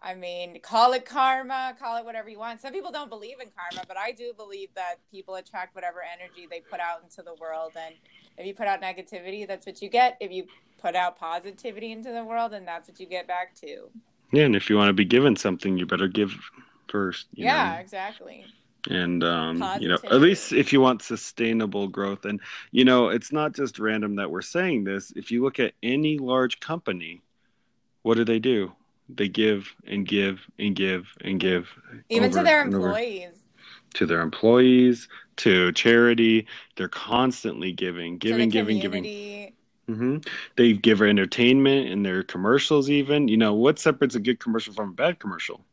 I 0.00 0.14
mean, 0.14 0.60
call 0.60 0.92
it 0.92 1.06
karma, 1.06 1.74
call 1.78 1.96
it 1.96 2.04
whatever 2.04 2.28
you 2.28 2.38
want. 2.38 2.60
Some 2.60 2.72
people 2.72 2.92
don't 2.92 3.08
believe 3.08 3.40
in 3.40 3.48
karma, 3.48 3.86
but 3.88 3.96
I 3.96 4.12
do 4.12 4.34
believe 4.36 4.68
that 4.74 4.96
people 5.10 5.36
attract 5.36 5.74
whatever 5.74 6.02
energy 6.02 6.46
they 6.50 6.60
put 6.60 6.78
out 6.78 7.02
into 7.02 7.22
the 7.22 7.34
world. 7.40 7.72
And 7.74 7.94
if 8.36 8.46
you 8.46 8.54
put 8.54 8.66
out 8.66 8.80
negativity, 8.82 9.46
that's 9.46 9.66
what 9.66 9.80
you 9.82 9.88
get. 9.88 10.16
If 10.20 10.32
you 10.32 10.46
put 10.78 10.94
out 10.94 11.18
positivity 11.18 11.92
into 11.92 12.12
the 12.12 12.24
world, 12.24 12.52
then 12.52 12.64
that's 12.64 12.88
what 12.88 13.00
you 13.00 13.06
get 13.06 13.26
back 13.26 13.54
to. 13.56 13.88
yeah, 14.32 14.44
and 14.44 14.56
if 14.56 14.68
you 14.68 14.76
want 14.76 14.88
to 14.88 14.92
be 14.94 15.04
given 15.04 15.36
something, 15.36 15.78
you 15.78 15.86
better 15.86 16.08
give 16.08 16.34
first. 16.88 17.26
You 17.34 17.44
yeah, 17.46 17.74
know? 17.74 17.80
exactly. 17.80 18.44
and 18.90 19.24
um, 19.24 19.64
you 19.80 19.88
know, 19.88 19.98
at 20.10 20.20
least 20.20 20.52
if 20.52 20.72
you 20.72 20.80
want 20.80 21.02
sustainable 21.02 21.88
growth, 21.88 22.24
and 22.24 22.40
you 22.70 22.84
know, 22.84 23.08
it's 23.08 23.32
not 23.32 23.54
just 23.54 23.78
random 23.78 24.16
that 24.16 24.30
we're 24.30 24.42
saying 24.42 24.84
this. 24.84 25.12
If 25.16 25.30
you 25.30 25.42
look 25.42 25.58
at 25.58 25.72
any 25.82 26.18
large 26.18 26.60
company, 26.60 27.22
what 28.02 28.16
do 28.16 28.24
they 28.24 28.38
do? 28.38 28.72
They 29.08 29.28
give 29.28 29.68
and 29.86 30.06
give 30.06 30.40
and 30.58 30.74
give 30.74 31.06
and 31.20 31.38
give, 31.38 31.68
Even 32.08 32.30
to 32.32 32.42
their 32.42 32.62
employees. 32.62 33.32
to 33.94 34.06
their 34.06 34.20
employees, 34.20 35.08
to 35.38 35.72
charity. 35.72 36.46
They're 36.76 36.88
constantly 36.88 37.72
giving, 37.72 38.18
giving, 38.18 38.48
giving, 38.50 38.78
giving. 38.78 39.04
community. 39.04 39.54
hmm 39.88 40.18
They 40.56 40.74
give 40.74 41.02
entertainment 41.02 41.88
in 41.88 42.02
their 42.02 42.22
commercials. 42.22 42.90
Even 42.90 43.28
you 43.28 43.36
know 43.36 43.54
what 43.54 43.78
separates 43.78 44.14
a 44.14 44.20
good 44.20 44.40
commercial 44.40 44.74
from 44.74 44.90
a 44.90 44.94
bad 44.94 45.20
commercial? 45.20 45.64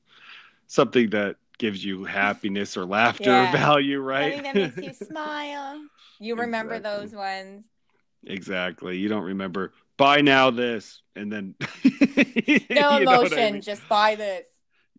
Something 0.68 1.12
that 1.12 1.38
gives 1.60 1.84
you 1.86 2.06
happiness 2.06 2.78
or 2.78 2.86
laughter 2.86 3.44
or 3.44 3.46
Yeah. 3.46 3.52
value, 3.52 4.00
right? 4.00 4.34
Something 4.34 4.44
that 4.44 4.56
makes 4.56 4.82
you 4.82 4.94
smile. 4.94 5.88
You 6.20 6.36
remember 6.36 6.80
Exactly. 6.80 6.80
those 6.80 7.14
ones. 7.14 7.66
exactly. 8.26 8.98
You 8.98 9.10
don't 9.10 9.24
remember 9.24 9.74
buy 9.98 10.22
now 10.22 10.50
this 10.52 11.02
and 11.16 11.32
then 11.32 11.56
No 12.70 12.98
what 13.22 13.34
I 13.34 13.46
emotion, 13.46 13.52
mean? 13.52 13.62
just 13.62 13.88
buy 13.88 14.16
this. 14.16 14.48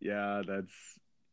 yeah 0.00 0.42
that's 0.46 0.91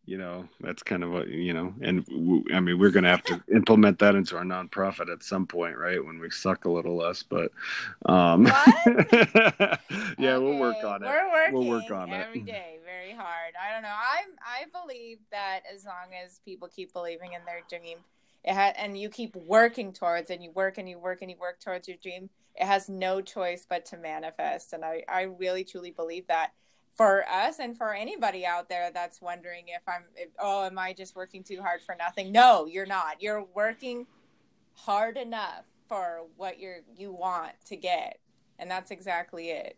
you 0.10 0.18
know 0.18 0.48
that's 0.62 0.82
kind 0.82 1.04
of 1.04 1.12
what 1.12 1.28
you 1.28 1.54
know 1.54 1.72
and 1.82 2.04
w- 2.08 2.44
i 2.52 2.60
mean 2.60 2.80
we're 2.80 2.90
gonna 2.90 3.10
have 3.16 3.22
to 3.24 3.40
implement 3.54 4.00
that 4.00 4.16
into 4.16 4.36
our 4.36 4.44
nonprofit 4.44 5.12
at 5.12 5.22
some 5.22 5.46
point 5.46 5.78
right 5.78 6.04
when 6.04 6.18
we 6.20 6.30
suck 6.32 6.66
a 6.66 6.70
little 6.78 6.96
less 6.98 7.22
but 7.22 7.52
um 8.08 8.46
yeah 10.18 10.38
we'll 10.38 10.58
work 10.58 10.84
on 10.84 11.04
it 11.04 11.06
We're 11.06 11.32
working 11.32 11.54
We'll 11.54 11.68
work 11.68 11.92
on 11.92 12.10
it. 12.10 12.16
every 12.28 12.42
day, 12.42 12.80
very 12.86 13.14
hard. 13.14 13.54
I 13.60 13.74
don't 13.74 13.84
know. 13.84 13.90
I 13.90 14.24
I 14.46 14.66
believe 14.82 15.20
that 15.32 15.62
as 15.74 15.86
long 15.86 16.14
as 16.24 16.40
people 16.46 16.68
keep 16.76 16.94
believing 16.94 17.34
in 17.34 17.42
their 17.46 17.62
dream, 17.70 18.00
it 18.44 18.54
ha- 18.54 18.74
and 18.78 18.98
you 18.98 19.10
keep 19.10 19.36
working 19.36 19.94
towards, 19.94 20.30
and 20.30 20.44
you 20.44 20.52
work 20.52 20.78
and 20.78 20.88
you 20.88 21.00
work 21.00 21.22
and 21.22 21.32
you 21.32 21.38
work 21.40 21.60
towards 21.60 21.88
your 21.88 21.98
dream, 22.02 22.30
it 22.56 22.66
has 22.66 22.88
no 22.88 23.22
choice 23.22 23.66
but 23.68 23.86
to 23.88 23.98
manifest. 23.98 24.74
And 24.74 24.86
I 24.86 25.04
I 25.10 25.24
really 25.24 25.64
truly 25.64 25.92
believe 25.92 26.28
that 26.28 26.52
for 27.00 27.24
us 27.30 27.60
and 27.60 27.78
for 27.78 27.94
anybody 27.94 28.46
out 28.46 28.68
there 28.68 28.92
that's 28.94 29.22
wondering 29.22 29.64
if 29.70 29.82
I'm 29.88 30.04
if, 30.18 30.28
oh 30.38 30.66
am 30.66 30.78
I 30.78 30.92
just 30.92 31.16
working 31.16 31.46
too 31.46 31.62
hard 31.62 31.82
for 31.82 31.96
nothing? 31.98 32.30
No, 32.34 32.66
you're 32.66 32.86
not. 32.86 33.22
You're 33.22 33.46
working 33.56 34.06
hard 34.74 35.16
enough 35.16 35.64
for 35.88 36.24
what 36.36 36.60
you're 36.60 36.80
you 36.98 37.14
want 37.14 37.54
to 37.68 37.78
get. 37.78 38.20
And 38.60 38.70
that's 38.70 38.92
exactly 38.92 39.50
it. 39.50 39.78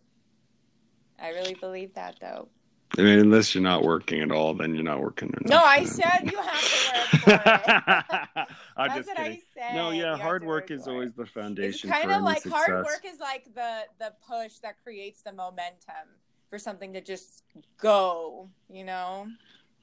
I 1.21 1.29
really 1.29 1.53
believe 1.53 1.93
that 1.93 2.15
though. 2.19 2.49
I 2.97 3.03
mean, 3.03 3.19
unless 3.19 3.53
you're 3.53 3.61
not 3.63 3.83
working 3.83 4.23
at 4.23 4.31
all, 4.31 4.55
then 4.55 4.73
you're 4.73 4.83
not 4.83 4.99
working 4.99 5.29
enough. 5.29 5.45
No, 5.45 5.63
I 5.63 5.85
said 5.85 6.21
you 6.31 6.41
have 6.41 6.59
to 6.59 6.77
work 6.91 7.21
for 7.21 7.51
it. 7.67 8.47
I'm 8.77 8.89
That's 8.89 8.95
just 8.95 9.07
what 9.09 9.17
kidding. 9.17 9.31
I 9.33 9.41
said. 9.55 9.75
No, 9.75 9.91
yeah, 9.91 10.17
have 10.17 10.19
hard 10.21 10.41
to 10.41 10.47
work 10.47 10.71
is 10.71 10.85
for 10.85 10.89
it. 10.89 10.93
always 10.93 11.13
the 11.13 11.21
It's 11.21 11.31
foundation 11.31 11.89
kind 11.91 12.09
for 12.09 12.13
of 12.13 12.23
like 12.23 12.41
success. 12.41 12.65
hard 12.65 12.83
work 12.85 13.03
is 13.05 13.19
like 13.19 13.45
the 13.53 13.81
the 13.99 14.11
push 14.27 14.53
that 14.63 14.81
creates 14.83 15.21
the 15.21 15.31
momentum 15.33 16.09
for 16.51 16.59
something 16.59 16.93
to 16.93 17.01
just 17.01 17.43
go. 17.79 18.49
You 18.69 18.85
know, 18.85 19.27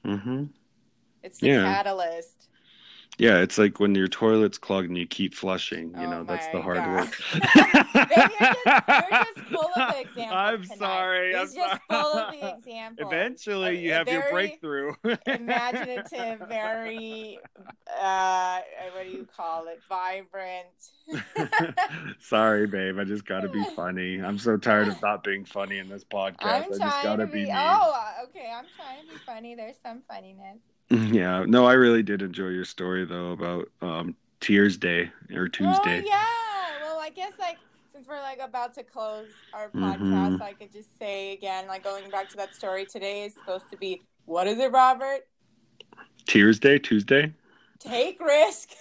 hmm 0.05 0.45
it's 1.23 1.39
the 1.39 1.49
Yeah. 1.49 1.63
catalyst. 1.65 2.48
Yeah, 3.19 3.39
it's 3.39 3.57
like 3.57 3.81
when 3.81 3.95
your 3.95 4.07
toilet's 4.07 4.57
clogged 4.57 4.87
and 4.87 4.97
you 4.97 5.05
keep 5.05 5.35
flushing. 5.35 5.89
You 5.99 6.07
Oh 6.07 6.09
know, 6.09 6.23
that's 6.23 6.47
the 6.47 6.61
hard 6.61 6.77
God. 6.77 6.87
work. 6.87 7.21
Just, 8.09 9.35
just 9.35 9.39
full 9.49 9.69
of 9.75 9.93
the 9.93 9.99
examples. 10.01 10.31
I'm 10.33 10.63
tonight. 10.63 10.77
sorry. 10.79 11.35
He's 11.37 11.53
just 11.53 11.55
sorry. 11.55 11.79
full 11.89 12.13
of 12.17 12.31
the 12.39 12.49
examples. 12.57 13.07
Eventually, 13.11 13.79
you 13.79 13.91
have 13.91 14.07
your 14.07 14.23
breakthrough. 14.31 14.93
imaginative, 15.27 16.47
very 16.47 17.39
uh, 18.01 18.59
what 18.93 19.05
do 19.05 19.11
you 19.11 19.27
call 19.35 19.67
it? 19.67 19.79
Vibrant. 19.89 20.67
Sorry, 22.19 22.67
babe. 22.67 22.97
I 22.99 23.03
just 23.03 23.25
got 23.25 23.41
to 23.41 23.49
be 23.49 23.63
funny. 23.75 24.21
I'm 24.21 24.37
so 24.37 24.57
tired 24.57 24.87
of 24.87 25.01
not 25.01 25.23
being 25.23 25.45
funny 25.45 25.79
in 25.79 25.89
this 25.89 26.03
podcast. 26.05 26.37
I'm 26.41 26.63
I 26.73 26.77
just 26.77 27.03
got 27.03 27.17
to 27.17 27.25
to 27.25 27.27
be. 27.27 27.45
be. 27.45 27.51
Oh, 27.51 27.55
uh, 27.55 28.23
okay. 28.25 28.49
I'm 28.55 28.65
trying 28.77 29.01
to 29.05 29.13
be 29.13 29.19
funny. 29.25 29.55
There's 29.55 29.77
some 29.83 30.03
funniness. 30.07 30.59
Yeah. 30.89 31.45
No, 31.47 31.65
I 31.65 31.73
really 31.73 32.03
did 32.03 32.21
enjoy 32.21 32.47
your 32.49 32.65
story 32.65 33.05
though 33.05 33.31
about 33.31 33.69
um 33.81 34.15
Tyrs 34.41 34.77
Day 34.77 35.11
or 35.33 35.47
Tuesday. 35.47 35.99
Oh 36.03 36.07
yeah. 36.07 36.25
Well, 36.81 36.99
I 36.99 37.09
guess 37.09 37.33
like 37.39 37.57
since 37.91 38.07
we're 38.07 38.21
like 38.21 38.39
about 38.39 38.73
to 38.75 38.83
close 38.83 39.27
our 39.53 39.69
Mhm. 39.69 39.99
podcast, 39.99 40.41
I 40.41 40.53
could 40.53 40.71
just 40.71 40.97
say 40.97 41.33
again, 41.33 41.67
like 41.67 41.83
going 41.83 42.09
back 42.09 42.29
to 42.29 42.37
that 42.37 42.55
story. 42.55 42.85
Today 42.85 43.25
is 43.25 43.33
supposed 43.33 43.69
to 43.71 43.77
be 43.77 44.01
what 44.25 44.47
is 44.47 44.59
it, 44.59 44.71
Robert? 44.71 45.21
Tyrs 46.25 46.59
Day, 46.59 46.79
Tuesday. 46.79 47.33
Take 47.79 48.19
risk. 48.19 48.69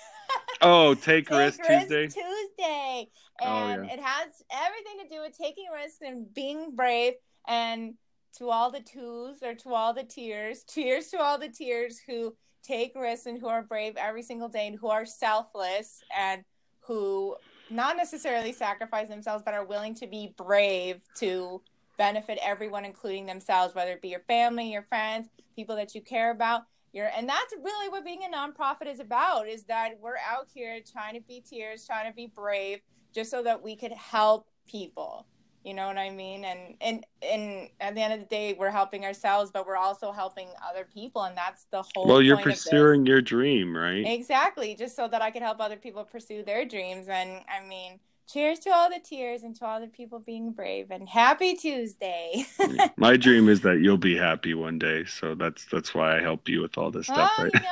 Oh, 0.61 0.93
take, 0.95 1.29
Take 1.29 1.39
risk 1.39 1.61
Tuesday. 1.63 2.07
Tuesday. 2.09 3.09
Oh, 3.41 3.47
And 3.47 3.87
yeah. 3.87 3.95
it 3.95 4.01
has 4.01 4.43
everything 4.51 4.99
to 5.09 5.09
do 5.15 5.23
with 5.23 5.39
taking 5.39 5.67
risks 5.73 6.01
and 6.03 6.35
being 6.35 6.75
brave. 6.75 7.15
And 7.47 7.95
to 8.39 8.51
all 8.51 8.71
the 8.71 8.81
Tus 8.81 9.43
or 9.43 9.55
to 9.55 9.75
all 9.75 9.93
the 9.93 10.05
Tyrs, 10.05 10.65
cheers 10.65 11.09
to 11.09 11.21
all 11.21 11.39
the 11.39 11.49
Tyrs 11.49 11.99
who 12.07 12.35
take 12.63 12.95
risks 12.95 13.27
and 13.27 13.39
who 13.39 13.49
are 13.49 13.63
brave 13.63 13.95
every 13.97 14.23
single 14.23 14.49
day 14.49 14.67
and 14.67 14.79
who 14.79 14.89
are 14.89 15.07
selfless 15.07 16.03
and 16.17 16.45
who 16.81 17.37
not 17.71 17.97
necessarily 17.97 18.53
sacrifice 18.53 19.09
themselves, 19.09 19.43
but 19.45 19.55
are 19.55 19.65
willing 19.65 19.95
to 19.95 20.07
be 20.07 20.35
brave 20.37 21.01
to 21.17 21.61
benefit 21.99 22.39
everyone, 22.43 22.85
including 22.85 23.27
themselves, 23.27 23.75
whether 23.75 23.93
it 23.93 24.03
be 24.03 24.09
your 24.09 24.25
family, 24.29 24.73
your 24.73 24.85
friends, 24.85 25.29
people 25.55 25.77
that 25.77 25.95
you 25.95 26.01
care 26.01 26.31
about. 26.31 26.63
You're, 26.93 27.11
and 27.15 27.29
that's 27.29 27.55
really 27.63 27.89
what 27.91 28.05
being 28.05 28.21
a 28.23 28.35
nonprofit 28.35 28.87
is 28.87 29.01
about 29.01 29.49
is 29.49 29.65
that 29.65 29.91
we're 30.01 30.17
out 30.17 30.49
here 30.53 30.81
trying 30.91 31.15
to 31.15 31.21
be 31.21 31.43
Tyrs, 31.43 31.87
trying 31.87 32.11
to 32.11 32.15
be 32.15 32.33
brave, 32.35 32.81
just 33.15 33.31
so 33.31 33.43
that 33.43 33.63
we 33.63 33.77
could 33.77 33.93
help 33.93 34.47
people. 34.67 35.27
You 35.69 35.75
know 35.75 35.87
what 35.87 35.99
I 35.99 36.09
mean? 36.09 36.47
And 36.47 36.77
and 36.81 37.05
and 37.21 37.69
at 37.79 37.95
the 37.95 38.01
end 38.01 38.15
of 38.15 38.21
the 38.21 38.25
day, 38.25 38.57
we're 38.59 38.71
helping 38.71 39.05
ourselves, 39.05 39.51
but 39.53 39.67
we're 39.67 39.77
also 39.77 40.13
helping 40.13 40.49
other 40.67 40.89
people, 40.95 41.25
and 41.25 41.37
that's 41.37 41.67
the 41.71 41.85
whole. 41.95 42.07
Well, 42.07 42.23
you're 42.23 42.39
pursuing 42.39 43.05
your 43.05 43.21
dream, 43.21 43.77
right? 43.77 44.03
Exactly, 44.07 44.75
just 44.75 44.97
so 44.97 45.09
that 45.09 45.21
I 45.21 45.31
could 45.31 45.43
help 45.43 45.61
other 45.61 45.77
people 45.77 46.05
pursue 46.05 46.43
their 46.43 46.65
dreams. 46.65 47.09
And 47.09 47.43
I 47.55 47.69
mean, 47.69 48.01
cheers 48.29 48.59
to 48.61 48.71
all 48.71 48.91
the 48.91 49.01
Tyrs 49.01 49.43
and 49.43 49.57
to 49.57 49.65
all 49.65 49.81
the 49.81 49.87
people 49.87 50.21
being 50.21 50.53
brave. 50.53 50.91
And 50.91 51.09
happy 51.09 51.55
Tuesday. 51.55 52.45
My 52.97 53.17
dream 53.17 53.49
is 53.49 53.63
that 53.63 53.81
you'll 53.81 53.97
be 53.97 54.17
happy 54.17 54.55
one 54.55 54.79
day, 54.79 55.05
so 55.05 55.35
that's 55.35 55.65
that's 55.67 55.95
why 55.95 56.17
I 56.17 56.21
help 56.21 56.49
you 56.49 56.61
with 56.61 56.77
all 56.77 56.91
this 56.91 57.07
stuff, 57.07 57.33
well, 57.39 57.47
right? 57.47 57.55
you 57.55 57.61
know, 57.61 57.69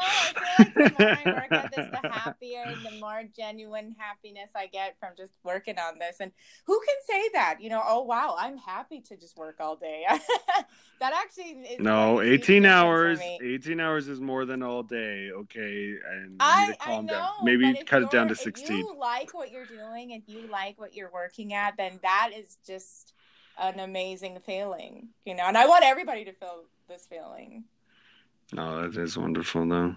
I 0.58 0.64
feel 0.64 0.82
like 0.82 0.96
the 0.96 1.04
more 1.04 1.10
I 1.10 1.40
work 1.40 1.52
at 1.52 1.72
this, 1.74 1.86
the 1.90 2.08
happier, 2.12 2.74
the 2.82 2.98
more 2.98 3.22
genuine 3.36 3.94
happiness 3.98 4.50
I 4.56 4.66
get 4.66 4.96
from 4.98 5.10
just 5.16 5.32
working 5.44 5.78
on 5.78 5.98
this. 5.98 6.16
And 6.20 6.32
who 6.66 6.80
can 6.80 6.96
say 7.06 7.28
that? 7.34 7.58
You 7.60 7.70
know, 7.70 7.82
oh 7.84 8.02
wow, 8.02 8.36
I'm 8.38 8.56
happy 8.56 9.00
to 9.02 9.16
just 9.16 9.36
work 9.36 9.56
all 9.60 9.76
day. 9.76 10.04
that 11.00 11.12
actually 11.12 11.60
is 11.62 11.80
No, 11.80 12.14
quite 12.14 12.26
a 12.26 12.30
huge 12.30 12.42
18 12.42 12.66
hours. 12.66 13.20
18 13.20 13.80
hours 13.80 14.08
is 14.08 14.20
more 14.20 14.44
than 14.44 14.62
all 14.62 14.82
day, 14.82 15.30
okay? 15.32 15.94
And 16.12 16.36
I, 16.40 16.74
I 16.80 16.84
calm 16.84 17.06
know, 17.06 17.12
down. 17.12 17.30
Maybe 17.42 17.74
cut 17.84 18.02
it 18.02 18.10
down 18.10 18.28
to 18.28 18.34
16. 18.34 18.64
If 18.64 18.70
you 18.70 18.96
like 18.98 19.34
what 19.34 19.50
you're 19.50 19.66
doing, 19.66 20.12
if 20.12 20.22
you 20.26 20.45
like 20.46 20.78
what 20.78 20.94
you're 20.94 21.10
working 21.12 21.52
at, 21.52 21.76
then 21.76 21.98
that 22.02 22.30
is 22.36 22.58
just 22.66 23.12
an 23.58 23.80
amazing 23.80 24.38
feeling, 24.44 25.08
you 25.24 25.34
know. 25.34 25.44
And 25.44 25.56
I 25.56 25.66
want 25.66 25.84
everybody 25.84 26.24
to 26.24 26.32
feel 26.32 26.64
this 26.88 27.06
feeling. 27.06 27.64
Oh, 28.56 28.82
that 28.88 29.00
is 29.00 29.18
wonderful, 29.18 29.66
though. 29.68 29.96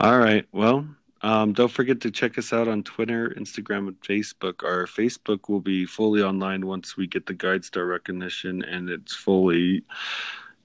All 0.00 0.18
right. 0.18 0.46
Well, 0.52 0.86
um, 1.22 1.52
don't 1.52 1.70
forget 1.70 2.00
to 2.02 2.10
check 2.10 2.38
us 2.38 2.52
out 2.52 2.68
on 2.68 2.82
Twitter, 2.82 3.34
Instagram, 3.38 3.88
and 3.88 4.00
Facebook. 4.00 4.62
Our 4.64 4.86
Facebook 4.86 5.48
will 5.48 5.60
be 5.60 5.86
fully 5.86 6.22
online 6.22 6.66
once 6.66 6.96
we 6.96 7.06
get 7.06 7.26
the 7.26 7.34
GuideStar 7.34 7.88
recognition 7.88 8.62
and 8.62 8.90
it's 8.90 9.14
fully 9.14 9.84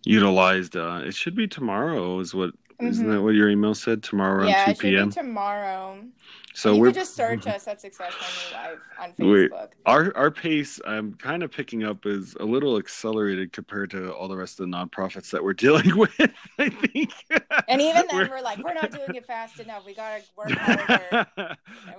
utilized. 0.03 0.75
Uh, 0.75 1.01
it 1.05 1.15
should 1.15 1.35
be 1.35 1.47
tomorrow, 1.47 2.19
is 2.19 2.33
what 2.33 2.51
not 2.81 2.93
Mhm. 2.93 3.11
that 3.13 3.21
what 3.21 3.35
your 3.35 3.49
email 3.49 3.73
said? 3.75 4.01
Tomorrow 4.03 4.39
around 4.39 4.47
yeah, 4.49 4.65
two 4.65 4.75
p.m. 4.75 5.09
be 5.09 5.13
tomorrow. 5.15 6.03
So 6.53 6.73
you 6.73 6.81
we're 6.81 6.91
just 6.91 7.15
search 7.15 7.47
us 7.47 7.65
at 7.69 7.79
Success 7.79 8.11
Money 8.51 8.63
Live 8.67 8.79
on. 8.99 9.13
Facebook. 9.13 9.69
our 9.85 10.11
our 10.17 10.29
pace 10.29 10.81
i'm 10.85 11.13
kind 11.13 11.43
of 11.43 11.51
picking 11.51 11.85
up 11.85 12.05
is 12.05 12.35
a 12.41 12.43
little 12.43 12.77
accelerated 12.77 13.53
compared 13.53 13.89
to 13.91 14.11
all 14.13 14.27
the 14.27 14.35
rest 14.35 14.59
of 14.59 14.69
the 14.69 14.75
nonprofits 14.75 15.29
that 15.31 15.41
we're 15.41 15.53
dealing 15.65 15.95
with 15.95 16.11
i 16.59 16.67
think 16.67 17.09
And 17.69 17.81
even 17.81 18.03
then, 18.05 18.17
We're- 18.17 18.29
we're, 18.29 18.41
like, 18.41 18.57
we're 18.57 18.73
not 18.73 18.91
doing 18.91 19.15
it 19.15 19.25
fast 19.25 19.61
enough. 19.61 19.85
We 19.85 19.95
gotta 19.95 20.23
work 20.37 20.51
harder. 20.51 21.25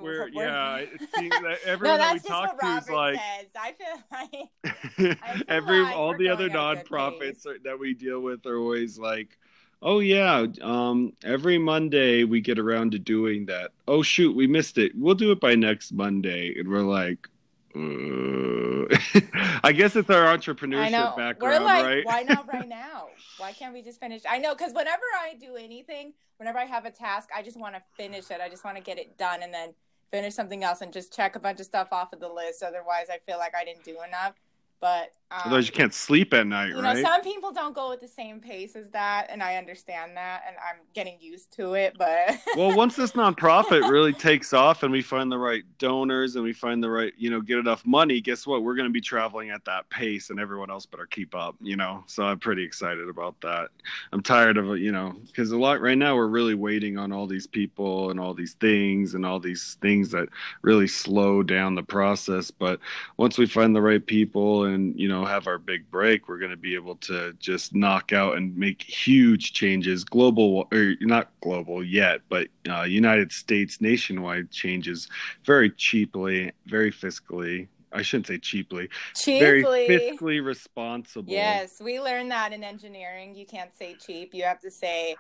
we're, 0.03 0.29
we're- 0.31 0.31
yeah 0.35 0.77
it 0.77 1.01
seems 1.17 1.31
that 1.31 1.43
no, 1.67 1.73
everyone 1.73 1.99
that 2.01 2.13
we 2.23 2.29
talk 2.29 2.53
what 2.53 2.61
to 2.61 2.67
Robert 2.67 2.83
is 2.83 2.91
like 2.91 3.21
says. 3.21 3.47
I 3.57 3.73
feel 3.73 5.09
like 5.09 5.19
I 5.23 5.33
feel 5.35 5.43
every 5.49 5.81
like 5.81 5.97
all 5.97 6.15
the 6.15 6.29
other 6.29 6.51
going 6.51 6.77
at 6.77 6.81
a 6.81 6.83
good 6.85 6.91
nonprofits 6.91 7.47
are, 7.47 7.57
that 7.65 7.79
we 7.79 7.95
deal 7.95 8.21
with 8.21 8.45
are 8.45 8.59
always 8.59 8.99
like 8.99 9.39
oh 9.83 9.99
yeah 9.99 10.47
um 10.63 11.13
every 11.25 11.59
monday 11.59 12.25
we 12.25 12.41
get 12.41 12.59
around 12.59 12.93
to 12.93 12.99
doing 12.99 13.47
that 13.47 13.73
oh 13.89 14.03
shoot 14.03 14.35
we 14.35 14.47
missed 14.47 14.79
it 14.79 14.93
we'll 14.95 15.15
do 15.15 15.33
it 15.33 15.41
by 15.41 15.55
next 15.55 15.93
monday 15.93 16.55
and 16.59 16.69
we're 16.69 16.81
like 16.81 17.29
uh... 17.75 19.21
i 19.65 19.73
guess 19.73 19.97
it's 19.97 20.11
our 20.11 20.27
I 20.29 20.37
entrepreneurship 20.37 20.91
know. 20.93 21.15
background 21.17 21.65
We're 21.65 21.65
like, 21.65 21.85
right 21.85 22.07
why 22.07 22.23
not 22.23 22.53
right 22.53 22.69
now? 22.69 23.09
Why 23.39 23.53
can't 23.53 23.75
we 23.75 23.83
just 23.83 23.99
finish? 23.99 24.23
I 24.29 24.39
know, 24.39 24.55
because 24.55 24.73
whenever 24.73 25.03
I 25.21 25.35
do 25.35 25.57
anything, 25.57 26.13
whenever 26.37 26.59
I 26.59 26.65
have 26.65 26.85
a 26.85 26.91
task, 26.91 27.31
I 27.35 27.43
just 27.43 27.59
want 27.59 27.75
to 27.75 27.83
finish 27.97 28.31
it. 28.31 28.41
I 28.41 28.49
just 28.49 28.65
want 28.65 28.77
to 28.77 28.83
get 28.83 28.99
it 28.99 29.19
done 29.19 29.43
and 29.43 29.53
then 29.53 29.75
finish 30.13 30.35
something 30.35 30.63
else 30.63 30.81
and 30.81 30.93
just 30.93 31.13
check 31.13 31.35
a 31.35 31.41
bunch 31.41 31.59
of 31.59 31.67
stuff 31.67 31.89
off 31.91 32.13
of 32.13 32.21
the 32.21 32.29
list. 32.29 32.63
Otherwise, 32.63 33.07
I 33.11 33.19
feel 33.27 33.39
like 33.39 33.55
I 33.61 33.65
didn't 33.65 33.85
do 33.85 33.97
enough. 34.07 34.35
But 34.81 35.13
um, 35.33 35.43
otherwise 35.47 35.67
you 35.67 35.73
can't 35.73 35.95
sleep 35.95 36.35
at 36.35 36.47
night 36.47 36.69
you 36.69 36.75
know, 36.75 36.83
right? 36.83 37.05
some 37.05 37.23
people 37.23 37.53
don't 37.53 37.75
go 37.75 37.93
at 37.93 38.01
the 38.01 38.09
same 38.09 38.41
pace 38.41 38.77
as 38.77 38.91
that, 38.91 39.27
and 39.31 39.43
I 39.43 39.57
understand 39.57 40.17
that, 40.17 40.43
and 40.47 40.57
I'm 40.57 40.81
getting 40.95 41.17
used 41.21 41.53
to 41.57 41.75
it. 41.75 41.97
But 41.99 42.39
well 42.57 42.77
once 42.77 42.97
this 42.97 43.13
nonprofit 43.13 43.89
really 43.91 44.13
takes 44.13 44.53
off 44.53 44.83
and 44.83 44.93
we 44.93 45.03
find 45.03 45.31
the 45.31 45.39
right 45.39 45.63
donors 45.79 46.37
and 46.37 46.45
we 46.45 46.53
find 46.53 46.83
the 46.83 46.91
right 46.91 47.13
you 47.17 47.31
know 47.31 47.41
get 47.41 47.59
enough 47.59 47.85
money 47.87 48.21
guess 48.21 48.47
what? 48.47 48.63
We're 48.63 48.75
going 48.75 48.89
to 48.89 48.93
be 48.93 49.01
traveling 49.01 49.51
at 49.51 49.65
that 49.65 49.89
pace 49.91 50.31
and 50.31 50.39
everyone 50.39 50.71
else 50.71 50.87
better 50.87 51.07
keep 51.07 51.35
up 51.35 51.57
you 51.61 51.77
know? 51.77 52.05
So 52.07 52.25
i'm 52.25 52.39
pretty 52.39 52.65
excited 52.65 53.09
about 53.09 53.41
that. 53.41 53.71
I'm 54.13 54.23
tired 54.23 54.57
of 54.57 54.71
it 54.71 54.81
you 54.81 54.93
know 54.93 55.15
because 55.27 55.53
a 55.53 55.59
lot 55.59 55.81
right 55.81 55.99
now 55.99 56.17
we're 56.17 56.29
really 56.29 56.55
waiting 56.55 56.99
on 56.99 57.13
all 57.13 57.27
these 57.27 57.47
people 57.47 58.11
and 58.11 58.21
all 58.21 58.35
these 58.35 58.55
things 58.55 59.15
and 59.15 59.25
all 59.25 59.41
these 59.41 59.77
things 59.81 60.11
that 60.11 60.29
really 60.63 60.89
slow 60.89 61.43
down 61.43 61.75
the 61.75 61.83
process 61.83 62.51
but 62.51 62.81
once 63.17 63.39
we 63.39 63.47
find 63.47 63.75
the 63.75 63.83
right 63.83 64.07
people 64.07 64.65
and 64.65 64.99
you 64.99 65.09
know 65.09 65.22
have 65.27 65.47
our 65.47 65.59
big 65.59 65.91
break 65.91 66.29
we're 66.29 66.39
going 66.39 66.51
to 66.51 66.57
be 66.57 66.75
able 66.75 66.97
to 66.97 67.33
just 67.35 67.75
knock 67.75 68.13
out 68.13 68.37
and 68.37 68.57
make 68.57 68.83
huge 68.83 69.53
changes 69.53 70.05
global 70.05 70.67
or 70.73 70.95
not 71.01 71.31
global 71.41 71.85
yet 71.85 72.21
but 72.29 72.49
uh, 72.71 72.83
united 72.83 73.33
states 73.33 73.81
nationwide 73.81 74.51
changes 74.51 75.09
very 75.45 75.71
cheaply 75.71 76.53
very 76.67 76.93
fiscally 76.93 77.67
i 77.93 78.03
shouldn't 78.03 78.27
say 78.27 78.39
cheaply 78.39 78.89
very 79.27 79.63
cheaply. 79.63 79.89
fiscally 79.89 80.45
responsible 80.45 81.33
Yes, 81.33 81.81
we 81.81 82.01
learned 82.01 82.31
that 82.31 82.53
in 82.53 82.63
engineering. 82.63 83.35
You 83.35 83.47
can't 83.47 83.75
say 83.77 83.95
cheap. 83.95 84.35
You 84.35 84.45
have 84.45 84.61
to 84.61 84.71
say 84.71 85.17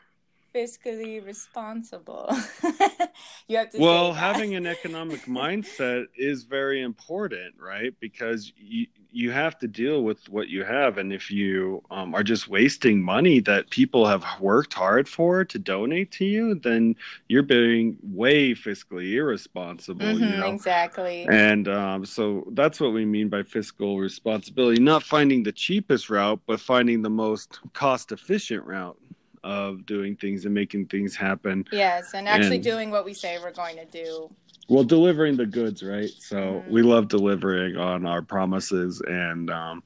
fiscally 0.54 1.24
responsible. 1.24 2.30
you 3.48 3.56
have 3.56 3.70
to. 3.70 3.78
Well, 3.78 4.12
having 4.12 4.54
an 4.54 4.66
economic 4.66 5.22
mindset 5.26 6.06
is 6.16 6.44
very 6.44 6.82
important, 6.82 7.54
right? 7.58 7.94
Because 8.00 8.52
you 8.56 8.86
you 9.14 9.30
have 9.30 9.58
to 9.58 9.68
deal 9.68 10.02
with 10.02 10.26
what 10.30 10.48
you 10.48 10.64
have, 10.64 10.96
and 10.98 11.12
if 11.12 11.30
you 11.30 11.82
um, 11.90 12.14
are 12.14 12.22
just 12.22 12.48
wasting 12.48 13.02
money 13.02 13.40
that 13.40 13.68
people 13.68 14.06
have 14.06 14.24
worked 14.40 14.72
hard 14.72 15.06
for 15.08 15.44
to 15.44 15.58
donate 15.58 16.10
to 16.12 16.24
you, 16.24 16.54
then 16.54 16.96
you're 17.28 17.42
being 17.42 17.98
way 18.02 18.54
fiscally 18.54 19.12
irresponsible. 19.12 20.06
Mm-hmm, 20.06 20.24
you 20.24 20.36
know? 20.38 20.46
Exactly. 20.46 21.26
And 21.30 21.68
um, 21.68 22.06
so 22.06 22.46
that's 22.52 22.80
what 22.80 22.92
we 22.92 23.04
mean 23.04 23.28
by 23.28 23.42
fiscal 23.42 23.98
responsibility: 23.98 24.80
not 24.80 25.02
finding 25.02 25.42
the 25.42 25.52
cheapest 25.52 26.08
route, 26.08 26.40
but 26.46 26.60
finding 26.60 27.02
the 27.02 27.10
most 27.10 27.60
cost 27.74 28.12
efficient 28.12 28.64
route 28.64 28.96
of 29.44 29.84
doing 29.86 30.16
things 30.16 30.44
and 30.44 30.54
making 30.54 30.86
things 30.86 31.16
happen. 31.16 31.64
Yes, 31.72 32.14
and 32.14 32.28
actually 32.28 32.56
And- 32.56 32.64
doing 32.64 32.90
what 32.90 33.04
we 33.04 33.14
say 33.14 33.38
we're 33.42 33.52
going 33.52 33.76
to 33.76 33.84
do. 33.86 34.30
Well, 34.68 34.84
delivering 34.84 35.36
the 35.36 35.46
goods, 35.46 35.82
right? 35.82 36.08
So 36.18 36.36
Mhm. 36.36 36.68
we 36.70 36.82
love 36.82 37.08
delivering 37.08 37.76
on 37.76 38.06
our 38.06 38.22
promises, 38.22 39.02
and 39.06 39.50
um, 39.50 39.82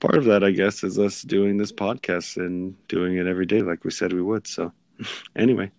part 0.00 0.16
of 0.16 0.24
that, 0.24 0.42
I 0.42 0.50
guess, 0.50 0.82
is 0.82 0.98
us 0.98 1.22
doing 1.22 1.56
this 1.56 1.72
podcast 1.72 2.36
and 2.36 2.74
doing 2.88 3.16
it 3.16 3.26
every 3.26 3.46
day, 3.46 3.62
like 3.62 3.84
we 3.84 3.90
said 3.92 4.12
we 4.12 4.22
would. 4.22 4.46
So, 4.46 4.72
anyway, 5.36 5.70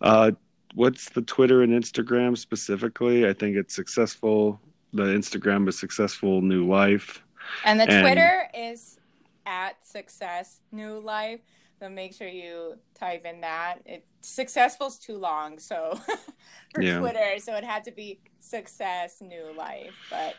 uh, 0.00 0.32
what's 0.74 1.08
the 1.10 1.22
Twitter 1.22 1.62
and 1.62 1.72
Instagram 1.72 2.36
specifically? 2.36 3.26
I 3.28 3.32
think 3.32 3.56
it's 3.56 3.74
successful. 3.74 4.60
The 4.92 5.04
Instagram 5.04 5.68
is 5.68 5.78
successful 5.78 6.40
new 6.42 6.66
life. 6.66 7.22
And 7.64 7.78
the 7.78 7.88
And- 7.88 8.02
Twitter 8.02 8.48
is 8.52 8.98
at 9.46 9.86
Success 9.86 10.60
New 10.72 10.98
Life. 10.98 11.40
So 11.78 11.88
make 11.90 12.14
sure 12.14 12.28
you 12.28 12.78
type 12.94 13.26
in 13.26 13.42
that. 13.42 13.80
It 13.84 14.06
successful's 14.22 14.98
too 14.98 15.18
long, 15.18 15.58
so 15.58 15.98
for 16.74 16.82
Yeah. 16.82 16.98
Twitter, 16.98 17.38
so 17.38 17.54
it 17.54 17.64
had 17.64 17.84
to 17.84 17.92
be 17.92 18.20
Success 18.40 19.20
New 19.20 19.52
Life. 19.56 19.94
But 20.10 20.36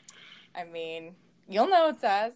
I 0.56 0.64
mean, 0.64 1.16
you'll 1.48 1.70
know 1.70 1.90
it's 1.90 2.04
us. 2.04 2.34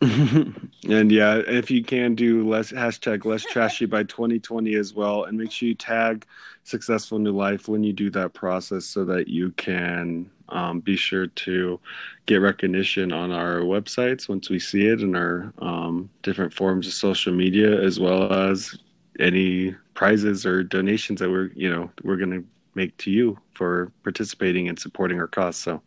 and 0.00 1.10
yeah, 1.10 1.36
if 1.46 1.70
you 1.70 1.82
can 1.82 2.14
do 2.14 2.48
less 2.48 2.70
hashtag 2.70 3.24
less 3.24 3.42
trashy 3.42 3.86
by 3.86 4.04
2020 4.04 4.74
as 4.76 4.94
well, 4.94 5.24
and 5.24 5.36
make 5.36 5.50
sure 5.50 5.68
you 5.68 5.74
tag 5.74 6.24
successful 6.62 7.18
new 7.18 7.32
life 7.32 7.66
when 7.66 7.82
you 7.82 7.92
do 7.92 8.10
that 8.10 8.34
process 8.34 8.84
so 8.84 9.04
that 9.04 9.26
you 9.26 9.50
can 9.52 10.30
um, 10.50 10.80
be 10.80 10.96
sure 10.96 11.26
to 11.26 11.78
get 12.26 12.36
recognition 12.36 13.12
on 13.12 13.30
our 13.32 13.60
websites 13.60 14.28
once 14.28 14.50
we 14.50 14.58
see 14.58 14.86
it 14.86 15.00
in 15.00 15.14
our 15.14 15.52
um, 15.58 16.08
different 16.22 16.52
forms 16.52 16.86
of 16.86 16.92
social 16.92 17.32
media 17.32 17.80
as 17.82 17.98
well 18.00 18.32
as 18.32 18.76
any 19.20 19.74
prizes 19.94 20.46
or 20.46 20.62
donations 20.62 21.20
that 21.20 21.30
we're 21.30 21.50
you 21.54 21.68
know 21.68 21.90
we're 22.04 22.16
going 22.16 22.30
to 22.30 22.44
make 22.74 22.96
to 22.98 23.10
you 23.10 23.36
for 23.54 23.90
participating 24.04 24.68
and 24.68 24.78
supporting 24.78 25.18
our 25.18 25.26
cause 25.26 25.56
so 25.56 25.82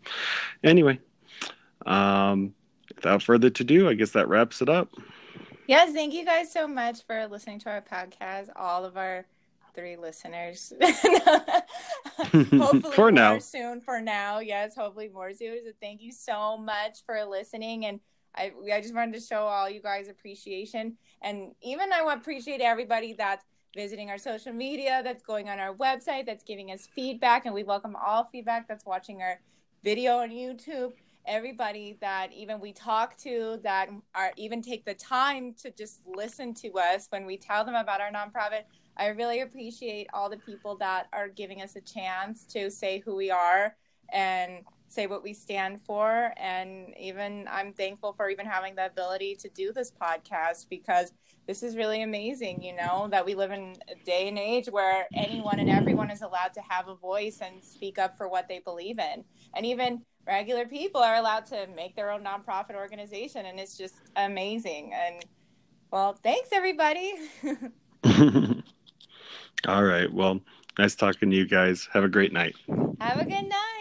anyway 0.64 0.99
um 1.86 2.53
without 2.95 3.24
further 3.24 3.47
ado, 3.47 3.89
I 3.89 3.95
guess 3.95 4.12
that 4.12 4.28
wraps 4.28 4.62
it 4.62 4.70
up. 4.70 4.89
yes, 5.68 5.91
thank 5.91 6.14
you 6.14 6.24
guys 6.24 6.51
so 6.51 6.68
much 6.68 7.03
for 7.03 7.28
listening 7.28 7.59
to 7.59 7.70
our 7.70 7.82
podcast. 7.82 8.49
All 8.55 8.86
of 8.86 8.95
our 8.95 9.26
three 9.76 9.95
listeners. 9.95 10.74
hopefully 12.17 12.82
For 12.82 13.01
more 13.01 13.11
now. 13.11 13.39
soon. 13.39 13.82
For 13.82 14.01
now, 14.01 14.39
yes, 14.39 14.76
hopefully 14.76 15.09
more 15.09 15.34
soon. 15.34 15.59
So 15.65 15.72
thank 15.82 16.01
you 16.01 16.11
so 16.11 16.57
much 16.57 16.99
for 17.05 17.24
listening, 17.26 17.86
and 17.86 17.99
I 18.36 18.51
I 18.74 18.82
just 18.82 18.93
wanted 18.93 19.13
to 19.15 19.22
show 19.22 19.43
all 19.43 19.69
you 19.69 19.82
guys 19.82 20.07
appreciation, 20.07 20.97
and 21.22 21.51
even 21.61 21.91
I 21.91 22.01
want 22.03 22.22
appreciate 22.22 22.61
everybody 22.61 23.13
that's 23.13 23.45
visiting 23.76 24.09
our 24.09 24.17
social 24.17 24.53
media, 24.53 25.01
that's 25.03 25.24
going 25.24 25.49
on 25.49 25.59
our 25.59 25.74
website, 25.76 26.26
that's 26.26 26.43
giving 26.43 26.72
us 26.72 26.88
feedback, 26.93 27.45
and 27.45 27.53
we 27.53 27.63
welcome 27.63 27.95
all 27.95 28.28
feedback 28.32 28.67
that's 28.67 28.86
watching 28.86 29.22
our 29.22 29.39
video 29.84 30.17
on 30.17 30.30
YouTube. 30.30 30.91
Everybody 31.28 31.97
that 32.01 32.34
even 32.34 32.59
we 32.59 32.74
talk 32.74 33.15
to 33.17 33.59
that 33.63 33.89
are 34.15 34.32
even 34.38 34.61
take 34.61 34.86
the 34.86 34.95
time 34.95 35.53
to 35.61 35.72
just 35.72 36.01
listen 36.05 36.53
to 36.55 36.69
us 36.80 37.07
when 37.11 37.26
we 37.26 37.38
tell 37.38 37.63
them 37.63 37.76
about 37.76 38.01
our 38.01 38.11
nonprofit. 38.11 38.63
I 38.98 39.08
really 39.08 39.42
appreciate 39.42 40.08
all 40.14 40.30
the 40.30 40.38
people 40.38 40.76
that 40.78 41.08
are 41.14 41.28
giving 41.28 41.62
us 41.62 41.76
a 41.76 41.82
chance 41.82 42.46
to 42.48 42.70
say 42.70 43.00
who 43.00 43.16
we 43.16 43.32
are 43.32 43.76
and 44.12 44.64
say 44.88 45.08
what 45.08 45.24
we 45.24 45.34
stand 45.34 45.82
for. 45.82 46.34
And 46.38 46.94
even 47.00 47.48
I'm 47.50 47.74
thankful 47.74 48.14
for 48.14 48.30
even 48.30 48.46
having 48.46 48.76
the 48.76 48.86
ability 48.86 49.36
to 49.38 49.50
do 49.50 49.72
this 49.72 49.92
podcast 49.92 50.68
because 50.70 51.14
this 51.48 51.64
is 51.64 51.76
really 51.76 52.04
amazing, 52.04 52.62
you 52.62 52.76
know, 52.76 53.08
that 53.12 53.26
we 53.26 53.34
live 53.34 53.52
in 53.52 53.76
a 53.89 54.06
day 54.06 54.28
and 54.28 54.38
age 54.38 54.68
where 54.68 55.08
anyone 55.16 55.60
and 55.60 55.70
everyone 55.70 56.12
is 56.12 56.22
allowed 56.22 56.54
to 56.54 56.62
have 56.68 56.88
a 56.88 56.96
voice 56.96 57.39
and 57.42 57.64
speak 57.64 57.98
up 57.98 58.18
for 58.18 58.28
what 58.28 58.48
they 58.48 58.60
believe 58.60 59.00
in. 59.00 59.24
And 59.56 59.66
even 59.66 60.02
regular 60.28 60.66
people 60.66 61.02
are 61.02 61.16
allowed 61.16 61.46
to 61.48 61.68
make 61.76 61.96
their 61.96 62.12
own 62.12 62.24
nonprofit 62.24 62.76
organization. 62.76 63.46
And 63.46 63.60
it's 63.60 63.78
just 63.78 63.96
amazing. 64.16 64.94
And 64.94 65.26
well, 65.89 66.14
thanks, 66.22 66.50
everybody. 66.52 67.14
All 69.68 69.84
right. 69.84 70.12
Well, 70.12 70.41
nice 70.78 70.95
talking 70.95 71.30
to 71.30 71.36
you 71.36 71.47
guys. 71.47 71.88
Have 71.93 72.03
a 72.03 72.09
great 72.09 72.34
night. 72.34 72.55
Have 72.99 73.20
a 73.20 73.26
good 73.26 73.47
night. 73.47 73.81